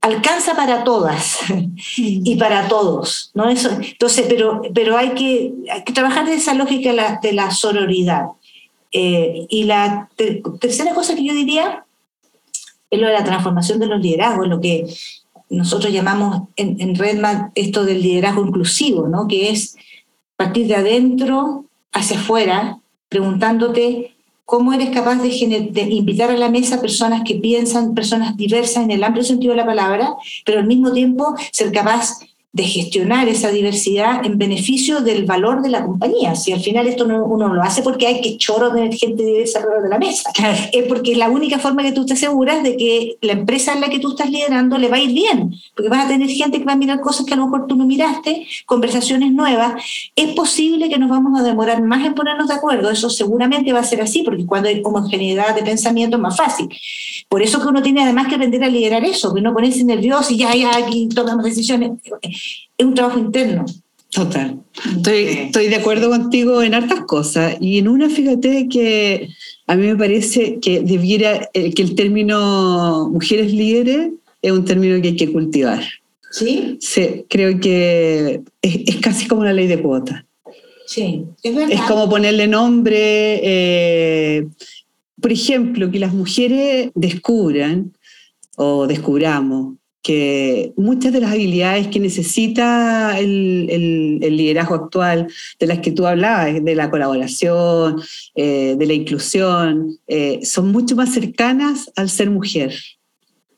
alcanza 0.00 0.54
para 0.54 0.84
todas 0.84 1.38
y 1.96 2.36
para 2.36 2.68
todos, 2.68 3.30
¿no? 3.34 3.48
Eso, 3.48 3.70
entonces, 3.70 4.26
pero, 4.28 4.62
pero 4.74 4.96
hay, 4.96 5.10
que, 5.10 5.52
trabajar 5.94 6.28
en 6.28 6.34
esa 6.34 6.54
lógica 6.54 6.90
de 6.90 6.96
la, 6.96 7.20
de 7.22 7.32
la 7.32 7.50
sororidad. 7.50 8.26
Eh, 8.90 9.46
y 9.48 9.64
la 9.64 10.10
tercera 10.60 10.92
cosa 10.92 11.14
que 11.14 11.24
yo 11.24 11.32
diría 11.32 11.86
es 12.90 13.00
lo 13.00 13.06
de 13.06 13.14
la 13.14 13.24
transformación 13.24 13.78
de 13.78 13.86
los 13.86 14.02
liderazgos, 14.02 14.48
lo 14.48 14.60
que 14.60 14.86
nosotros 15.48 15.92
llamamos 15.92 16.48
en, 16.56 16.80
en 16.80 16.94
Redman 16.94 17.52
esto 17.54 17.84
del 17.84 18.02
liderazgo 18.02 18.44
inclusivo, 18.44 19.06
¿no? 19.08 19.28
que 19.28 19.50
es 19.50 19.76
partir 20.42 20.66
de 20.66 20.74
adentro 20.74 21.66
hacia 21.92 22.18
afuera, 22.18 22.78
preguntándote 23.08 24.14
cómo 24.44 24.72
eres 24.72 24.90
capaz 24.90 25.16
de, 25.22 25.28
invitar 25.90 26.30
a 26.30 26.36
la 26.36 26.48
mesa 26.48 26.80
personas 26.80 27.22
que 27.24 27.36
piensan, 27.36 27.94
personas 27.94 28.36
diversas 28.36 28.82
en 28.84 28.90
el 28.90 29.04
amplio 29.04 29.24
sentido 29.24 29.52
de 29.52 29.58
la 29.58 29.66
palabra, 29.66 30.14
pero 30.44 30.58
al 30.58 30.66
mismo 30.66 30.92
tiempo 30.92 31.34
ser 31.52 31.70
capaz 31.70 32.18
de 32.52 32.64
gestionar 32.64 33.28
esa 33.28 33.50
diversidad 33.50 34.26
en 34.26 34.36
beneficio 34.36 35.00
del 35.00 35.24
valor 35.24 35.62
de 35.62 35.70
la 35.70 35.86
compañía. 35.86 36.34
Si 36.34 36.52
al 36.52 36.60
final 36.60 36.86
esto 36.86 37.06
no, 37.06 37.24
uno 37.24 37.54
lo 37.54 37.62
hace 37.62 37.80
porque 37.80 38.06
hay 38.06 38.20
que 38.20 38.36
choro 38.36 38.70
tener 38.70 38.94
gente 38.94 39.24
diversa 39.24 39.58
alrededor 39.58 39.84
de 39.84 39.88
la 39.88 39.98
mesa, 39.98 40.30
es 40.72 40.84
porque 40.84 41.12
es 41.12 41.18
la 41.18 41.30
única 41.30 41.58
forma 41.58 41.82
que 41.82 41.92
tú 41.92 42.04
te 42.04 42.12
aseguras 42.12 42.62
de 42.62 42.76
que 42.76 43.16
la 43.22 43.32
empresa 43.32 43.72
en 43.72 43.80
la 43.80 43.88
que 43.88 44.00
tú 44.00 44.10
estás 44.10 44.30
liderando 44.30 44.76
le 44.76 44.88
va 44.88 44.96
a 44.96 45.00
ir 45.00 45.12
bien, 45.14 45.54
porque 45.74 45.88
vas 45.88 46.04
a 46.04 46.08
tener 46.08 46.28
gente 46.28 46.58
que 46.58 46.64
va 46.64 46.72
a 46.72 46.76
mirar 46.76 47.00
cosas 47.00 47.24
que 47.24 47.32
a 47.32 47.36
lo 47.38 47.46
mejor 47.46 47.66
tú 47.66 47.74
no 47.74 47.86
miraste, 47.86 48.46
conversaciones 48.66 49.32
nuevas. 49.32 49.82
Es 50.14 50.34
posible 50.34 50.90
que 50.90 50.98
nos 50.98 51.08
vamos 51.08 51.40
a 51.40 51.42
demorar 51.42 51.82
más 51.82 52.04
en 52.04 52.14
ponernos 52.14 52.48
de 52.48 52.54
acuerdo, 52.54 52.90
eso 52.90 53.08
seguramente 53.08 53.72
va 53.72 53.80
a 53.80 53.84
ser 53.84 54.02
así, 54.02 54.22
porque 54.22 54.44
cuando 54.44 54.68
hay 54.68 54.82
homogeneidad 54.84 55.54
de 55.54 55.62
pensamiento 55.62 56.16
es 56.18 56.22
más 56.22 56.36
fácil. 56.36 56.68
Por 57.30 57.40
eso 57.40 57.62
que 57.62 57.68
uno 57.68 57.82
tiene 57.82 58.02
además 58.02 58.28
que 58.28 58.34
aprender 58.34 58.62
a 58.62 58.68
liderar 58.68 59.04
eso, 59.04 59.32
que 59.32 59.40
no 59.40 59.54
ponerse 59.54 59.84
nervioso 59.84 60.34
y 60.34 60.36
ya, 60.36 60.54
ya 60.54 60.76
aquí 60.76 61.08
tomamos 61.08 61.44
decisiones 61.44 61.92
es 62.78 62.86
un 62.86 62.94
trabajo 62.94 63.18
interno. 63.18 63.64
Total. 64.10 64.60
Estoy, 64.96 65.22
estoy 65.24 65.68
de 65.68 65.76
acuerdo 65.76 66.10
contigo 66.10 66.62
en 66.62 66.74
hartas 66.74 67.00
cosas. 67.06 67.56
Y 67.60 67.78
en 67.78 67.88
una, 67.88 68.10
fíjate 68.10 68.68
que 68.68 69.30
a 69.66 69.74
mí 69.74 69.86
me 69.86 69.96
parece 69.96 70.58
que 70.60 70.80
debiera, 70.80 71.48
eh, 71.54 71.72
que 71.72 71.82
el 71.82 71.94
término 71.94 73.08
mujeres 73.10 73.52
líderes 73.52 74.10
es 74.42 74.52
un 74.52 74.66
término 74.66 75.00
que 75.00 75.08
hay 75.08 75.16
que 75.16 75.32
cultivar. 75.32 75.82
¿Sí? 76.30 76.76
Sí, 76.80 77.24
creo 77.28 77.58
que 77.58 78.42
es, 78.60 78.96
casi 78.96 79.26
como 79.26 79.44
la 79.44 79.52
ley 79.52 79.66
de 79.66 79.80
cuota. 79.80 80.26
Sí, 80.86 81.24
es 81.42 81.54
verdad. 81.54 81.72
Es 81.72 81.80
como 81.82 82.08
ponerle 82.10 82.46
nombre. 82.46 83.40
Eh, 83.42 84.46
por 85.20 85.32
ejemplo, 85.32 85.90
que 85.90 85.98
las 85.98 86.12
mujeres 86.12 86.90
descubran 86.94 87.92
o 88.56 88.86
descubramos 88.86 89.76
que 90.02 90.72
muchas 90.76 91.12
de 91.12 91.20
las 91.20 91.30
habilidades 91.30 91.86
que 91.86 92.00
necesita 92.00 93.18
el, 93.18 94.18
liderazgo 94.18 94.74
actual, 94.74 95.28
de 95.60 95.66
las 95.66 95.78
que 95.78 95.92
tú 95.92 96.06
hablabas, 96.06 96.62
de 96.62 96.74
la 96.74 96.90
colaboración, 96.90 98.02
eh, 98.34 98.74
de 98.76 98.86
la 98.86 98.92
inclusión, 98.94 99.98
eh, 100.08 100.40
son 100.42 100.72
mucho 100.72 100.96
más 100.96 101.12
cercanas 101.12 101.90
al 101.94 102.10
ser 102.10 102.30
mujer. 102.30 102.74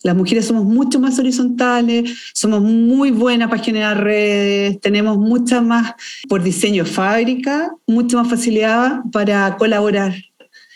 Las 0.03 0.14
mujeres 0.14 0.45
somos 0.45 0.64
mucho 0.64 1.01
más 1.01 1.18
horizontales, 1.18 2.30
somos 2.34 2.61
muy 2.61 3.11
buenas 3.11 3.49
para 3.49 3.62
generar 3.62 4.05
redes, 4.05 4.78
tenemos 4.80 5.16
mucha 5.16 5.62
más, 5.62 5.95
por 6.28 6.42
diseño 6.42 6.84
fábrica, 6.84 7.74
mucha 7.86 8.18
más 8.18 8.28
facilidad 8.28 9.01
para 9.11 9.57
colaborar. 9.57 10.14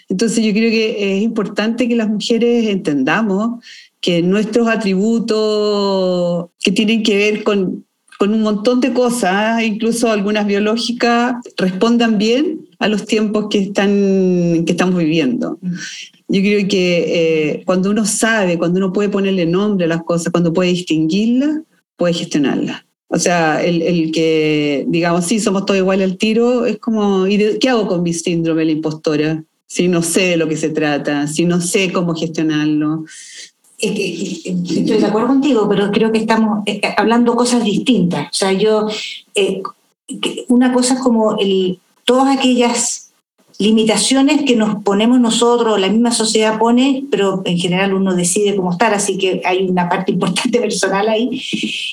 Entonces 0.09 0.43
yo 0.43 0.53
creo 0.53 0.71
que 0.71 1.19
es 1.19 1.23
importante 1.23 1.87
que 1.87 1.95
las 1.95 2.09
mujeres 2.09 2.69
entendamos 2.69 3.63
que 4.01 4.23
nuestros 4.23 4.69
atributos 4.69 6.47
que 6.61 6.73
tienen 6.73 7.03
que 7.03 7.17
ver 7.17 7.43
con, 7.43 7.85
con 8.19 8.35
un 8.35 8.43
montón 8.43 8.81
de 8.81 8.93
cosas, 8.93 9.63
incluso 9.63 10.11
algunas 10.11 10.47
biológicas, 10.47 11.37
respondan 11.57 12.19
bien 12.19 12.69
a 12.79 12.89
los 12.89 13.07
tiempos 13.07 13.47
que, 13.51 13.59
están, 13.59 14.65
que 14.65 14.73
estamos 14.73 14.99
viviendo. 14.99 15.59
Yo 16.29 16.41
creo 16.41 16.69
que 16.69 17.05
eh, 17.07 17.63
cuando 17.65 17.91
uno 17.91 18.05
sabe, 18.05 18.59
cuando 18.59 18.79
uno 18.79 18.93
puede 18.93 19.09
ponerle 19.09 19.47
nombre 19.47 19.87
a 19.87 19.89
las 19.89 20.03
cosas, 20.03 20.33
cuando 20.33 20.53
puede 20.53 20.71
distinguirlas, 20.71 21.61
puede 21.97 22.15
gestionarlas. 22.15 22.85
O 23.09 23.19
sea, 23.19 23.65
el, 23.65 23.81
el, 23.83 24.13
que 24.13 24.85
digamos, 24.89 25.25
sí, 25.25 25.41
somos 25.41 25.65
todos 25.65 25.79
iguales 25.79 26.11
al 26.11 26.19
tiro, 26.19 26.67
es 26.67 26.79
como, 26.79 27.27
¿y 27.27 27.59
qué 27.59 27.69
hago 27.71 27.87
con 27.87 28.03
mi 28.03 28.13
síndrome 28.13 28.61
de 28.61 28.67
la 28.67 28.73
impostora? 28.73 29.45
Si 29.67 29.89
no 29.89 30.03
sé 30.03 30.23
de 30.23 30.37
lo 30.37 30.49
que 30.49 30.57
se 30.57 30.71
trata, 30.71 31.27
si 31.27 31.45
no 31.45 31.61
sé 31.61 31.91
cómo 31.93 32.15
gestionarlo, 32.15 33.05
estoy 33.79 34.83
de 34.83 35.07
acuerdo 35.07 35.29
contigo, 35.29 35.69
pero 35.69 35.91
creo 35.91 36.11
que 36.11 36.19
estamos 36.19 36.63
eh, 36.67 36.81
hablando 36.97 37.37
cosas 37.37 37.65
distintas. 37.65 38.27
O 38.27 38.33
sea, 38.33 38.53
yo, 38.53 38.89
eh, 39.35 39.63
una 40.49 40.73
cosa 40.73 40.95
es 40.95 41.01
como 41.01 41.37
el, 41.39 41.79
todas 42.05 42.37
aquellas 42.37 43.08
limitaciones 43.59 44.43
que 44.45 44.55
nos 44.55 44.85
ponemos 44.85 45.19
nosotros, 45.19 45.81
la 45.81 45.89
misma 45.89 46.13
sociedad 46.13 46.59
pone, 46.59 47.05
pero 47.11 47.43
en 47.45 47.59
general 47.59 47.93
uno 47.93 48.15
decide 48.15 48.55
cómo 48.55 48.71
estar, 48.71 48.95
así 48.95 49.19
que 49.19 49.43
hay 49.45 49.67
una 49.69 49.89
parte 49.89 50.13
importante 50.19 50.61
personal 50.61 51.09
ahí, 51.09 51.43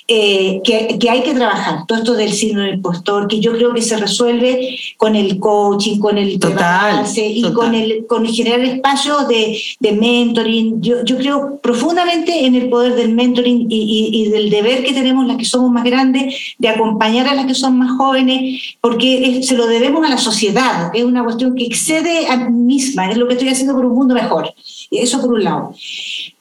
eh, 0.07 0.61
que, 0.63 0.97
que, 0.99 1.09
hay 1.09 1.24
que 1.24 1.34
trabajar. 1.34 1.86
Todo 1.88 1.97
esto 1.97 2.13
del 2.13 2.34
síndrome 2.34 2.68
del 2.68 2.76
impostor, 2.76 3.28
que 3.28 3.39
yo 3.39 3.53
creo 3.53 3.74
que 3.74 3.82
se 3.82 3.97
resuelve 3.97 4.78
con 4.97 5.16
el 5.16 5.39
coaching, 5.39 5.97
con 5.97 6.20
el 6.20 6.38
total, 6.39 7.03
y 7.16 7.51
con 7.51 7.74
el 7.74 8.05
con 8.05 8.26
generar 8.28 8.59
espacios 8.59 9.28
de, 9.28 9.59
de, 9.80 9.91
mentoring. 9.93 10.82
Yo, 10.82 11.03
yo 11.03 11.18
creo 11.18 11.59
profundamente 11.61 12.45
en 12.45 12.53
el 12.55 12.70
poder 12.70 12.95
del 12.95 13.13
mentoring 13.16 13.66
y, 13.70 14.09
y, 14.13 14.30
del 14.30 14.51
deber 14.51 14.84
que 14.84 14.93
tenemos 14.93 15.26
las 15.26 15.38
que 15.38 15.45
somos 15.45 15.72
más 15.72 15.84
grandes 15.84 16.55
de 16.59 16.68
acompañar 16.68 17.28
a 17.28 17.34
las 17.34 17.47
que 17.47 17.55
son 17.55 17.78
más 17.78 17.97
jóvenes, 17.97 18.76
porque 18.82 19.41
se 19.41 19.55
lo 19.55 19.66
debemos 19.66 20.05
a 20.05 20.09
la 20.09 20.18
sociedad. 20.18 20.91
Es 20.93 21.03
una 21.03 21.24
cuestión 21.24 21.55
que 21.56 21.66
excede 21.66 22.28
a 22.28 22.38
mí 22.38 22.76
misma, 22.76 23.10
es 23.10 23.18
lo 23.18 23.28
que 23.28 23.34
estoy 23.34 23.49
haciendo 23.49 23.74
por 23.74 23.86
un 23.86 23.95
mundo 23.95 24.14
mejor. 24.14 24.53
Eso 24.91 25.22
por 25.22 25.34
un 25.34 25.43
lado. 25.43 25.74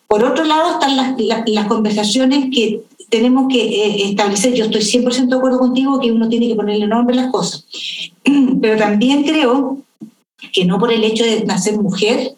Por 0.07 0.25
otro 0.25 0.45
lado 0.45 0.73
están 0.73 0.97
las, 0.97 1.15
las, 1.47 1.67
conversaciones 1.67 2.47
que 2.55 2.83
tenemos 3.09 3.47
que 3.51 3.63
eh, 3.63 4.09
establecer. 4.11 4.55
Yo 4.55 4.67
estoy 4.67 4.83
100% 4.83 5.29
de 5.29 5.37
acuerdo 5.37 5.59
contigo 5.59 6.01
que 6.01 6.13
uno 6.13 6.29
tiene 6.29 6.49
que 6.49 6.55
ponerle 6.55 6.87
nombre 6.87 7.19
a 7.19 7.23
las 7.23 7.33
cosas. 7.33 7.67
Pero 8.61 8.77
también 8.77 9.25
creo 9.25 9.79
que 10.53 10.65
no 10.65 10.79
por 10.79 10.93
el 10.93 11.03
hecho 11.05 11.25
de 11.25 11.45
nacer 11.45 11.79
mujer, 11.79 12.35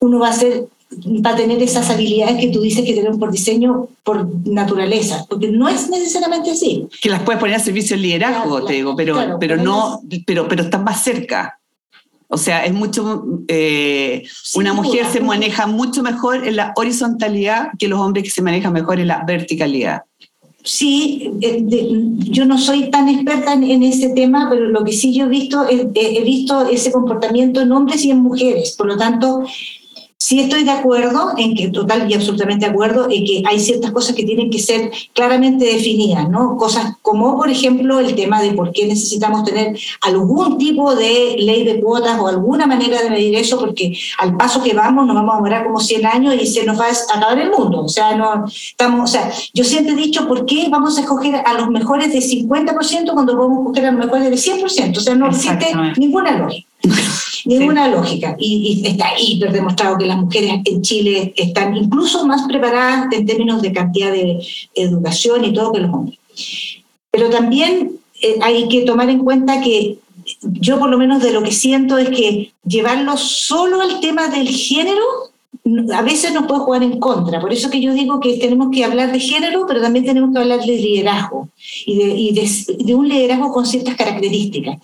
uno 0.00 0.20
va 0.20 0.28
a 0.28 0.32
ser 0.32 0.68
va 0.92 1.30
a 1.30 1.36
tener 1.36 1.62
esas 1.62 1.88
habilidades 1.88 2.40
que 2.40 2.48
tú 2.48 2.60
dices 2.60 2.84
que 2.84 2.94
tenemos 2.94 3.18
por 3.18 3.30
diseño, 3.30 3.88
por 4.02 4.26
naturaleza, 4.46 5.24
porque 5.28 5.48
no 5.48 5.68
es 5.68 5.88
necesariamente 5.88 6.50
así. 6.50 6.88
Que 7.00 7.08
las 7.08 7.22
puedes 7.22 7.40
poner 7.40 7.56
a 7.56 7.60
servicio 7.60 7.94
del 7.96 8.02
liderazgo, 8.02 8.64
te 8.64 8.72
digo, 8.74 8.96
pero, 8.96 9.38
pero, 9.38 9.56
no, 9.56 10.00
pero, 10.26 10.48
pero 10.48 10.64
están 10.64 10.82
más 10.82 11.02
cerca. 11.02 11.59
O 12.32 12.38
sea, 12.38 12.64
es 12.64 12.72
mucho, 12.72 13.24
eh, 13.48 14.22
una 14.54 14.72
mujer 14.72 15.04
se 15.06 15.20
maneja 15.20 15.66
mucho 15.66 16.00
mejor 16.02 16.46
en 16.46 16.56
la 16.56 16.72
horizontalidad 16.76 17.70
que 17.76 17.88
los 17.88 17.98
hombres 17.98 18.22
que 18.22 18.30
se 18.30 18.40
manejan 18.40 18.72
mejor 18.72 19.00
en 19.00 19.08
la 19.08 19.24
verticalidad. 19.24 20.02
Sí, 20.62 21.30
eh, 21.40 21.64
yo 21.66 22.44
no 22.44 22.56
soy 22.56 22.88
tan 22.90 23.08
experta 23.08 23.54
en, 23.54 23.82
ese 23.82 24.10
tema, 24.10 24.48
pero 24.48 24.68
lo 24.68 24.84
que 24.84 24.92
sí 24.92 25.12
yo 25.12 25.24
he 25.24 25.28
visto, 25.28 25.66
he 25.68 26.22
visto 26.22 26.68
ese 26.68 26.92
comportamiento 26.92 27.62
en 27.62 27.72
hombres 27.72 28.04
y 28.04 28.12
en 28.12 28.20
mujeres. 28.20 28.76
Por 28.78 28.86
lo 28.86 28.96
tanto, 28.96 29.42
Sí 30.22 30.38
estoy 30.38 30.64
de 30.64 30.70
acuerdo 30.70 31.32
en 31.38 31.54
que, 31.54 31.68
total 31.68 32.08
y 32.08 32.12
absolutamente 32.12 32.66
de 32.66 32.72
acuerdo, 32.72 33.08
en 33.10 33.24
que 33.24 33.42
hay 33.46 33.58
ciertas 33.58 33.90
cosas 33.90 34.14
que 34.14 34.22
tienen 34.22 34.50
que 34.50 34.58
ser 34.58 34.92
claramente 35.14 35.64
definidas, 35.64 36.28
¿no? 36.28 36.58
Cosas 36.58 36.92
como, 37.00 37.38
por 37.38 37.48
ejemplo, 37.48 37.98
el 38.00 38.14
tema 38.14 38.42
de 38.42 38.52
por 38.52 38.70
qué 38.70 38.86
necesitamos 38.86 39.44
tener 39.44 39.78
algún 40.02 40.58
tipo 40.58 40.94
de 40.94 41.36
ley 41.38 41.64
de 41.64 41.80
cuotas 41.80 42.20
o 42.20 42.28
alguna 42.28 42.66
manera 42.66 43.02
de 43.02 43.08
medir 43.08 43.34
eso, 43.34 43.58
porque 43.58 43.98
al 44.18 44.36
paso 44.36 44.62
que 44.62 44.74
vamos 44.74 45.06
nos 45.06 45.16
vamos 45.16 45.36
a 45.36 45.40
morar 45.40 45.64
como 45.64 45.80
100 45.80 46.04
años 46.04 46.34
y 46.38 46.46
se 46.46 46.66
nos 46.66 46.78
va 46.78 46.88
a 46.88 47.16
acabar 47.16 47.38
el 47.38 47.50
mundo. 47.50 47.84
O 47.84 47.88
sea, 47.88 48.14
no, 48.14 48.44
estamos, 48.46 49.08
o 49.08 49.12
sea, 49.12 49.32
yo 49.54 49.64
siempre 49.64 49.94
he 49.94 49.96
dicho, 49.96 50.28
¿por 50.28 50.44
qué 50.44 50.68
vamos 50.68 50.98
a 50.98 51.00
escoger 51.00 51.36
a 51.36 51.54
los 51.54 51.70
mejores 51.70 52.12
de 52.12 52.18
50% 52.18 53.14
cuando 53.14 53.38
podemos 53.38 53.60
escoger 53.60 53.86
a 53.86 53.92
los 53.92 54.04
mejores 54.04 54.28
de 54.28 54.52
100%? 54.52 54.98
O 54.98 55.00
sea, 55.00 55.14
no 55.14 55.28
existe 55.28 55.66
ninguna 55.96 56.36
lógica. 56.36 56.68
Ninguna 57.44 57.88
lógica. 57.88 58.36
Y, 58.38 58.82
está 58.84 59.08
hiper 59.18 59.52
demostrado 59.52 59.98
que 59.98 60.06
las 60.06 60.18
mujeres 60.18 60.60
en 60.64 60.82
Chile 60.82 61.32
están 61.36 61.76
incluso 61.76 62.26
más 62.26 62.42
preparadas 62.46 63.12
en 63.12 63.26
términos 63.26 63.62
de 63.62 63.72
cantidad 63.72 64.12
de 64.12 64.40
educación 64.74 65.44
y 65.44 65.52
todo 65.52 65.72
que 65.72 65.80
los 65.80 65.92
hombres. 65.92 66.18
Pero 67.10 67.30
también 67.30 67.92
eh, 68.22 68.38
hay 68.42 68.68
que 68.68 68.82
tomar 68.82 69.10
en 69.10 69.20
cuenta 69.20 69.60
que 69.60 69.98
yo 70.42 70.78
por 70.78 70.90
lo 70.90 70.98
menos 70.98 71.22
de 71.22 71.32
lo 71.32 71.42
que 71.42 71.52
siento 71.52 71.98
es 71.98 72.10
que 72.10 72.52
llevarlo 72.64 73.16
solo 73.16 73.80
al 73.80 74.00
tema 74.00 74.28
del 74.28 74.48
género 74.48 75.02
a 75.92 76.02
veces 76.02 76.32
nos 76.32 76.46
puede 76.46 76.60
jugar 76.60 76.82
en 76.82 76.98
contra. 76.98 77.40
Por 77.40 77.52
eso 77.52 77.70
que 77.70 77.80
yo 77.80 77.92
digo 77.92 78.18
que 78.20 78.38
tenemos 78.38 78.68
que 78.70 78.84
hablar 78.84 79.12
de 79.12 79.20
género, 79.20 79.66
pero 79.66 79.80
también 79.80 80.04
tenemos 80.04 80.32
que 80.32 80.38
hablar 80.38 80.60
de 80.60 80.76
liderazgo 80.76 81.48
y 81.86 81.96
de, 81.96 82.14
y 82.14 82.84
de, 82.84 82.94
un 82.94 83.08
liderazgo 83.08 83.52
con 83.52 83.66
ciertas 83.66 83.94
características. 83.94 84.78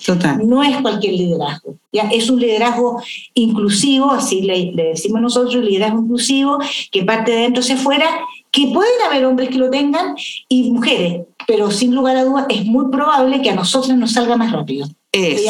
No 0.44 0.62
es 0.62 0.76
cualquier 0.82 1.14
liderazgo. 1.14 1.76
¿ya? 1.92 2.08
Es 2.12 2.28
un 2.28 2.40
liderazgo 2.40 3.00
inclusivo, 3.34 4.10
así 4.10 4.42
le, 4.42 4.72
le 4.72 4.84
decimos 4.90 5.20
nosotros, 5.20 5.56
liderazgo 5.56 6.00
inclusivo, 6.00 6.58
que 6.90 7.04
parte 7.04 7.32
de 7.32 7.38
dentro 7.38 7.62
hacia 7.62 7.76
afuera, 7.76 8.08
que 8.50 8.68
pueden 8.72 8.92
haber 9.08 9.24
hombres 9.24 9.48
que 9.48 9.58
lo 9.58 9.70
tengan 9.70 10.14
y 10.48 10.70
mujeres, 10.70 11.22
pero 11.46 11.70
sin 11.70 11.94
lugar 11.94 12.16
a 12.16 12.24
dudas 12.24 12.46
es 12.48 12.64
muy 12.64 12.90
probable 12.90 13.40
que 13.40 13.50
a 13.50 13.54
nosotros 13.54 13.96
nos 13.96 14.12
salga 14.12 14.36
más 14.36 14.52
rápido. 14.52 14.88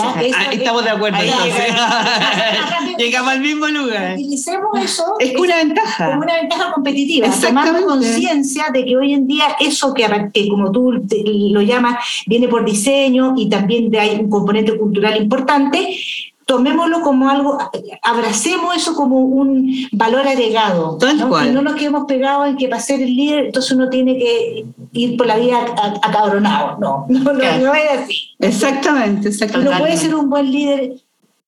Ah, 0.03 0.23
estamos 0.53 0.85
de 0.85 0.91
acuerdo 0.91 1.19
entonces. 1.19 1.75
Llegamos 2.99 3.33
al 3.33 3.41
mismo 3.41 3.67
lugar. 3.69 4.15
Utilicemos 4.15 4.79
eso. 4.83 5.15
Es 5.19 5.37
una 5.37 5.57
ventaja. 5.57 6.07
Como 6.07 6.23
una 6.23 6.37
ventaja 6.37 6.73
competitiva. 6.73 7.29
Tomando 7.31 7.85
conciencia 7.85 8.67
de 8.73 8.85
que 8.85 8.97
hoy 8.97 9.13
en 9.13 9.27
día 9.27 9.57
eso 9.61 9.93
que, 9.95 10.07
como 10.49 10.73
tú 10.73 10.93
lo 10.93 11.61
llamas, 11.61 11.97
viene 12.27 12.49
por 12.49 12.65
diseño 12.65 13.35
y 13.37 13.49
también 13.49 13.95
hay 13.97 14.17
un 14.21 14.31
componente 14.31 14.77
cultural 14.77 15.17
importante, 15.17 15.97
tomémoslo 16.47 17.01
como 17.03 17.29
algo, 17.29 17.59
abracemos 18.03 18.77
eso 18.77 18.95
como 18.95 19.19
un 19.19 19.89
valor 19.91 20.27
agregado. 20.27 20.97
¿no? 21.19 21.45
no 21.53 21.63
nos 21.63 21.75
quedemos 21.75 22.05
pegados 22.07 22.49
en 22.49 22.57
que 22.57 22.69
para 22.69 22.81
ser 22.81 23.03
el 23.03 23.15
líder, 23.15 23.47
entonces 23.47 23.73
uno 23.73 23.91
tiene 23.91 24.17
que 24.17 24.65
ir 24.93 25.17
por 25.17 25.27
la 25.27 25.37
vida 25.37 25.59
acabronado. 26.03 26.77
No, 26.87 27.07
no, 27.09 27.33
no, 27.33 27.33
no, 27.33 27.75
es 27.75 27.91
así. 27.91 28.35
Exactamente, 28.39 29.29
exactamente. 29.29 29.71
Uno 29.71 29.79
puede 29.79 29.97
ser 29.97 30.15
un 30.15 30.31
buen 30.31 30.51
líder 30.51 30.93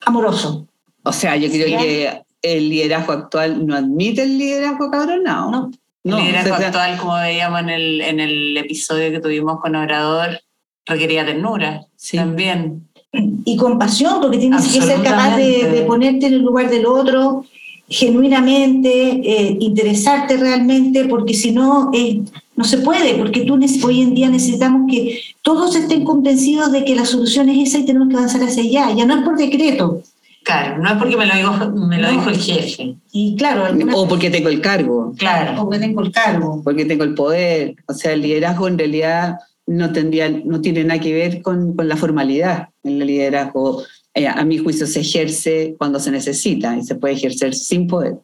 amoroso. 0.05 0.67
O 1.05 1.13
sea, 1.13 1.37
yo 1.37 1.49
creo 1.49 1.79
que 1.79 2.23
el 2.43 2.69
liderazgo 2.69 3.13
actual 3.13 3.67
no 3.67 3.77
admite 3.77 4.23
el 4.23 4.37
liderazgo 4.37 4.91
cabronado. 4.91 5.71
No. 6.03 6.19
el 6.19 6.25
liderazgo 6.25 6.55
actual, 6.55 6.99
como 6.99 7.15
veíamos 7.15 7.61
en 7.61 7.69
el, 7.69 8.01
en 8.01 8.21
el 8.21 8.57
episodio 8.57 9.11
que 9.11 9.21
tuvimos 9.21 9.61
con 9.61 9.77
Obrador, 9.77 10.41
requería 10.87 11.25
ternura 11.25 11.87
también. 12.13 12.88
Y 13.13 13.57
compasión, 13.57 14.21
porque 14.21 14.39
tienes 14.39 14.67
que 14.69 14.83
ser 14.83 15.03
capaz 15.03 15.37
de, 15.37 15.85
ponerte 15.87 16.27
en 16.27 16.35
el 16.35 16.43
lugar 16.43 16.69
del 16.69 16.87
otro 16.87 17.45
genuinamente, 17.91 18.91
eh, 18.91 19.57
interesarte 19.61 20.37
realmente, 20.37 21.07
porque 21.07 21.33
si 21.33 21.53
no, 21.53 21.91
eh, 21.95 22.21
no 22.55 22.65
se 22.65 22.79
puede, 22.79 23.15
porque 23.15 23.47
tú 23.47 23.59
hoy 23.85 24.03
en 24.03 24.15
día 24.15 24.29
necesitamos 24.29 24.91
que 24.91 25.21
todos 25.41 25.75
estén 25.75 26.05
convencidos 26.05 26.71
de 26.71 26.85
que 26.85 26.95
la 26.95 27.07
solución 27.07 27.49
es 27.49 27.69
esa 27.69 27.79
y 27.79 27.87
tenemos 27.87 28.09
que 28.11 28.17
avanzar 28.17 28.43
hacia 28.43 28.63
allá. 28.63 28.95
Ya 28.95 29.07
no 29.07 29.17
es 29.17 29.23
por 29.23 29.39
decreto, 29.39 30.03
Claro, 30.49 30.79
no 30.79 30.89
es 30.89 30.97
porque 30.97 31.17
me 31.19 31.27
lo 31.27 31.35
dijo, 31.35 31.71
me 31.73 31.99
lo 31.99 32.11
dijo 32.11 32.31
el 32.31 32.39
jefe. 32.39 32.97
Y 33.13 33.37
claro, 33.37 33.67
o 33.95 34.09
porque 34.09 34.31
tengo 34.31 34.49
el 34.49 34.63
cargo. 34.63 35.13
Claro. 35.19 35.61
O 35.61 35.65
porque 35.65 35.79
tengo 35.79 36.01
el 36.01 36.11
cargo. 36.11 36.63
Porque 36.65 36.87
tengo 36.87 37.05
el 37.05 37.13
poder. 37.13 37.75
O 37.87 37.93
sea, 37.93 38.13
el 38.13 38.23
liderazgo 38.23 38.67
en 38.67 38.79
realidad 38.79 39.37
no, 39.69 39.93
tendría, 39.93 40.31
no 40.31 40.61
tiene 40.61 40.83
nada 40.83 40.99
que 40.99 41.13
ver 41.13 41.43
con, 41.43 41.77
con 41.77 41.89
la 41.89 41.97
formalidad. 41.97 42.71
El 42.83 42.99
liderazgo, 43.01 43.85
eh, 44.15 44.27
a 44.27 44.43
mi 44.45 44.59
juicio, 44.59 44.87
se 44.87 45.01
ejerce 45.01 45.77
cuando 45.79 46.01
se 46.01 46.11
necesita 46.11 46.77
y 46.77 46.83
se 46.83 46.95
puede 46.95 47.15
ejercer 47.15 47.55
sin 47.55 47.87
poder. 47.87 48.17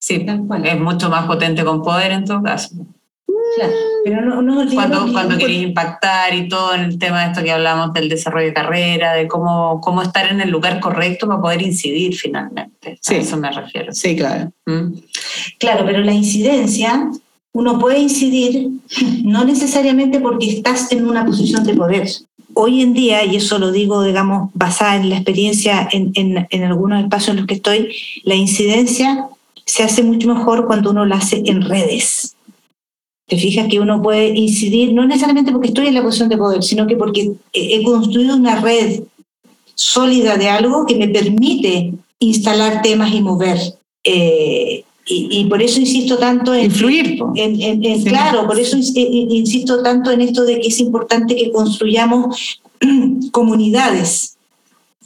Sí, 0.00 0.26
es 0.64 0.80
mucho 0.80 1.08
más 1.08 1.26
potente 1.26 1.64
con 1.64 1.82
poder 1.82 2.10
en 2.10 2.24
todo 2.24 2.42
caso. 2.42 2.74
Claro, 3.54 3.72
pero 4.04 4.22
no, 4.22 4.42
no 4.42 4.74
cuando, 4.74 5.12
cuando 5.12 5.38
queréis 5.38 5.62
impactar 5.62 6.34
y 6.34 6.48
todo 6.48 6.74
en 6.74 6.80
el 6.80 6.98
tema 6.98 7.22
de 7.22 7.30
esto 7.30 7.42
que 7.42 7.52
hablamos 7.52 7.92
del 7.92 8.08
desarrollo 8.08 8.46
de 8.46 8.54
carrera, 8.54 9.12
de 9.12 9.28
cómo, 9.28 9.80
cómo 9.80 10.02
estar 10.02 10.30
en 10.32 10.40
el 10.40 10.50
lugar 10.50 10.80
correcto 10.80 11.28
para 11.28 11.40
poder 11.40 11.62
incidir 11.62 12.14
finalmente. 12.16 12.98
Sí. 13.00 13.14
A 13.14 13.18
eso 13.18 13.36
me 13.36 13.52
refiero. 13.52 13.92
Sí, 13.92 14.16
claro. 14.16 14.50
¿Mm? 14.66 14.94
Claro, 15.58 15.84
pero 15.84 16.00
la 16.00 16.12
incidencia, 16.12 17.10
uno 17.52 17.78
puede 17.78 17.98
incidir 17.98 18.70
no 19.24 19.44
necesariamente 19.44 20.20
porque 20.20 20.50
estás 20.50 20.90
en 20.92 21.06
una 21.06 21.24
posición 21.24 21.64
de 21.64 21.74
poder. 21.74 22.08
Hoy 22.54 22.82
en 22.82 22.92
día, 22.92 23.24
y 23.24 23.36
eso 23.36 23.58
lo 23.58 23.72
digo, 23.72 24.02
digamos, 24.02 24.50
basada 24.52 24.96
en 24.96 25.08
la 25.08 25.16
experiencia 25.16 25.88
en, 25.90 26.12
en, 26.14 26.64
algunos 26.64 27.02
espacios 27.02 27.30
en 27.30 27.36
los 27.36 27.46
que 27.46 27.54
estoy, 27.54 27.94
la 28.24 28.34
incidencia 28.34 29.26
se 29.64 29.82
hace 29.82 30.02
mucho 30.02 30.28
mejor 30.28 30.66
cuando 30.66 30.90
uno 30.90 31.06
la 31.06 31.16
hace 31.16 31.42
en 31.46 31.62
redes 31.62 32.36
te 33.32 33.38
fijas 33.38 33.66
que 33.68 33.80
uno 33.80 34.02
puede 34.02 34.28
incidir, 34.38 34.92
no 34.92 35.06
necesariamente 35.06 35.52
porque 35.52 35.68
estoy 35.68 35.86
en 35.86 35.94
la 35.94 36.02
posición 36.02 36.28
de 36.28 36.36
poder, 36.36 36.62
sino 36.62 36.86
que 36.86 36.96
porque 36.96 37.32
he 37.54 37.82
construido 37.82 38.36
una 38.36 38.60
red 38.60 39.04
sólida 39.74 40.36
de 40.36 40.50
algo 40.50 40.84
que 40.84 40.96
me 40.96 41.08
permite 41.08 41.94
instalar 42.18 42.82
temas 42.82 43.10
y 43.14 43.22
mover. 43.22 43.58
Eh, 44.04 44.84
y, 45.14 45.44
por 45.46 45.62
eso 45.62 45.80
insisto 45.80 46.18
tanto 46.18 46.54
en... 46.54 46.66
Influir. 46.66 47.18
En, 47.34 48.02
Claro, 48.04 48.46
por 48.46 48.58
eso 48.58 48.76
insisto 48.76 49.82
tanto 49.82 50.10
en 50.10 50.20
esto 50.20 50.44
de 50.44 50.60
que 50.60 50.68
es 50.68 50.80
importante 50.80 51.36
que 51.36 51.50
construyamos 51.50 52.60
comunidades, 53.32 54.36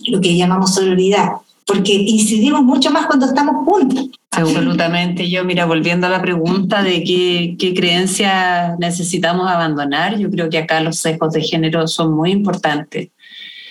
lo 0.06 0.20
que 0.20 0.36
llamamos 0.36 0.74
solidaridad, 0.74 1.30
porque 1.66 1.92
incidimos 1.92 2.62
mucho 2.62 2.90
más 2.90 3.06
cuando 3.06 3.26
estamos 3.26 3.64
juntos. 3.64 4.10
Absolutamente. 4.30 5.28
Yo, 5.30 5.44
mira, 5.44 5.64
volviendo 5.64 6.06
a 6.06 6.10
la 6.10 6.20
pregunta 6.20 6.82
de 6.82 7.02
qué, 7.02 7.56
qué 7.58 7.74
creencias 7.74 8.78
necesitamos 8.78 9.48
abandonar, 9.48 10.18
yo 10.18 10.30
creo 10.30 10.50
que 10.50 10.58
acá 10.58 10.80
los 10.80 10.96
sesgos 10.98 11.32
de 11.32 11.42
género 11.42 11.88
son 11.88 12.14
muy 12.14 12.30
importantes. 12.32 13.08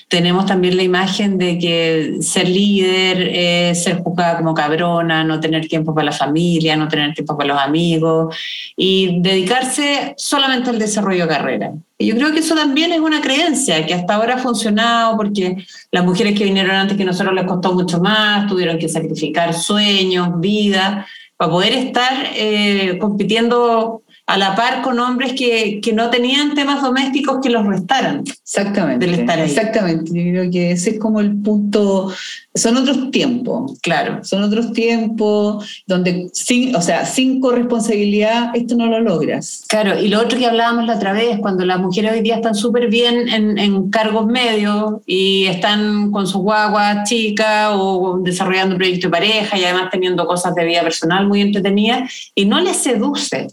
Tenemos 0.08 0.46
también 0.46 0.78
la 0.78 0.84
imagen 0.84 1.40
de 1.40 1.58
que 1.58 2.18
ser 2.22 2.48
líder 2.48 3.30
es 3.34 3.84
ser 3.84 4.04
juzgada 4.04 4.38
como 4.38 4.54
cabrona, 4.54 5.24
no 5.24 5.40
tener 5.40 5.68
tiempo 5.68 5.96
para 5.96 6.06
la 6.06 6.12
familia, 6.12 6.76
no 6.76 6.88
tener 6.88 7.14
tiempo 7.16 7.36
para 7.36 7.56
los 7.56 7.62
amigos 7.62 8.36
y 8.78 9.20
dedicarse 9.22 10.14
solamente 10.16 10.70
al 10.70 10.78
desarrollo 10.78 11.24
de 11.24 11.30
carrera. 11.30 11.74
Yo 11.98 12.16
creo 12.16 12.32
que 12.34 12.40
eso 12.40 12.54
también 12.54 12.92
es 12.94 13.00
una 13.00 13.20
creencia 13.20 13.84
que 13.86 13.96
hasta 13.96 14.16
ahora 14.16 14.36
ha 14.36 14.38
funcionado 14.38 15.18
porque 15.18 15.58
las 15.92 16.06
mujeres 16.06 16.38
que 16.38 16.44
vinieron 16.44 16.76
antes 16.76 16.98
que 16.98 17.06
nosotros 17.06 17.34
les 17.34 17.46
costó 17.46 17.74
mucho 17.74 18.00
más, 18.00 18.48
tuvieron 18.48 18.78
que 18.78 18.88
sacrificar 18.88 19.56
sueños, 19.56 20.40
vida, 20.40 21.08
para 21.36 21.52
poder 21.52 21.74
estar 21.74 22.28
eh, 22.36 22.98
compitiendo 23.00 24.04
a 24.28 24.38
la 24.38 24.56
par 24.56 24.82
con 24.82 25.00
hombres 25.00 25.34
que, 25.34 25.80
que, 25.82 25.94
no 25.94 26.10
tenían 26.10 26.56
temas 26.56 26.82
domésticos 26.82 27.38
que 27.44 27.50
los 27.50 27.66
restaran. 27.66 28.24
Exactamente. 28.28 29.06
Exactamente. 29.06 30.12
Yo 30.12 30.32
creo 30.32 30.52
que 30.52 30.72
ese 30.72 30.92
es 30.92 31.00
como 31.00 31.20
el 31.20 31.36
punto. 31.36 32.12
Son 32.56 32.76
otros 32.76 33.12
tiempos. 33.12 33.80
Claro. 33.82 34.24
Son 34.24 34.42
otros 34.42 34.74
tiempos 34.74 35.84
donde, 35.86 36.30
sin, 36.34 36.76
o 36.76 36.82
sea, 36.82 37.06
sin 37.06 37.40
corresponsabilidad, 37.40 38.56
esto 38.56 38.76
no 38.76 38.88
lo 38.88 39.00
logras. 39.00 39.64
Claro. 39.68 40.00
Y 40.00 40.08
lo 40.08 40.22
otro 40.22 40.40
que 40.40 40.48
hablábamos 40.48 40.88
la 40.88 40.96
otra 40.96 41.14
vez, 41.14 41.38
cuando 41.40 41.64
las 41.64 41.80
mujeres 41.80 42.14
hoy 42.14 42.22
día 42.22 42.38
están 42.38 42.56
súper 42.56 42.90
bien 42.90 43.28
en, 43.30 43.60
en, 43.60 43.90
cargos 43.92 44.26
medios 44.26 45.02
y 45.06 45.46
están 45.46 46.12
con 46.12 46.26
sus 46.26 46.42
guaguas 46.42 47.08
chicas 47.08 47.70
o 47.74 48.20
desarrollando 48.24 48.74
un 48.74 48.80
proyecto 48.80 49.08
de 49.08 49.12
pareja 49.12 49.58
y 49.58 49.64
además 49.64 49.90
teniendo 49.92 50.26
cosas 50.26 50.56
de 50.56 50.66
vida 50.66 50.82
personal 50.82 51.28
muy 51.28 51.42
entretenidas 51.42 52.32
y 52.34 52.46
no 52.46 52.60
les 52.60 52.78
seduce 52.78 53.48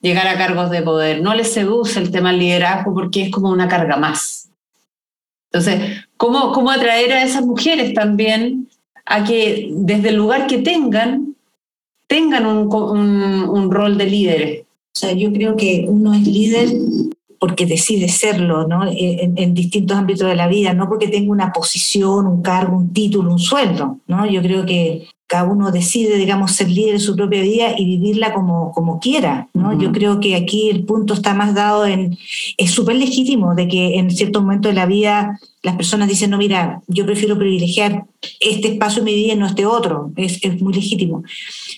llegar 0.00 0.26
a 0.26 0.38
cargos 0.38 0.70
de 0.70 0.82
poder. 0.82 1.22
No 1.22 1.34
les 1.34 1.52
seduce 1.52 1.98
el 1.98 2.10
tema 2.10 2.30
del 2.30 2.40
liderazgo 2.40 2.94
porque 2.94 3.22
es 3.22 3.30
como 3.30 3.50
una 3.50 3.68
carga 3.68 3.96
más. 3.96 4.50
Entonces, 5.50 6.04
¿cómo, 6.16 6.52
cómo 6.52 6.70
atraer 6.70 7.12
a 7.12 7.22
esas 7.22 7.44
mujeres 7.44 7.94
también 7.94 8.68
a 9.06 9.24
que 9.24 9.70
desde 9.72 10.10
el 10.10 10.16
lugar 10.16 10.46
que 10.46 10.58
tengan, 10.58 11.34
tengan 12.06 12.44
un, 12.46 12.68
un, 12.72 13.70
rol 13.70 13.96
de 13.96 14.06
líderes? 14.06 14.60
O 14.62 14.98
sea, 14.98 15.12
yo 15.12 15.32
creo 15.32 15.56
que 15.56 15.86
uno 15.88 16.12
es 16.12 16.26
líder 16.26 16.68
porque 17.38 17.66
decide 17.66 18.08
serlo, 18.08 18.66
¿no? 18.66 18.86
En, 18.90 19.38
en, 19.38 19.54
distintos 19.54 19.96
ámbitos 19.96 20.28
de 20.28 20.36
la 20.36 20.48
vida, 20.48 20.72
no 20.74 20.88
porque 20.88 21.08
tenga 21.08 21.30
una 21.30 21.52
posición, 21.52 22.26
un 22.26 22.42
cargo, 22.42 22.76
un 22.76 22.92
título, 22.92 23.32
un 23.32 23.38
sueldo, 23.38 23.98
¿no? 24.06 24.26
Yo 24.26 24.42
creo 24.42 24.66
que 24.66 25.08
cada 25.28 25.44
uno 25.44 25.70
decide, 25.70 26.16
digamos, 26.16 26.52
ser 26.52 26.70
líder 26.70 26.94
de 26.94 26.98
su 27.00 27.14
propia 27.14 27.42
vida 27.42 27.74
y 27.76 27.84
vivirla 27.84 28.32
como, 28.32 28.72
como 28.72 28.98
quiera, 28.98 29.48
¿no? 29.52 29.78
Yo 29.78 29.92
creo 29.92 30.20
que 30.20 30.34
aquí 30.34 30.70
el 30.70 30.84
punto 30.84 31.12
está 31.12 31.34
más 31.34 31.54
dado 31.54 31.84
en, 31.86 32.16
es 32.56 32.70
súper 32.70 32.96
legítimo 32.96 33.54
de 33.54 33.68
que 33.68 33.98
en 33.98 34.10
ciertos 34.10 34.42
momentos 34.42 34.70
de 34.70 34.76
la 34.76 34.86
vida 34.86 35.38
las 35.62 35.76
personas 35.76 36.08
dicen, 36.08 36.30
no, 36.30 36.38
mira, 36.38 36.80
yo 36.86 37.04
prefiero 37.04 37.36
privilegiar 37.36 38.06
este 38.40 38.68
espacio 38.68 39.02
de 39.02 39.10
mi 39.10 39.16
vida 39.16 39.34
y 39.34 39.36
no 39.36 39.46
este 39.46 39.66
otro, 39.66 40.12
es, 40.16 40.42
es 40.42 40.62
muy 40.62 40.72
legítimo. 40.72 41.22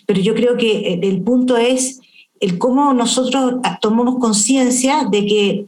Pero 0.06 0.20
yo 0.20 0.34
creo 0.36 0.56
que 0.56 1.00
el 1.02 1.20
punto 1.22 1.56
es 1.56 2.00
el 2.40 2.58
cómo 2.58 2.92
nosotros 2.94 3.56
tomamos 3.80 4.18
conciencia 4.18 5.04
de 5.10 5.26
que 5.26 5.66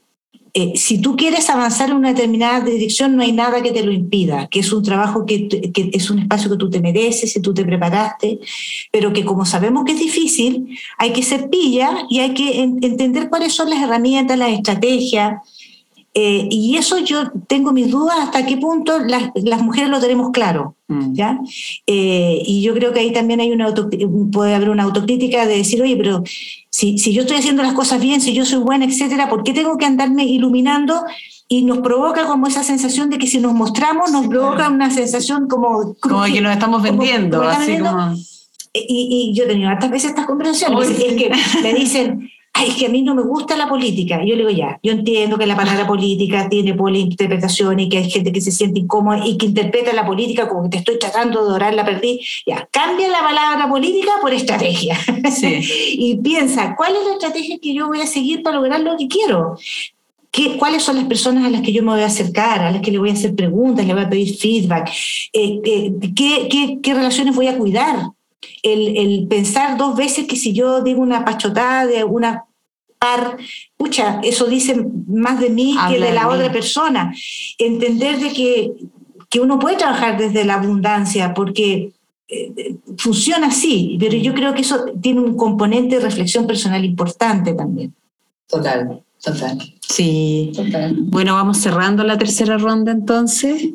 eh, 0.55 0.73
si 0.77 1.01
tú 1.01 1.17
quieres 1.17 1.49
avanzar 1.49 1.89
en 1.89 1.97
una 1.97 2.13
determinada 2.13 2.61
dirección, 2.61 3.17
no 3.17 3.23
hay 3.23 3.33
nada 3.33 3.63
que 3.63 3.71
te 3.71 3.83
lo 3.83 3.91
impida, 3.91 4.49
que 4.49 4.61
es 4.61 4.71
un 4.71 4.83
trabajo 4.83 5.25
que, 5.25 5.49
que, 5.49 5.91
es 5.95 6.11
un 6.11 6.19
espacio 6.19 6.51
que 6.51 6.59
tú 6.59 6.69
te 6.69 6.81
mereces, 6.81 7.33
si 7.33 7.41
tú 7.41 7.55
te 7.55 7.65
preparaste, 7.65 8.39
pero 8.91 9.15
que 9.15 9.25
como 9.25 9.47
sabemos 9.47 9.85
que 9.85 9.93
es 9.93 9.99
difícil, 9.99 10.79
hay 10.99 11.15
que 11.15 11.23
ser 11.23 11.49
pilla 11.49 12.05
y 12.11 12.21
hay 12.21 12.35
que 12.35 12.63
entender 12.63 13.31
cuáles 13.31 13.55
son 13.55 13.71
las 13.71 13.83
herramientas, 13.83 14.39
las 14.39 14.51
estrategias. 14.51 15.41
Eh, 16.15 16.47
y 16.51 16.77
eso 16.77 16.99
yo 16.99 17.31
tengo 17.47 17.73
mis 17.73 17.91
dudas 17.91 18.19
hasta 18.19 18.45
qué 18.45 18.59
punto 18.59 18.99
las, 18.99 19.31
las 19.35 19.63
mujeres 19.63 19.89
lo 19.89 19.99
tenemos 19.99 20.31
claro. 20.31 20.77
Mm. 20.89 21.15
¿ya? 21.15 21.41
Eh, 21.87 22.43
y 22.45 22.63
yo 22.63 22.75
creo 22.75 22.93
que 22.93 23.01
ahí 23.01 23.13
también 23.13 23.41
hay 23.41 23.51
una 23.51 23.73
puede 24.31 24.55
haber 24.55 24.69
una 24.69 24.83
autocrítica 24.83 25.47
de 25.47 25.57
decir, 25.57 25.81
oye, 25.81 25.97
pero 25.97 26.23
si, 26.69 26.99
si 26.99 27.15
yo 27.15 27.23
estoy 27.23 27.39
haciendo 27.39 27.63
las 27.63 27.73
cosas 27.73 28.01
bien, 28.01 28.21
si 28.21 28.35
yo 28.35 28.45
soy 28.45 28.59
buena, 28.59 28.85
etcétera, 28.85 29.31
¿por 29.31 29.43
qué 29.43 29.55
tengo 29.55 29.79
que 29.79 29.87
andarme 29.87 30.25
iluminando? 30.25 31.03
Y 31.49 31.65
nos 31.65 31.79
provoca 31.79 32.27
como 32.27 32.47
esa 32.47 32.63
sensación 32.63 33.09
de 33.09 33.19
que 33.19 33.27
si 33.27 33.39
nos 33.39 33.55
mostramos, 33.55 34.13
nos 34.13 34.27
provoca 34.27 34.69
una 34.69 34.91
sensación 34.91 35.49
como... 35.49 35.95
Como 36.01 36.25
que 36.25 36.41
nos 36.41 36.53
estamos 36.53 36.83
vendiendo, 36.83 37.43
así 37.43 37.79
como... 37.79 38.15
Y, 38.75 39.31
y, 39.31 39.37
yo 39.37 39.45
he 39.45 39.49
tenido 39.49 39.69
hartas 39.69 39.91
veces 39.91 40.11
estas 40.11 40.25
conversaciones, 40.25 40.89
es 40.89 41.15
que 41.15 41.31
me 41.63 41.75
dicen, 41.75 42.31
ay, 42.63 42.71
es 42.71 42.77
que 42.77 42.87
a 42.87 42.89
mí 42.89 43.03
no 43.03 43.15
me 43.15 43.23
gusta 43.23 43.57
la 43.57 43.69
política. 43.69 44.23
Y 44.23 44.31
yo 44.31 44.37
le 44.37 44.47
digo, 44.47 44.51
ya, 44.51 44.79
yo 44.83 44.93
entiendo 44.93 45.39
que 45.39 45.47
la 45.47 45.57
palabra 45.57 45.87
política 45.87 46.49
tiene 46.49 46.75
interpretación 46.99 47.81
y 47.81 47.89
que 47.89 47.99
hay 47.99 48.11
gente 48.11 48.33
que 48.33 48.41
se 48.41 48.53
siente 48.53 48.81
incómoda 48.81 49.27
y 49.27 49.37
que 49.37 49.47
interpreta 49.47 49.93
la 49.93 50.07
política 50.07 50.49
como 50.49 50.65
que 50.65 50.71
te 50.71 50.77
estoy 50.79 50.99
tratando 50.99 51.47
de 51.47 51.55
orar, 51.55 51.75
la 51.75 51.85
perdí. 51.85 52.21
Ya, 52.47 52.69
cambia 52.71 53.09
la 53.09 53.21
palabra 53.21 53.69
política 53.69 54.13
por 54.21 54.33
estrategia. 54.33 54.97
y 55.43 56.17
piensa, 56.17 56.75
¿cuál 56.77 56.97
es 56.97 57.05
la 57.05 57.13
estrategia 57.13 57.59
que 57.61 57.75
yo 57.75 57.89
voy 57.89 58.01
a 58.01 58.07
seguir 58.07 58.43
para 58.43 58.57
lograr 58.57 58.81
lo 58.81 58.97
que 58.97 59.09
quiero? 59.09 59.59
¿Qué, 60.31 60.57
¿Cuáles 60.57 60.83
son 60.83 60.97
las 60.97 61.05
personas 61.05 61.45
a 61.45 61.51
las 61.51 61.61
que 61.61 61.73
yo 61.73 61.83
me 61.83 61.93
voy 61.93 62.01
a 62.01 62.07
acercar, 62.07 62.63
a 62.63 62.71
las 62.71 62.81
que 62.81 62.91
le 62.91 62.99
voy 62.99 63.11
a 63.11 63.13
hacer 63.13 63.35
preguntas, 63.35 63.87
le 63.87 63.93
voy 63.93 64.03
a 64.03 64.09
pedir 64.09 64.35
feedback? 64.37 64.91
Eh, 65.33 65.61
eh, 65.65 65.93
¿qué, 66.17 66.49
qué, 66.51 66.79
qué 66.83 66.95
relaciones 66.95 67.35
voy 67.35 67.49
a 67.49 67.59
cuidar? 67.59 68.13
el, 68.63 68.97
el, 68.97 69.27
pensar 69.29 69.77
dos 69.77 69.97
veces 69.97 70.27
que 70.27 70.37
si 70.37 70.53
yo 70.53 70.83
digo 70.83 71.03
una 71.03 71.25
pachotada 71.25 71.87
de 71.87 72.05
una 72.05 72.45
par, 73.03 73.37
pucha, 73.77 74.21
eso 74.23 74.47
dice 74.47 74.87
más 75.09 75.41
de 75.41 75.51
mí 75.51 75.75
que 75.89 75.99
de 75.99 76.13
la 76.13 76.29
otra 76.29 76.53
persona. 76.53 77.13
Entender 77.59 78.21
de 78.21 78.33
que, 78.33 78.73
que 79.29 79.41
uno 79.41 79.59
puede 79.59 79.77
trabajar 79.77 80.17
desde 80.17 80.45
la 80.45 80.55
abundancia, 80.55 81.35
porque 81.35 81.93
eh, 82.29 82.77
funciona 82.97 83.49
así, 83.49 83.97
pero 83.99 84.17
yo 84.17 84.35
creo 84.35 84.55
que 84.55 84.61
eso 84.61 84.85
tiene 85.01 85.21
un 85.21 85.37
componente 85.37 85.97
de 85.97 86.03
reflexión 86.03 86.47
personal 86.47 86.85
importante 86.85 87.55
también. 87.55 87.93
Total, 88.47 89.03
total. 89.21 89.59
Sí. 89.81 90.53
Total. 90.55 90.95
Bueno, 91.01 91.35
vamos 91.35 91.59
cerrando 91.59 92.05
la 92.05 92.17
tercera 92.17 92.57
ronda 92.57 92.93
entonces. 92.93 93.69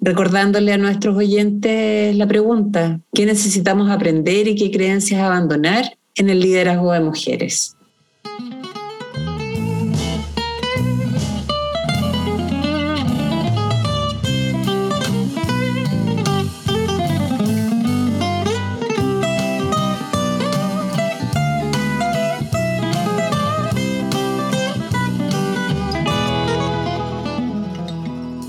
Recordándole 0.00 0.72
a 0.72 0.78
nuestros 0.78 1.14
oyentes 1.14 2.16
la 2.16 2.26
pregunta, 2.26 3.00
¿qué 3.12 3.26
necesitamos 3.26 3.90
aprender 3.90 4.48
y 4.48 4.54
qué 4.54 4.70
creencias 4.70 5.20
abandonar 5.20 5.98
en 6.14 6.30
el 6.30 6.40
liderazgo 6.40 6.92
de 6.92 7.00
mujeres? 7.00 7.76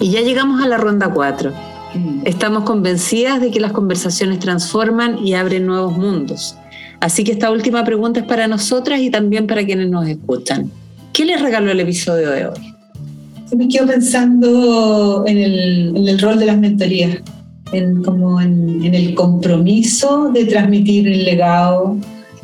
Y 0.01 0.09
ya 0.09 0.21
llegamos 0.21 0.63
a 0.63 0.67
la 0.67 0.77
ronda 0.77 1.09
4. 1.13 1.51
Mm. 1.93 2.21
Estamos 2.25 2.63
convencidas 2.63 3.39
de 3.39 3.51
que 3.51 3.59
las 3.59 3.71
conversaciones 3.71 4.39
transforman 4.39 5.19
y 5.23 5.35
abren 5.35 5.67
nuevos 5.67 5.95
mundos. 5.95 6.55
Así 6.99 7.23
que 7.23 7.31
esta 7.31 7.51
última 7.51 7.83
pregunta 7.83 8.19
es 8.19 8.25
para 8.25 8.47
nosotras 8.47 8.99
y 8.99 9.11
también 9.11 9.45
para 9.45 9.63
quienes 9.63 9.89
nos 9.89 10.07
escuchan. 10.07 10.71
¿Qué 11.13 11.23
les 11.23 11.39
regaló 11.39 11.71
el 11.71 11.79
episodio 11.79 12.31
de 12.31 12.47
hoy? 12.47 12.75
Me 13.55 13.67
quedo 13.67 13.87
pensando 13.87 15.23
en 15.27 15.37
el, 15.37 16.19
rol 16.19 16.39
de 16.39 16.45
las 16.47 16.57
mentorías, 16.57 17.17
en, 17.71 18.01
como 18.01 18.41
en, 18.41 18.83
en 18.83 18.95
el 18.95 19.13
compromiso 19.13 20.31
de 20.33 20.45
transmitir 20.45 21.07
el 21.07 21.25
legado, 21.25 21.97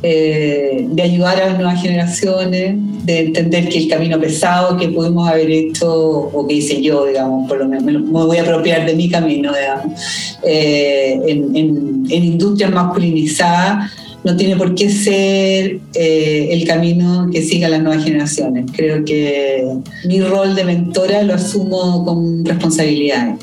eh, 0.03 0.85
de 0.89 1.01
ayudar 1.01 1.41
a 1.41 1.47
las 1.47 1.57
nuevas 1.57 1.81
generaciones, 1.81 2.75
de 3.03 3.19
entender 3.19 3.67
que 3.67 3.79
el 3.79 3.87
camino 3.87 4.19
pesado 4.19 4.77
que 4.77 4.89
pudimos 4.89 5.27
haber 5.27 5.49
hecho, 5.49 5.91
o 5.91 6.47
que 6.47 6.55
hice 6.55 6.81
yo, 6.81 7.05
digamos, 7.05 7.47
por 7.47 7.57
lo 7.57 7.67
menos, 7.67 8.03
me 8.03 8.11
voy 8.11 8.37
a 8.37 8.43
apropiar 8.43 8.85
de 8.85 8.93
mi 8.93 9.09
camino, 9.09 9.51
digamos, 9.53 9.97
eh, 10.43 11.19
en, 11.25 11.55
en, 11.55 12.11
industrias 12.11 12.71
masculinizadas, 12.71 13.91
no 14.23 14.35
tiene 14.35 14.55
por 14.55 14.75
qué 14.75 14.89
ser 14.89 15.79
eh, 15.95 16.49
el 16.51 16.67
camino 16.67 17.29
que 17.31 17.41
sigan 17.41 17.71
las 17.71 17.81
nuevas 17.81 18.03
generaciones. 18.03 18.65
Creo 18.75 19.03
que 19.05 19.65
mi 20.05 20.21
rol 20.21 20.53
de 20.53 20.63
mentora 20.63 21.23
lo 21.23 21.33
asumo 21.33 22.03
con 22.03 22.43
responsabilidad. 22.45 23.35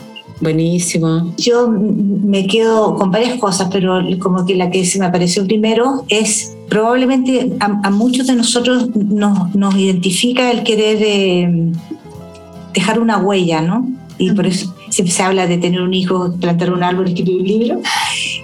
Buenísimo. 0.44 1.32
Yo 1.38 1.70
me 1.70 2.46
quedo 2.46 2.96
con 2.96 3.10
varias 3.10 3.38
cosas, 3.38 3.70
pero 3.72 3.98
como 4.18 4.44
que 4.44 4.54
la 4.54 4.70
que 4.70 4.84
se 4.84 4.98
me 4.98 5.06
apareció 5.06 5.46
primero 5.46 6.04
es 6.10 6.54
probablemente 6.68 7.56
a, 7.60 7.90
muchos 7.90 8.26
de 8.26 8.34
nosotros 8.34 8.94
nos, 8.94 9.54
nos, 9.54 9.74
identifica 9.74 10.50
el 10.50 10.62
querer 10.62 10.98
eh, 11.00 11.72
dejar 12.74 13.00
una 13.00 13.16
huella, 13.16 13.62
¿no? 13.62 13.88
Y 14.18 14.32
por 14.32 14.46
eso 14.46 14.74
siempre 14.90 15.14
se 15.14 15.22
habla 15.22 15.46
de 15.46 15.56
tener 15.56 15.80
un 15.80 15.94
hijo, 15.94 16.34
plantar 16.38 16.74
un 16.74 16.82
árbol, 16.82 17.08
escribir 17.08 17.40
un 17.40 17.46
libro. 17.46 17.80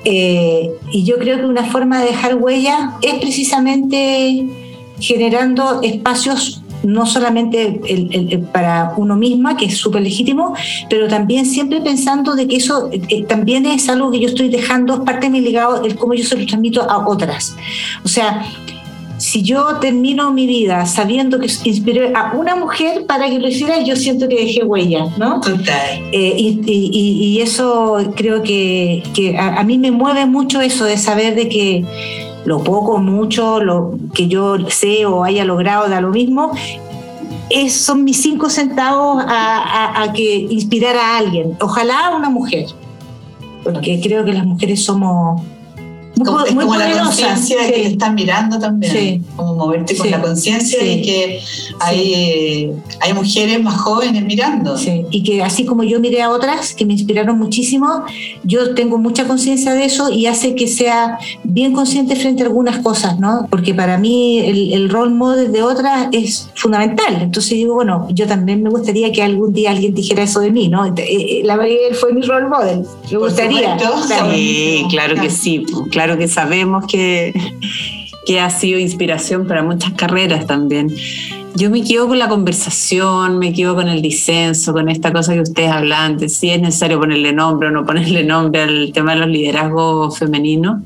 Eh, 0.06 0.70
y 0.90 1.04
yo 1.04 1.18
creo 1.18 1.36
que 1.36 1.44
una 1.44 1.64
forma 1.64 2.00
de 2.00 2.06
dejar 2.06 2.36
huella 2.36 2.94
es 3.02 3.20
precisamente 3.20 4.46
generando 4.98 5.82
espacios 5.82 6.62
no 6.82 7.06
solamente 7.06 7.80
para 8.52 8.94
uno 8.96 9.16
misma, 9.16 9.56
que 9.56 9.66
es 9.66 9.76
súper 9.76 10.02
legítimo, 10.02 10.54
pero 10.88 11.08
también 11.08 11.46
siempre 11.46 11.80
pensando 11.80 12.34
de 12.34 12.46
que 12.46 12.56
eso 12.56 12.90
eh, 12.92 13.24
también 13.24 13.66
es 13.66 13.88
algo 13.88 14.10
que 14.10 14.20
yo 14.20 14.28
estoy 14.28 14.48
dejando, 14.48 14.94
es 14.94 15.00
parte 15.00 15.26
de 15.26 15.30
mi 15.30 15.40
legado, 15.40 15.84
el 15.84 15.96
cómo 15.96 16.14
yo 16.14 16.24
se 16.24 16.36
lo 16.36 16.46
transmito 16.46 16.82
a 16.82 17.06
otras. 17.06 17.56
O 18.04 18.08
sea, 18.08 18.44
si 19.20 19.42
yo 19.42 19.76
termino 19.80 20.32
mi 20.32 20.46
vida 20.46 20.86
sabiendo 20.86 21.38
que 21.38 21.46
inspiré 21.64 22.12
a 22.14 22.32
una 22.32 22.56
mujer 22.56 23.04
para 23.04 23.28
que 23.28 23.38
lo 23.38 23.48
hiciera, 23.48 23.78
yo 23.82 23.94
siento 23.94 24.26
que 24.28 24.36
dejé 24.46 24.64
huella, 24.64 25.08
¿no? 25.18 25.40
Total. 25.40 26.00
Eh, 26.10 26.34
y, 26.38 27.38
eso 27.40 28.12
creo 28.16 28.42
que, 28.42 29.02
a, 29.38 29.62
mí 29.62 29.78
me 29.78 29.90
mueve 29.90 30.24
mucho 30.24 30.60
eso 30.60 30.84
de 30.84 30.96
saber 30.96 31.34
de 31.34 31.48
que 31.48 31.84
lo 32.44 32.62
poco, 32.62 32.98
mucho, 32.98 33.60
lo 33.60 33.94
que 34.14 34.28
yo 34.28 34.56
sé 34.68 35.06
o 35.06 35.24
haya 35.24 35.44
logrado 35.44 35.88
da 35.88 36.00
lo 36.00 36.10
mismo, 36.10 36.52
es, 37.50 37.74
son 37.74 38.04
mis 38.04 38.20
cinco 38.20 38.48
centavos 38.48 39.22
a, 39.26 40.02
a, 40.02 40.12
que 40.12 40.46
inspirar 40.50 40.96
a 40.96 41.18
alguien, 41.18 41.56
ojalá 41.60 42.06
a 42.06 42.16
una 42.16 42.30
mujer, 42.30 42.66
porque 43.64 44.00
creo 44.00 44.24
que 44.24 44.32
las 44.32 44.46
mujeres 44.46 44.84
somos 44.84 45.42
como, 46.24 46.44
es 46.44 46.54
como 46.54 46.76
la 46.76 47.02
conciencia 47.02 47.62
de 47.62 47.66
que 47.66 47.80
te 47.82 47.86
están 47.88 48.14
mirando 48.14 48.58
también. 48.58 49.24
Como 49.36 49.54
moverte 49.54 49.96
con 49.96 50.10
la 50.10 50.20
conciencia 50.20 50.78
de 50.82 51.02
que 51.02 51.40
hay, 51.80 52.14
eh, 52.14 52.72
hay 53.00 53.12
mujeres 53.14 53.62
más 53.62 53.76
jóvenes 53.80 54.24
mirando. 54.24 54.76
Y 55.10 55.22
que 55.22 55.42
así 55.42 55.64
como 55.64 55.82
yo 55.82 56.00
miré 56.00 56.22
a 56.22 56.30
otras 56.30 56.74
que 56.74 56.84
me 56.84 56.92
inspiraron 56.94 57.38
muchísimo, 57.38 58.04
yo 58.44 58.74
tengo 58.74 58.98
mucha 58.98 59.26
conciencia 59.26 59.74
de 59.74 59.84
eso 59.84 60.10
y 60.10 60.26
hace 60.26 60.54
que 60.54 60.66
sea 60.66 61.18
bien 61.44 61.72
consciente 61.72 62.16
frente 62.16 62.42
a 62.42 62.46
algunas 62.46 62.78
cosas, 62.78 63.18
¿no? 63.18 63.46
Porque 63.50 63.74
para 63.74 63.98
mí 63.98 64.38
el, 64.38 64.72
el 64.72 64.88
rol 64.88 65.12
model 65.12 65.52
de 65.52 65.62
otras 65.62 66.08
es 66.12 66.48
fundamental. 66.54 67.18
Entonces 67.20 67.52
digo, 67.52 67.74
bueno, 67.74 68.08
yo 68.10 68.26
también 68.26 68.62
me 68.62 68.70
gustaría 68.70 69.12
que 69.12 69.22
algún 69.22 69.52
día 69.52 69.70
alguien 69.70 69.94
dijera 69.94 70.22
eso 70.22 70.40
de 70.40 70.50
mí, 70.50 70.68
¿no? 70.68 70.86
Eh, 70.86 70.92
eh, 70.96 71.42
la 71.44 71.56
Mariel 71.56 71.94
fue 71.94 72.12
mi 72.12 72.22
rol 72.22 72.48
model. 72.48 72.84
Me 73.10 73.18
gustaría. 73.18 73.78
Sí, 74.30 74.84
claro 74.90 75.20
que 75.20 75.30
sí. 75.30 75.64
Claro 75.90 76.09
que 76.16 76.28
sabemos 76.28 76.84
que, 76.86 77.32
que 78.26 78.40
ha 78.40 78.50
sido 78.50 78.78
inspiración 78.78 79.46
para 79.46 79.62
muchas 79.62 79.92
carreras 79.92 80.46
también. 80.46 80.88
Yo 81.56 81.68
me 81.68 81.82
quedo 81.82 82.06
con 82.06 82.18
la 82.18 82.28
conversación, 82.28 83.38
me 83.38 83.52
quedo 83.52 83.74
con 83.74 83.88
el 83.88 84.02
disenso, 84.02 84.72
con 84.72 84.88
esta 84.88 85.12
cosa 85.12 85.34
que 85.34 85.40
ustedes 85.40 85.70
hablan 85.70 86.16
de 86.16 86.28
si 86.28 86.50
es 86.50 86.60
necesario 86.60 87.00
ponerle 87.00 87.32
nombre 87.32 87.68
o 87.68 87.70
no 87.72 87.84
ponerle 87.84 88.22
nombre 88.24 88.62
al 88.62 88.92
tema 88.92 89.14
de 89.14 89.20
los 89.20 89.28
liderazgos 89.28 90.18
femeninos. 90.18 90.82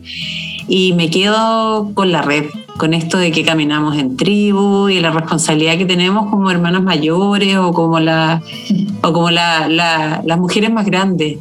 Y 0.67 0.95
me 0.95 1.11
quedo 1.11 1.91
con 1.93 2.13
la 2.13 2.23
red, 2.23 2.47
con 2.79 2.95
esto 2.95 3.19
de 3.19 3.31
que 3.31 3.45
caminamos 3.45 3.99
en 3.99 4.17
tribu 4.17 4.89
y 4.89 5.01
la 5.01 5.11
responsabilidad 5.11 5.77
que 5.77 5.85
tenemos 5.85 6.31
como 6.31 6.51
hermanas 6.51 6.83
mayores 6.83 7.57
o 7.57 7.73
como, 7.75 8.01
la, 8.01 8.43
o 9.03 9.13
como 9.13 9.31
la, 9.31 9.69
las 9.69 10.39
mujeres 10.39 10.73
más 10.73 10.87
grandes 10.87 11.37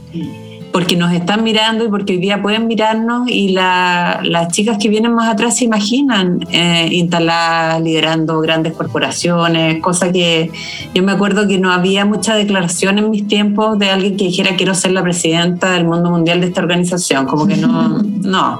porque 0.73 0.97
nos 0.97 1.13
están 1.13 1.43
mirando 1.43 1.85
y 1.85 1.87
porque 1.87 2.13
hoy 2.13 2.19
día 2.19 2.41
pueden 2.41 2.65
mirarnos 2.65 3.29
y 3.29 3.49
las 3.49 4.47
chicas 4.51 4.79
que 4.81 4.89
vienen 4.89 5.13
más 5.13 5.31
atrás 5.31 5.55
se 5.55 5.65
imaginan 5.65 6.39
eh, 6.51 6.89
instaladas, 6.91 7.79
liderando 7.79 8.41
grandes 8.41 8.73
corporaciones, 8.73 9.79
cosa 9.81 10.11
que 10.11 10.49
yo 10.95 11.03
me 11.03 11.11
acuerdo 11.11 11.47
que 11.47 11.59
no 11.59 11.71
había 11.71 12.05
mucha 12.05 12.33
declaración 12.33 12.97
en 12.97 13.11
mis 13.11 13.27
tiempos 13.27 13.77
de 13.77 13.91
alguien 13.91 14.17
que 14.17 14.25
dijera 14.25 14.55
quiero 14.55 14.73
ser 14.73 14.93
la 14.93 15.03
presidenta 15.03 15.71
del 15.73 15.85
mundo 15.85 16.09
mundial 16.09 16.41
de 16.41 16.47
esta 16.47 16.61
organización, 16.61 17.27
como 17.27 17.45
que 17.45 17.55
no, 17.55 18.01
no, 18.03 18.59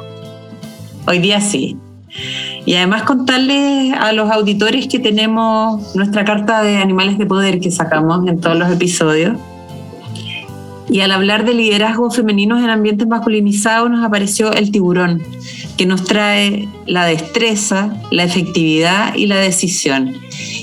hoy 1.08 1.18
día 1.18 1.42
sí. 1.42 1.78
Y 2.64 2.76
además 2.76 3.04
contarles 3.04 3.92
a 4.00 4.14
los 4.14 4.30
auditores 4.30 4.88
que 4.88 5.00
tenemos 5.00 5.96
nuestra 5.96 6.24
carta 6.24 6.62
de 6.62 6.78
animales 6.78 7.18
de 7.18 7.26
poder 7.26 7.60
que 7.60 7.72
sacamos 7.72 8.28
en 8.28 8.40
todos 8.40 8.56
los 8.56 8.70
episodios 8.70 9.36
y 10.90 11.00
al 11.00 11.12
hablar 11.12 11.46
de 11.46 11.54
liderazgos 11.54 12.16
femeninos 12.16 12.62
en 12.62 12.70
ambientes 12.70 13.08
masculinizados 13.08 13.90
nos 13.90 14.06
apareció 14.06 14.52
el 14.52 14.72
tiburón, 14.72 15.22
que 15.78 15.86
nos 15.86 16.04
trae 16.04 16.68
la 16.86 17.06
destreza, 17.06 17.96
la 18.12 18.24
efectividad 18.24 19.16
y 19.16 19.28
la 19.28 19.38
decisión. 19.38 20.16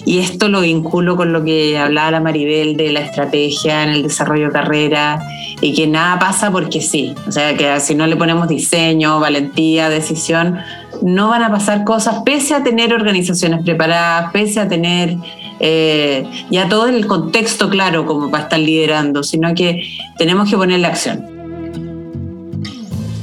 Y 0.04 0.18
esto 0.18 0.48
lo 0.48 0.60
vinculo 0.60 1.16
con 1.16 1.32
lo 1.32 1.44
que 1.44 1.78
hablaba 1.78 2.10
la 2.10 2.20
Maribel 2.20 2.76
de 2.76 2.92
la 2.92 3.00
estrategia 3.00 3.82
en 3.84 3.90
el 3.90 4.02
desarrollo 4.02 4.46
de 4.46 4.52
carrera 4.52 5.22
y 5.60 5.74
que 5.74 5.86
nada 5.86 6.18
pasa 6.18 6.50
porque 6.50 6.80
sí. 6.80 7.14
O 7.26 7.32
sea, 7.32 7.56
que 7.56 7.80
si 7.80 7.94
no 7.94 8.06
le 8.06 8.16
ponemos 8.16 8.48
diseño, 8.48 9.20
valentía, 9.20 9.88
decisión, 9.88 10.58
no 11.02 11.28
van 11.28 11.42
a 11.42 11.50
pasar 11.50 11.84
cosas 11.84 12.22
pese 12.24 12.54
a 12.54 12.62
tener 12.62 12.92
organizaciones 12.92 13.62
preparadas, 13.64 14.30
pese 14.32 14.60
a 14.60 14.68
tener 14.68 15.16
eh, 15.60 16.24
ya 16.50 16.68
todo 16.68 16.86
el 16.86 17.06
contexto 17.06 17.68
claro 17.68 18.06
como 18.06 18.30
para 18.30 18.44
estar 18.44 18.58
liderando, 18.58 19.22
sino 19.22 19.54
que 19.54 19.82
tenemos 20.18 20.48
que 20.48 20.56
ponerle 20.56 20.86
acción. 20.86 21.26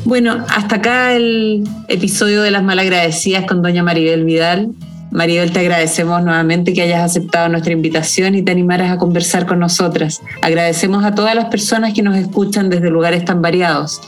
Bueno, 0.06 0.46
hasta 0.48 0.78
acá 0.78 1.16
el 1.16 1.68
episodio 1.90 2.42
de 2.42 2.52
las 2.52 2.64
malagradecidas 2.64 3.46
con 3.46 3.62
doña 3.62 3.84
Maribel 3.84 4.24
Vidal. 4.24 4.70
Maribel, 5.12 5.52
te 5.52 5.60
agradecemos 5.60 6.24
nuevamente 6.24 6.74
que 6.74 6.82
hayas 6.82 7.04
aceptado 7.04 7.50
nuestra 7.50 7.74
invitación 7.74 8.36
y 8.36 8.44
te 8.44 8.52
animaras 8.52 8.92
a 8.92 8.98
conversar 8.98 9.46
con 9.46 9.60
nosotras. 9.60 10.22
Agradecemos 10.42 11.04
a 11.04 11.16
todas 11.16 11.36
las 11.36 11.46
personas 11.46 11.94
que 11.94 12.04
nos 12.04 12.16
escuchan 12.16 12.70
desde 12.70 12.90
lugares 12.90 13.26
tan 13.26 13.42
variados. 13.42 14.00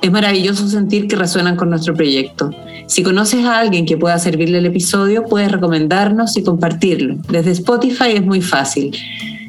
Es 0.00 0.10
maravilloso 0.10 0.66
sentir 0.68 1.08
que 1.08 1.16
resuenan 1.16 1.56
con 1.56 1.70
nuestro 1.70 1.92
proyecto. 1.92 2.50
Si 2.88 3.02
conoces 3.02 3.44
a 3.44 3.58
alguien 3.58 3.84
que 3.84 3.98
pueda 3.98 4.18
servirle 4.18 4.58
el 4.58 4.66
episodio, 4.66 5.24
puedes 5.24 5.52
recomendarnos 5.52 6.36
y 6.38 6.42
compartirlo. 6.42 7.16
Desde 7.28 7.50
Spotify 7.50 8.12
es 8.14 8.24
muy 8.24 8.40
fácil. 8.40 8.96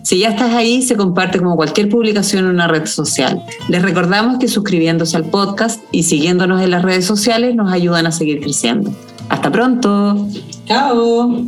Si 0.03 0.19
ya 0.19 0.29
estás 0.29 0.53
ahí, 0.53 0.81
se 0.81 0.97
comparte 0.97 1.39
como 1.39 1.55
cualquier 1.55 1.87
publicación 1.87 2.45
en 2.45 2.51
una 2.51 2.67
red 2.67 2.85
social. 2.85 3.41
Les 3.69 3.81
recordamos 3.81 4.39
que 4.39 4.49
suscribiéndose 4.49 5.15
al 5.15 5.25
podcast 5.25 5.81
y 5.91 6.03
siguiéndonos 6.03 6.61
en 6.61 6.71
las 6.71 6.83
redes 6.83 7.05
sociales 7.05 7.55
nos 7.55 7.71
ayudan 7.71 8.07
a 8.07 8.11
seguir 8.11 8.41
creciendo. 8.41 8.91
Hasta 9.29 9.49
pronto. 9.49 10.27
Chao. 10.65 11.45